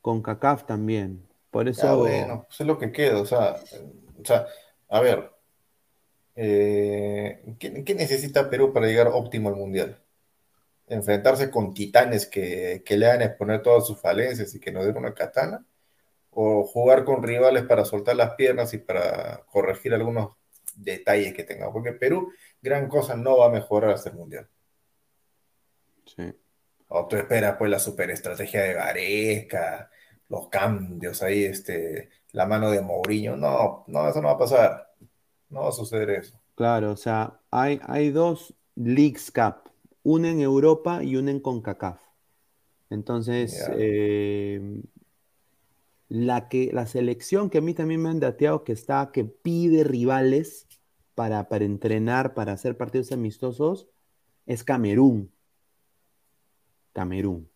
[0.00, 1.26] Con CACAF también.
[1.50, 1.88] Por eso.
[1.88, 3.20] Ah, bueno, eso es lo que queda.
[3.20, 3.56] O sea,
[4.20, 4.46] o sea
[4.88, 5.30] a ver.
[6.36, 10.03] Eh, ¿qué, ¿Qué necesita Perú para llegar óptimo al mundial?
[10.86, 14.96] Enfrentarse con titanes que, que le hagan exponer todas sus falencias y que nos den
[14.96, 15.64] una katana,
[16.30, 20.36] o jugar con rivales para soltar las piernas y para corregir algunos
[20.76, 24.48] detalles que tenga, porque Perú gran cosa no va a mejorar hasta el Mundial.
[26.04, 26.34] Sí.
[26.88, 29.90] O tú esperas pues la superestrategia de Gareca,
[30.28, 33.36] los cambios ahí, este, la mano de Mourinho.
[33.36, 34.94] No, no, eso no va a pasar.
[35.48, 36.40] No va a suceder eso.
[36.54, 39.63] Claro, o sea, hay, hay dos Leagues Cup,
[40.04, 42.00] una en Europa y una en CONCACAF.
[42.90, 44.82] Entonces, eh,
[46.08, 49.82] la, que, la selección que a mí también me han dateado que está, que pide
[49.82, 50.68] rivales
[51.16, 53.88] para, para entrenar, para hacer partidos amistosos,
[54.46, 55.32] es Camerún.
[56.92, 57.48] Camerún.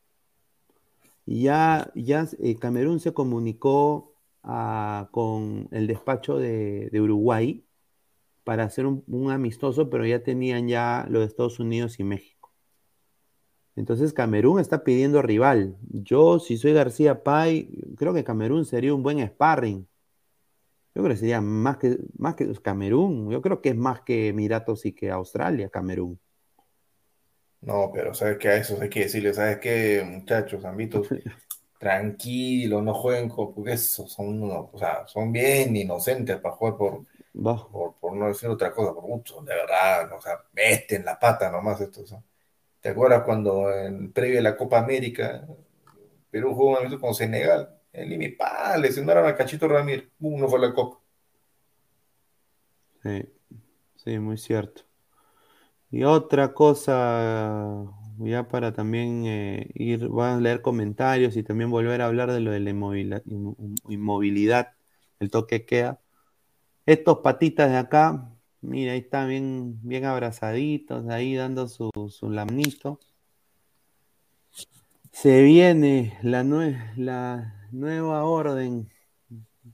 [1.26, 7.64] Y ya, ya eh, Camerún se comunicó ah, con el despacho de, de Uruguay
[8.44, 12.37] para hacer un, un amistoso, pero ya tenían ya los de Estados Unidos y México.
[13.78, 15.76] Entonces Camerún está pidiendo rival.
[15.90, 19.86] Yo, si soy García Pay, creo que Camerún sería un buen sparring.
[20.94, 23.30] Yo creo que sería más que, más que Camerún.
[23.30, 26.20] Yo creo que es más que Emiratos y que Australia, Camerún.
[27.60, 31.08] No, pero sabes que a eso hay que decirle, sabes qué, muchachos, ambitos,
[31.78, 36.76] tranquilos, no jueguen con, porque esos son, unos- o sea, son bien inocentes para jugar
[36.78, 37.04] por,
[37.70, 41.50] por, por no decir otra cosa, por mucho, de verdad, o sea, meten la pata
[41.50, 42.12] nomás estos.
[42.12, 42.24] ¿no?
[42.80, 45.46] ¿Te acuerdas cuando en previo a la Copa América,
[46.30, 47.74] Perú jugó un amistoso con Senegal?
[47.92, 51.00] El Limipá, lesionaron a Cachito Ramírez, uno fue a la Copa.
[53.02, 53.28] Sí,
[53.96, 54.82] sí, muy cierto.
[55.90, 57.84] Y otra cosa,
[58.18, 62.40] ya para también eh, ir, van a leer comentarios y también volver a hablar de
[62.40, 62.70] lo de la
[63.88, 64.74] inmovilidad,
[65.18, 66.00] el toque queda.
[66.86, 68.30] Estos patitas de acá,
[68.60, 73.00] mira, ahí están bien, bien abrazaditos, ahí dando su, su lamnito.
[75.12, 78.88] Se viene la, nue- la nueva orden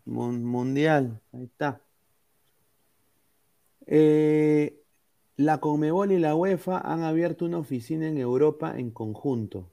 [0.05, 1.81] mun- mundial, ahí está.
[3.87, 4.81] Eh,
[5.37, 9.71] la Conmebol y la UEFA han abierto una oficina en Europa en conjunto.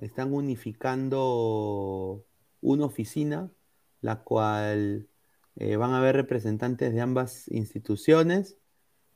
[0.00, 2.24] Están unificando
[2.62, 3.50] una oficina,
[4.00, 5.09] la cual
[5.60, 8.56] eh, van a haber representantes de ambas instituciones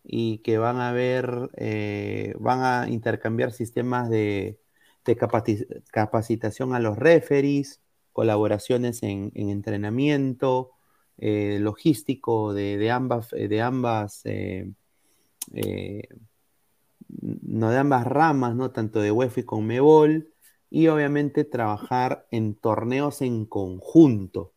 [0.04, 4.60] y que van a eh, van a intercambiar sistemas de,
[5.92, 7.80] capacitación a los referees,
[8.12, 10.72] colaboraciones en, en entrenamiento,
[11.18, 14.22] eh, logístico de, ambas, de ambas,
[17.08, 18.70] no de ambas ramas, ¿no?
[18.70, 20.32] Tanto de UEFA y Conmebol,
[20.70, 24.53] y obviamente trabajar en torneos en conjunto.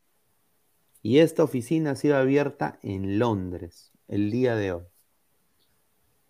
[1.08, 4.84] Y esta oficina ha sido abierta en Londres el día de hoy.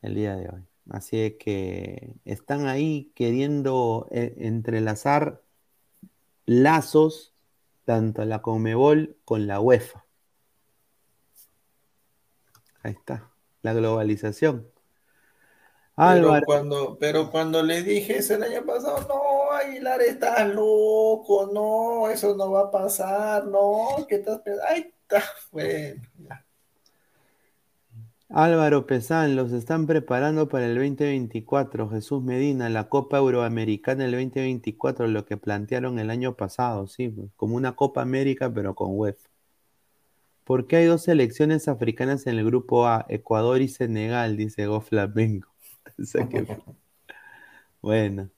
[0.03, 0.67] El día de hoy.
[0.91, 5.41] Así que están ahí queriendo eh, entrelazar
[6.45, 7.33] lazos
[7.85, 10.05] tanto la Conmebol con la UEFA.
[12.83, 13.31] Ahí está,
[13.63, 14.69] la globalización.
[15.95, 21.49] Pero Álvaro, cuando, pero cuando le dije eso el año pasado, no, Aguilar, estás loco,
[21.53, 24.67] no, eso no va a pasar, no, ¿qué estás pensando?
[24.69, 26.43] Ay, está, bueno, ya.
[28.29, 31.89] Álvaro Pesán, los están preparando para el 2024.
[31.89, 37.55] Jesús Medina, la Copa Euroamericana del 2024, lo que plantearon el año pasado, sí, como
[37.55, 39.29] una Copa América, pero con UEFA.
[40.43, 44.35] ¿Por qué hay dos selecciones africanas en el grupo A, Ecuador y Senegal?
[44.37, 45.47] Dice Go Flamengo.
[45.99, 46.45] O sea que-
[47.81, 48.29] Bueno.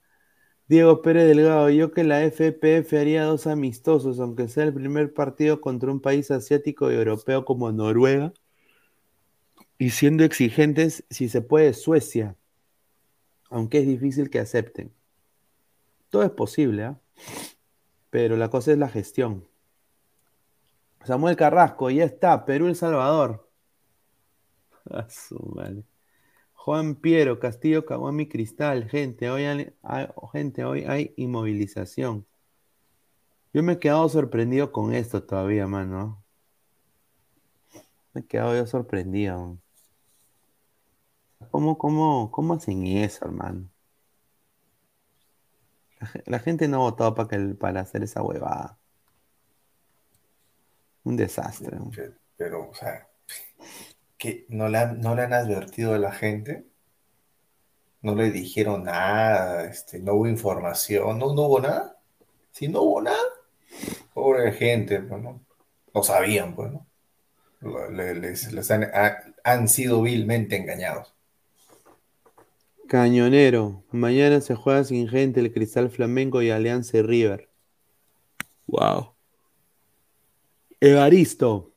[0.69, 5.61] Diego Pérez Delgado, yo que la FPF haría dos amistosos, aunque sea el primer partido
[5.61, 8.33] contra un país asiático y europeo como Noruega.
[9.79, 12.35] Y siendo exigentes, si se puede, Suecia.
[13.49, 14.93] Aunque es difícil que acepten.
[16.11, 17.01] Todo es posible, ¿ah?
[18.11, 19.47] Pero la cosa es la gestión.
[21.03, 22.45] Samuel Carrasco, ya está.
[22.45, 23.49] Perú, El Salvador.
[24.91, 25.89] A su madre.
[26.69, 28.87] Juan Piero, Castillo, Caguami, Cristal.
[28.87, 32.27] Gente, hoy hay, hay- gente, hoy hay inmovilización.
[33.53, 36.23] Yo me he quedado sorprendido con esto todavía, mano.
[38.13, 39.57] Me he quedado yo sorprendido.
[41.51, 43.69] ¿Cómo, cómo, cómo hacen eso, hermano?
[46.01, 48.77] La, ge- la gente no ha votado para, que, para hacer esa huevada.
[51.03, 51.77] Un desastre.
[51.91, 53.09] Che, Pero, o sea,
[54.19, 56.67] que no le han, no le han advertido a la gente,
[58.01, 61.97] no le dijeron nada, este, no hubo información, no, no hubo nada.
[62.51, 63.17] Si no hubo nada,
[64.13, 65.41] pobre gente, pues, ¿no?
[65.93, 66.71] No sabían, pues,
[67.91, 71.13] Les, les han, ha- han sido vilmente engañados.
[72.89, 73.85] Cañonero.
[73.89, 77.47] Mañana se juega sin gente el Cristal Flamengo y Alianza River.
[78.67, 79.15] Wow.
[80.81, 81.71] Evaristo.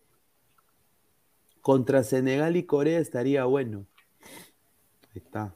[1.63, 3.87] Contra Senegal y Corea estaría bueno.
[5.15, 5.55] Ahí está.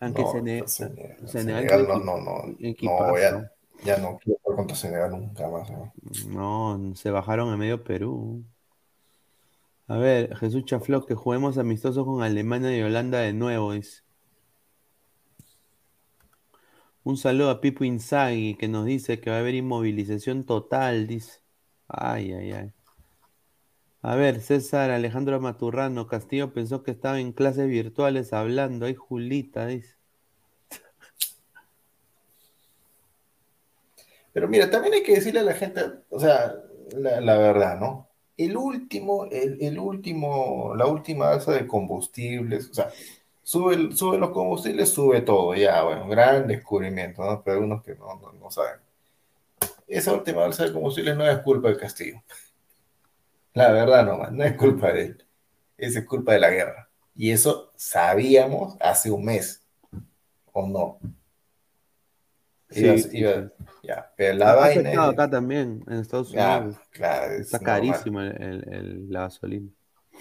[0.00, 3.06] Aunque No, Sene- Senegal, Senegal no, no, no, equipazo.
[3.06, 3.52] no, ya,
[3.84, 5.70] ya no quiero jugar contra Senegal nunca más.
[5.70, 5.92] ¿no?
[6.28, 8.42] No, se bajaron en medio Perú.
[9.86, 13.72] A ver, Jesús Chafló, que juguemos amistosos con Alemania y Holanda de nuevo.
[13.72, 14.02] dice.
[17.02, 21.40] Un saludo a Pipo Inzaghi, que nos dice que va a haber inmovilización total, dice.
[21.86, 22.73] Ay, ay, ay.
[24.04, 28.84] A ver, César Alejandro Maturrano, Castillo pensó que estaba en clases virtuales hablando.
[28.84, 29.94] Ay, Julita, dice.
[34.34, 36.54] Pero mira, también hay que decirle a la gente, o sea,
[36.92, 38.10] la, verdad, ¿no?
[38.36, 42.90] El último, el, último, la última alza de combustibles, o sea,
[43.42, 47.42] sube, sube los combustibles, sube todo, ya, bueno, gran descubrimiento, ¿no?
[47.42, 48.80] Pero hay unos que no, no, no saben.
[49.88, 52.22] Esa última alza de combustibles no es culpa del Castillo.
[53.54, 55.24] La verdad, no, no es culpa de él.
[55.78, 56.88] Esa es culpa de la guerra.
[57.14, 59.62] Y eso sabíamos hace un mes,
[60.52, 60.98] ¿o no?
[62.70, 63.52] Iba- Sí, iba-
[63.84, 66.76] ya, pero la vaina es- acá también, en Estados ya, Unidos.
[66.90, 67.74] claro, es Está normal.
[67.76, 69.70] carísimo el- el- el- la gasolina.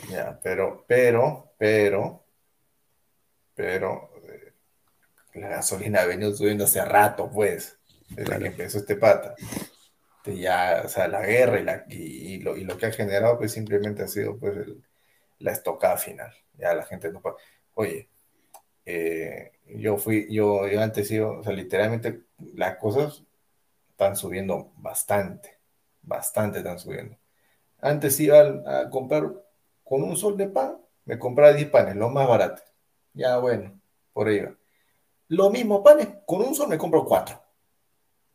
[0.09, 2.23] Ya, pero, pero, pero,
[3.55, 4.53] pero, eh,
[5.35, 7.79] la gasolina ha venido subiendo hace rato, pues,
[8.09, 8.41] desde Claro.
[8.41, 9.33] que empezó este pata.
[10.23, 13.37] Que ya, o sea, la guerra y, la, y, lo, y lo que ha generado,
[13.37, 14.55] pues simplemente ha sido, pues,
[15.39, 16.33] la estocada final.
[16.57, 17.35] Ya la gente no puede.
[17.75, 18.09] Oye,
[18.85, 22.23] eh, yo fui, yo, yo antes iba, o sea, literalmente
[22.55, 23.23] las cosas
[23.91, 25.57] están subiendo bastante,
[26.01, 27.17] bastante están subiendo.
[27.79, 29.31] Antes iba a, comprar
[29.83, 32.63] con un sol de pan, me compraba 10 panes, los más baratos.
[33.13, 33.79] Ya bueno,
[34.13, 34.55] por ahí va.
[35.27, 37.41] Los mismos panes, con un sol me compro 4.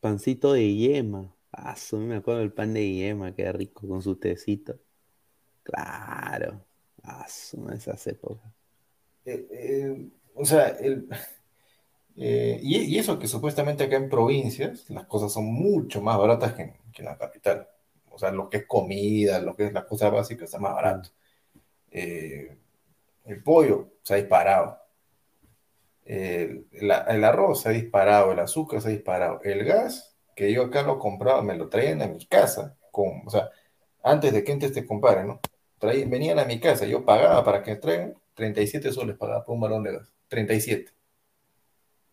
[0.01, 1.35] Pancito de yema.
[1.53, 4.79] Ah, me acuerdo del pan de yema, qué rico, con su tecito.
[5.63, 6.65] Claro.
[7.03, 8.53] Ah, esas épocas.
[9.25, 11.09] Eh, eh, o sea, el,
[12.21, 16.63] eh, y, eso que supuestamente acá en provincias las cosas son mucho más baratas que
[16.63, 17.69] en, que la capital.
[18.11, 21.11] O sea, lo que es comida, lo que es la cosa básica está más barato.
[21.93, 22.57] Eh,
[23.27, 24.79] el pollo se ha disparado.
[26.05, 29.41] El arroz se ha disparado, el azúcar se ha disparado.
[29.45, 30.08] El gas,
[30.39, 32.77] que yo acá lo compraba, me lo traían a mi casa.
[32.93, 33.51] Con, o sea,
[34.05, 35.41] antes de que antes te comparen, ¿no?
[35.81, 39.63] Traí- venían a mi casa, yo pagaba para que traigan 37 soles pagaba por un
[39.63, 40.13] balón de gas.
[40.29, 40.93] 37.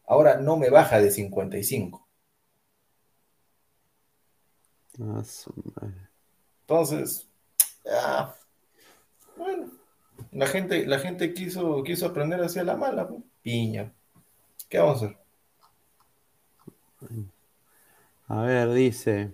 [0.08, 2.08] Ahora no me baja de 55.
[5.00, 5.22] Ah.
[6.62, 7.28] Entonces,
[7.92, 8.34] ah,
[9.38, 9.70] bueno,
[10.32, 13.08] la gente, la gente quiso, quiso aprender hacia la mala,
[13.44, 13.94] piña.
[14.68, 15.18] ¿Qué vamos a hacer?
[18.28, 19.32] A ver, dice.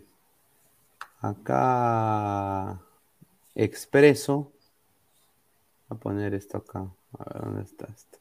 [1.22, 2.82] Acá.
[3.56, 4.52] Expreso.
[5.88, 6.80] Voy a poner esto acá.
[7.18, 8.18] A ver, ¿dónde está esto?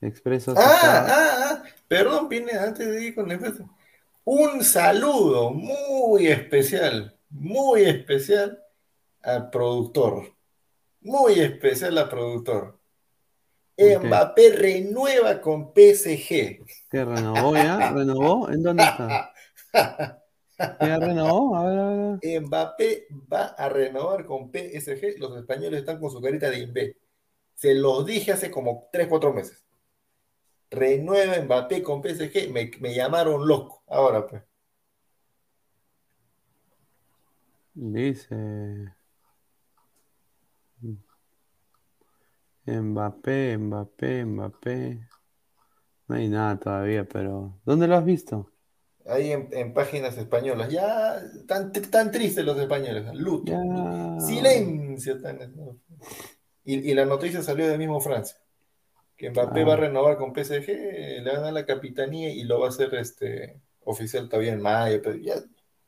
[0.00, 0.54] Expreso.
[0.56, 3.64] Ah, ah, ah, perdón, vine antes de ir con la empresa.
[4.24, 8.62] Un saludo muy especial, muy especial
[9.22, 10.32] al productor.
[11.02, 12.79] Muy especial al productor.
[13.80, 14.04] Ok.
[14.04, 16.64] Mbappé renueva con PSG.
[16.90, 17.92] ¿Qué renovó ya?
[17.92, 18.50] ¿Renovó?
[18.50, 19.32] ¿En dónde está?
[20.80, 21.64] ¿Ya renovó?
[21.64, 22.42] Ver, a ver.
[22.42, 25.18] Mbappé va a renovar con PSG.
[25.18, 26.96] Los españoles están con su carita de imbé.
[27.54, 29.64] Se los dije hace como 3, 4 meses.
[30.70, 32.50] Renueva Mbappé con PSG.
[32.50, 33.82] Me, me llamaron loco.
[33.88, 34.42] Ahora pues.
[37.74, 38.94] Dice.
[42.78, 45.00] Mbappé, Mbappé, Mbappé.
[46.08, 47.60] No hay nada todavía, pero.
[47.64, 48.50] ¿Dónde lo has visto?
[49.06, 50.70] Ahí en, en páginas españolas.
[50.70, 53.04] Ya tan, tan tristes los españoles.
[53.14, 53.52] Luto.
[53.52, 54.20] Ya.
[54.20, 55.20] Silencio.
[55.20, 55.38] tan-
[56.64, 58.36] y, y la noticia salió de mismo Francia.
[59.16, 59.64] Que Mbappé Ah.
[59.64, 60.68] va a renovar con PSG,
[61.22, 64.62] le van a dar la capitanía y lo va a hacer este, oficial todavía en
[64.62, 65.00] mayo.
[65.02, 65.34] Pero ya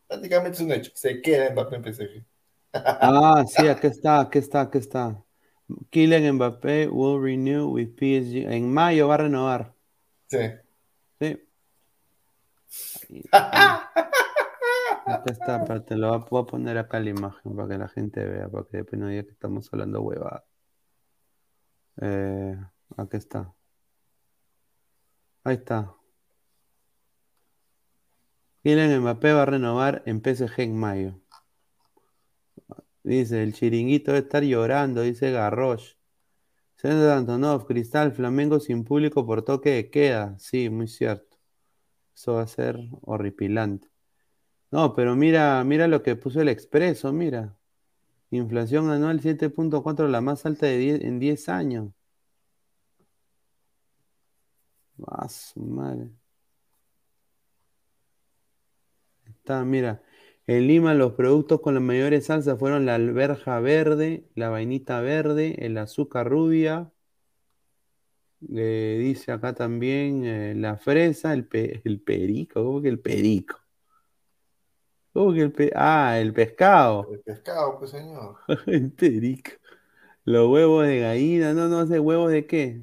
[0.08, 0.92] prácticamente es un hecho.
[0.94, 2.24] Se queda Mbappé en PSG.
[2.74, 5.22] Ah, sí, aquí está, aquí está, aquí está.
[5.90, 8.46] Kylian Mbappé will renew with PSG.
[8.52, 9.74] En mayo va a renovar.
[10.28, 10.38] Sí.
[11.20, 11.38] Sí.
[15.26, 17.88] Está, pero te lo voy a- voy a poner acá la imagen para que la
[17.88, 20.44] gente vea, para que después no diga que estamos hablando huevada.
[22.00, 22.56] Eh,
[22.96, 23.52] aquí está.
[25.44, 25.92] Ahí está.
[28.62, 31.18] Kylian Mbappé va a renovar en PSG en mayo.
[33.04, 35.94] Dice, el chiringuito debe estar llorando, dice Garrosh.
[36.76, 40.38] César Antonov, Cristal, Flamengo sin público por toque de queda.
[40.38, 41.38] Sí, muy cierto.
[42.14, 43.88] Eso va a ser horripilante.
[44.70, 47.56] No, pero mira, mira lo que puso el expreso, mira.
[48.30, 51.92] Inflación anual 7.4, la más alta de en 10 años.
[54.96, 56.10] Más madre.
[59.26, 60.02] Está, mira.
[60.46, 65.56] En Lima los productos con las mayores salsas fueron la alberja verde, la vainita verde,
[65.64, 66.90] el azúcar rubia.
[68.54, 71.48] Eh, dice acá también eh, la fresa, el,
[71.84, 72.64] el perico.
[72.64, 73.60] ¿Cómo que el perico?
[75.12, 77.12] ¿Cómo que el pe Ah, el pescado.
[77.12, 78.36] El pescado, pues señor.
[78.66, 79.52] el perico.
[80.24, 82.82] Los huevos de gallina, no, no sé, ¿huevos de qué?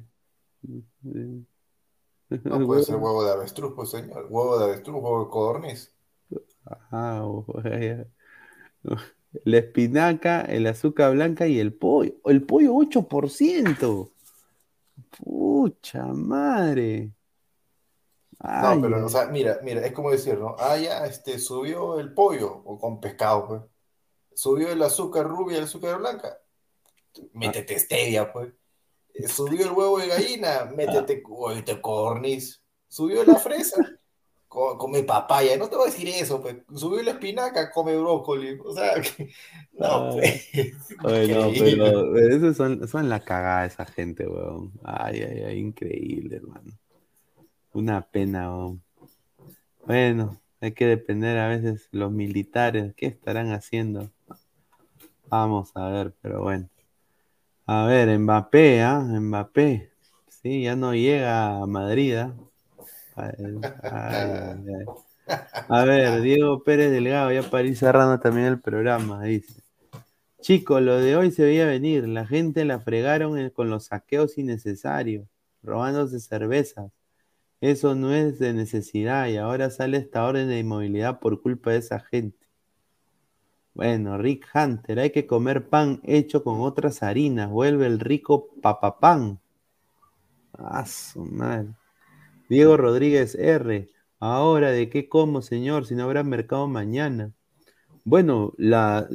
[2.44, 4.26] No puede ser huevo de avestruz, pues señor.
[4.30, 5.92] Huevo de avestruz, huevo de codorniz.
[6.90, 7.26] Ah,
[9.44, 12.14] la espinaca, el azúcar blanca y el pollo.
[12.24, 14.12] El pollo 8%.
[15.10, 17.12] Pucha madre.
[18.42, 20.56] no, pero, o sea, mira, mira, es como decir, ¿no?
[20.58, 23.62] Ah, ya, este, subió el pollo, o con pescado, pues.
[24.34, 26.38] Subió el azúcar rubia y el azúcar blanca.
[27.32, 28.52] Métete stevia, pues.
[29.28, 32.62] Subió el huevo de gallina, métete huevo de cornis.
[32.88, 33.76] Subió la fresa,
[34.50, 38.74] come papaya, no te voy a decir eso, pues, subió la espinaca, come brócoli, o
[38.74, 38.94] sea,
[39.78, 40.48] no, pues.
[41.02, 44.72] no, pero esos son, son la cagada esa gente, weón.
[44.82, 46.72] Ay, ay, ay, increíble, hermano.
[47.72, 48.82] Una pena, weón.
[49.86, 54.10] Bueno, hay que depender a veces los militares, ¿qué estarán haciendo?
[55.28, 56.68] Vamos a ver, pero bueno.
[57.66, 58.98] A ver, Mbappé, ¿ah?
[58.98, 59.92] Mbappé.
[60.28, 62.34] Sí, ya no llega a Madrid, ¿ah?
[65.68, 69.62] A ver, Diego Pérez Delgado, ya para ir cerrando también el programa, dice.
[70.40, 72.08] Chicos, lo de hoy se veía venir.
[72.08, 75.28] La gente la fregaron con los saqueos innecesarios,
[75.62, 76.90] robándose cervezas.
[77.60, 81.78] Eso no es de necesidad y ahora sale esta orden de inmovilidad por culpa de
[81.78, 82.38] esa gente.
[83.74, 87.50] Bueno, Rick Hunter, hay que comer pan hecho con otras harinas.
[87.50, 89.40] Vuelve el rico papapán.
[90.54, 91.68] Ah, su madre.
[92.50, 93.88] Diego Rodríguez R.
[94.18, 95.86] Ahora, ¿de qué como, señor?
[95.86, 97.32] Si no habrá mercado mañana.
[98.02, 99.14] Bueno, las,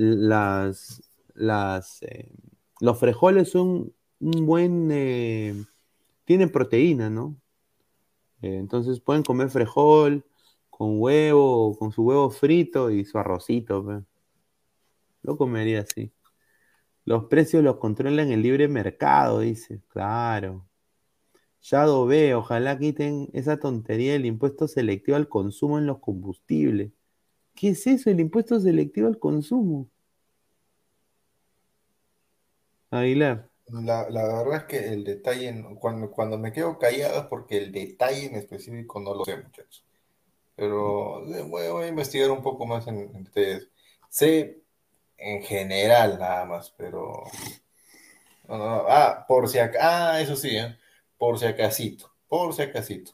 [2.01, 2.31] eh,
[2.79, 4.89] los frijoles son un buen...
[4.89, 5.65] Eh,
[6.23, 7.35] tienen proteína, ¿no?
[8.41, 10.23] Eh, entonces pueden comer frijol
[10.69, 13.83] con huevo, con su huevo frito y su arrocito.
[13.83, 14.01] Pues.
[15.23, 16.09] Lo comería así.
[17.03, 19.81] Los precios los controlan el libre mercado, dice.
[19.89, 20.65] Claro.
[21.65, 26.91] Shadow B, ojalá quiten esa tontería del impuesto selectivo al consumo en los combustibles.
[27.55, 29.89] ¿Qué es eso, el impuesto selectivo al consumo?
[32.91, 33.49] Aguilar.
[33.65, 38.27] La, verdad es que el detalle, cuando, cuando me quedo callado es porque el detalle
[38.27, 39.83] en específico no lo sé, muchachos.
[40.55, 43.69] Pero voy, a investigar un poco más en, ustedes.
[44.07, 44.61] Sé
[45.17, 47.23] en general nada más, pero...
[48.49, 49.79] ah, por si acá...
[50.13, 50.77] Ah, eso sí, ¿eh?
[51.17, 53.11] Por si acasito, por si acasito,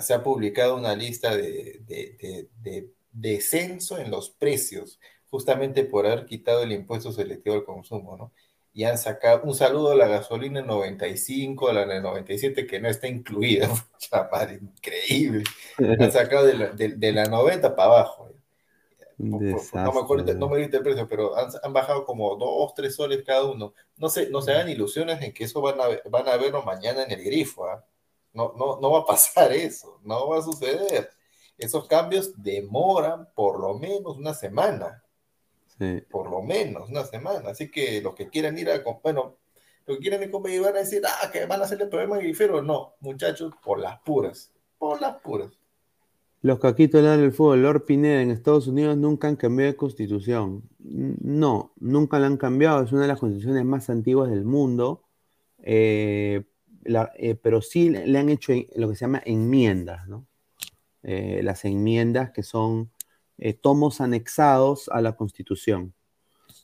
[0.00, 5.00] se ha publicado una lista de, de, descenso en los precios,
[5.30, 8.32] justamente por haber quitado el impuesto selectivo al consumo, ¿no?
[8.74, 13.08] Y han sacado un saludo a la gasolina 95, a la 97, que no está
[13.08, 13.70] incluida,
[14.60, 15.44] increíble.
[15.78, 18.35] Han sacado de la, de, la 90 para abajo.
[19.18, 23.44] No me acuerdo, no me el precio, pero han, bajado como dos, tres soles cada
[23.44, 23.72] uno.
[23.96, 27.02] No se, no se hagan ilusiones en que eso van a, van a verlo mañana
[27.02, 27.66] en el grifo.
[27.66, 27.82] ¿ah?
[28.34, 31.10] No, no, no va a pasar eso, no va a suceder.
[31.56, 35.02] Esos cambios demoran por lo menos una semana.
[36.10, 37.50] Por lo menos una semana.
[37.50, 39.38] Así que los que quieran ir a, bueno,
[39.86, 42.18] los que quieran ir a van a decir, ah, que van a hacer el problema
[42.18, 42.62] grifero.
[42.62, 45.50] No, muchachos, por las puras, por las puras.
[46.46, 50.62] Los caquitos del fútbol, Lord Pineda en Estados Unidos nunca han cambiado de constitución.
[50.78, 55.02] No, nunca la han cambiado, es una de las constituciones más antiguas del mundo,
[55.58, 56.44] eh,
[56.84, 60.28] eh, pero sí le han hecho lo que se llama enmiendas, ¿no?
[61.02, 62.92] Eh, las enmiendas que son
[63.60, 65.94] tomos anexados a la constitución.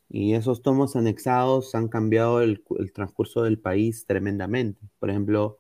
[0.09, 2.63] Y esos tomos anexados han cambiado el
[2.95, 4.81] transcurso del país tremendamente.
[5.01, 5.59] Por ejemplo,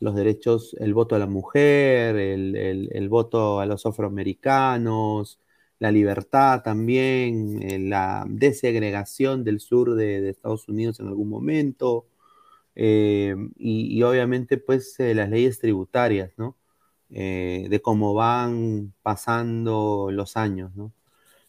[0.00, 5.38] los derechos, el voto a la mujer, el, voto a los afroamericanos,
[5.78, 12.06] la libertad también, eh, la desegregación del sur de, Estados Unidos en algún momento,
[12.74, 16.56] eh, y, obviamente pues eh, las leyes tributarias, ¿no?
[17.10, 20.92] de cómo van pasando los años, ¿no?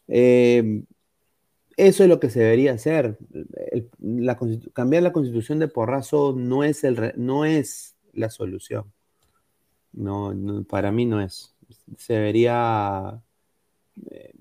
[0.07, 3.17] eso es lo que se debería hacer.
[4.73, 8.91] cambiar la constitución de porrazo no es, el, no es la solución.
[9.93, 10.33] No,
[10.69, 11.55] para mí no es.
[11.97, 13.21] Se debería.
[14.09, 14.33] Eh,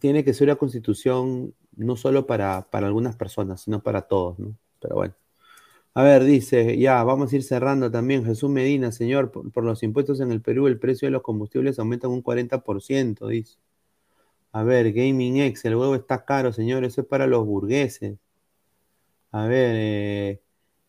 [0.00, 4.56] tiene que ser una constitución no solo para, algunas personas, sino para todos, ¿no?
[4.80, 5.14] Pero bueno.
[5.94, 8.24] A ver, dice, ya, vamos a ir cerrando también.
[8.24, 12.08] Jesús Medina, señor, por, los impuestos en el Perú, el precio de los combustibles aumenta
[12.08, 13.58] un 40%, dice.
[14.52, 18.18] A ver, Gaming X, el huevo está caro, señor, eso es para los burgueses.
[19.32, 20.42] A ver, eh,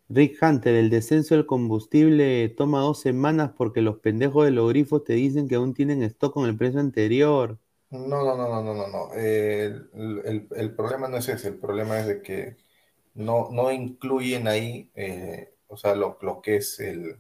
[0.10, 5.04] Rick Hunter, el descenso del combustible toma dos semanas porque los pendejos de los grifos
[5.04, 7.58] te dicen que aún tienen stock con el precio anterior.
[7.90, 9.14] No, no, no, no, no, no, no.
[9.14, 12.58] el, problema no es ese, el problema es de que
[13.16, 17.18] no, no incluyen ahí, eh, o sea, lo, que es el,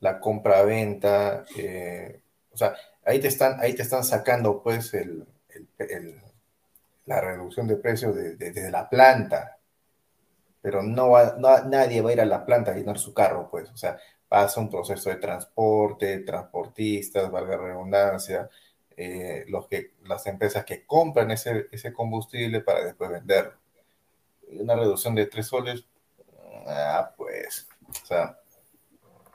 [0.00, 2.20] la compra-venta, eh,
[2.52, 5.26] o sea, ahí te están, ahí te están sacando pues el,
[7.06, 9.58] la reducción de precios desde de, la planta,
[10.62, 11.36] pero no, va,
[11.66, 13.98] nadie va a ir a la planta a llenar su carro, pues, o sea,
[14.28, 18.48] pasa un proceso de transporte, transportistas, valga la redundancia,
[18.96, 23.54] eh, los que, las empresas que compran ese, ese combustible para después venderlo.
[24.52, 25.84] Una reducción de tres soles,
[26.66, 28.38] ah, pues, o sea,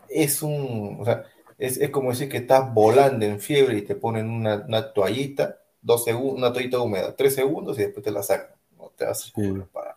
[0.09, 1.25] es un, o sea,
[1.57, 5.59] es, es, como decir que estás volando en fiebre y te ponen una, una toallita,
[5.81, 8.55] dos segundos, una toallita húmeda, tres segundos y después te la sacan.
[8.77, 9.31] No te hace
[9.73, 9.96] para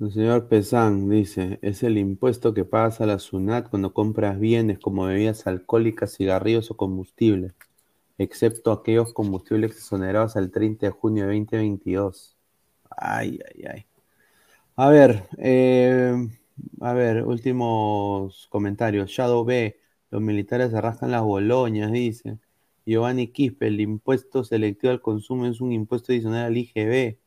[0.00, 4.78] el señor Pesán dice, es el impuesto que pagas a la SUNAT cuando compras bienes
[4.78, 7.54] como bebidas alcohólicas, cigarrillos o combustible,
[8.18, 12.36] excepto aquellos combustibles exonerados al 30 de junio de 2022.
[12.90, 13.86] Ay, ay, ay.
[14.76, 16.28] A ver, eh,
[16.80, 19.10] a ver, últimos comentarios.
[19.10, 19.78] Shadow B,
[20.10, 22.38] los militares arrastran las boloñas, dice.
[22.86, 27.18] Giovanni Quispe, el impuesto selectivo al consumo es un impuesto adicional al IGB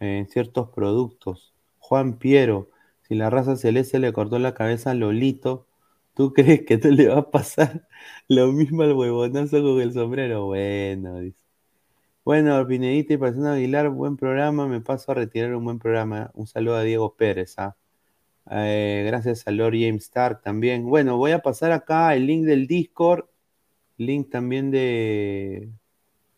[0.00, 1.51] en ciertos productos.
[1.92, 2.70] Juan Piero,
[3.02, 5.66] si la raza celeste le cortó la cabeza a Lolito,
[6.14, 7.86] ¿tú crees que te le va a pasar
[8.28, 10.46] lo mismo al huevonazo con el sombrero?
[10.46, 11.36] Bueno, dice.
[12.24, 14.66] Bueno, Pinedita y Persona Aguilar, buen programa.
[14.66, 16.30] Me paso a retirar un buen programa.
[16.32, 17.58] Un saludo a Diego Pérez.
[17.58, 17.76] ¿ah?
[18.50, 20.86] Eh, gracias a Lord James Stark también.
[20.86, 23.26] Bueno, voy a pasar acá el link del Discord,
[23.98, 25.68] link también de,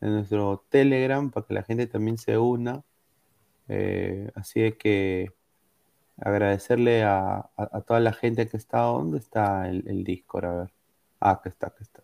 [0.00, 2.82] nuestro Telegram para que la gente también se una.
[3.68, 5.30] Eh, así es que
[6.18, 7.50] agradecerle a,
[7.86, 8.82] toda la gente que está.
[8.82, 10.44] ¿Dónde está el, el, Discord?
[10.44, 10.70] A ver.
[11.20, 12.02] Ah, aquí está, aquí está.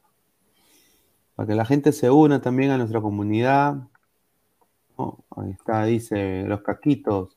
[1.34, 3.88] Para que la gente se una también a nuestra comunidad.
[5.36, 7.36] ahí está, dice los caquitos.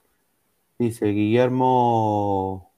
[0.79, 2.71] Dice Guillermo.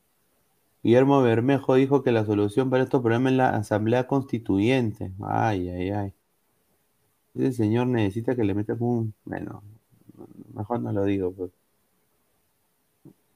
[0.84, 5.12] Guillermo Bermejo dijo que la solución para estos problemas es la asamblea constituyente.
[5.24, 6.14] Ay, ay, ay.
[7.34, 9.14] Ese señor necesita que le metas un.
[9.26, 9.64] Bueno,
[10.54, 11.32] mejor no lo digo.
[11.34, 11.52] Pues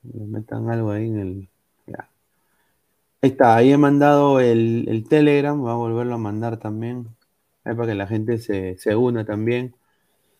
[0.03, 1.49] le metan algo ahí en el.
[3.21, 7.07] Ahí está, ahí he mandado el, Telegram, voy a volverlo a mandar también.
[7.65, 9.75] Ahí para que la gente se, se una también.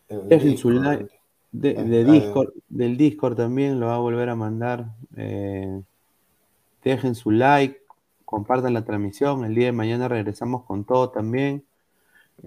[0.08, 1.20] Dejen su like.
[1.52, 4.86] De, ah, de, Discord, del Discord también lo va a volver a mandar.
[5.16, 5.82] Eh,
[6.82, 7.82] dejen su like,
[8.24, 9.44] compartan la transmisión.
[9.44, 11.64] El día de mañana regresamos con todo también.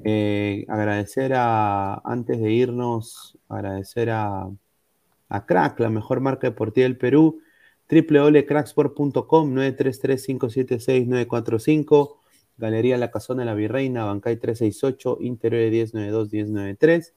[0.03, 4.49] Eh, agradecer a, antes de irnos, agradecer a,
[5.34, 7.42] a Crack, la mejor marca deportiva del Perú.
[7.90, 12.18] www.cracksport.com 933-576-945.
[12.58, 17.14] Galería La Casona de la Virreina, Bancay 368, Interior 1092-1093.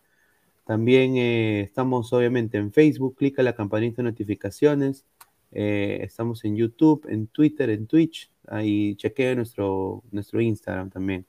[0.65, 5.05] También eh, estamos obviamente en Facebook, clica la campanita de notificaciones.
[5.53, 8.31] Eh, estamos en YouTube, en Twitter, en Twitch.
[8.49, 11.27] Ahí chequea nuestro, nuestro Instagram también.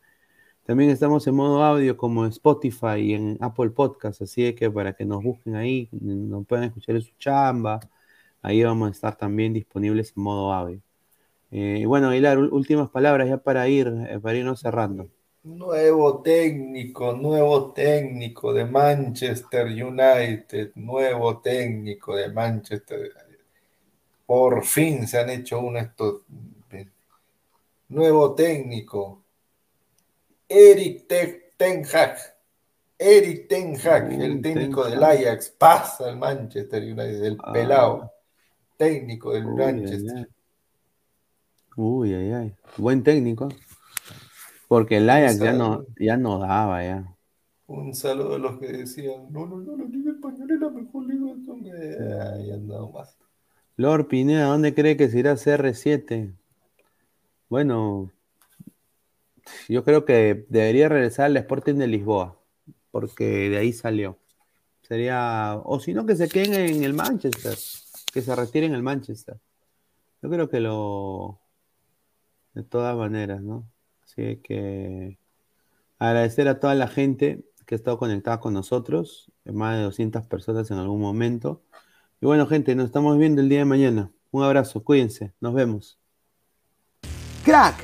[0.68, 5.06] También estamos en modo audio como Spotify y en Apple Podcast, así que para que
[5.06, 7.80] nos busquen ahí, nos puedan escuchar en su chamba,
[8.42, 10.82] ahí vamos a estar también disponibles en modo audio.
[11.52, 15.08] Eh, bueno, Aguilar, últimas palabras ya para ir, eh, para irnos cerrando.
[15.44, 23.00] Nuevo técnico, nuevo técnico de Manchester United, nuevo técnico de Manchester.
[23.00, 23.40] United.
[24.26, 26.24] Por fin se han hecho uno estos.
[27.88, 29.24] Nuevo técnico,
[30.50, 31.08] Eric
[31.58, 32.18] Ten Hag.
[32.98, 37.54] Eric Ten Hag, el técnico del Ajax, pasa al Manchester United, el ah.
[37.54, 38.12] pelado,
[38.76, 40.30] técnico del Manchester.
[41.76, 42.56] Uy, ay, ay.
[42.78, 43.50] Buen técnico.
[44.68, 47.16] Porque el Ajax ya no, ya no daba ya.
[47.68, 51.06] Un saludo a los que decían, no, no, no, la Liga Española es la mejor
[51.06, 52.34] liga.
[52.34, 53.18] Ahí andado más.
[53.76, 56.34] Lord Pineda, ¿dónde cree que se irá CR7?
[57.50, 58.12] Bueno,
[59.68, 62.40] yo creo que debería regresar al Sporting de Lisboa,
[62.92, 64.18] porque de ahí salió.
[64.82, 67.58] Sería, o si no, que se queden en el Manchester,
[68.14, 69.38] que se retiren en el Manchester.
[70.22, 71.40] Yo creo que lo,
[72.54, 73.70] de todas maneras, ¿no?
[74.04, 75.20] Así que
[76.00, 80.72] agradecer a toda la gente que ha estado conectada con nosotros, más de 200 personas
[80.72, 81.62] en algún momento.
[82.22, 84.12] Y bueno, gente, nos estamos viendo el día de mañana.
[84.32, 86.00] Un abrazo, cuídense, nos vemos.
[87.44, 87.84] Crack,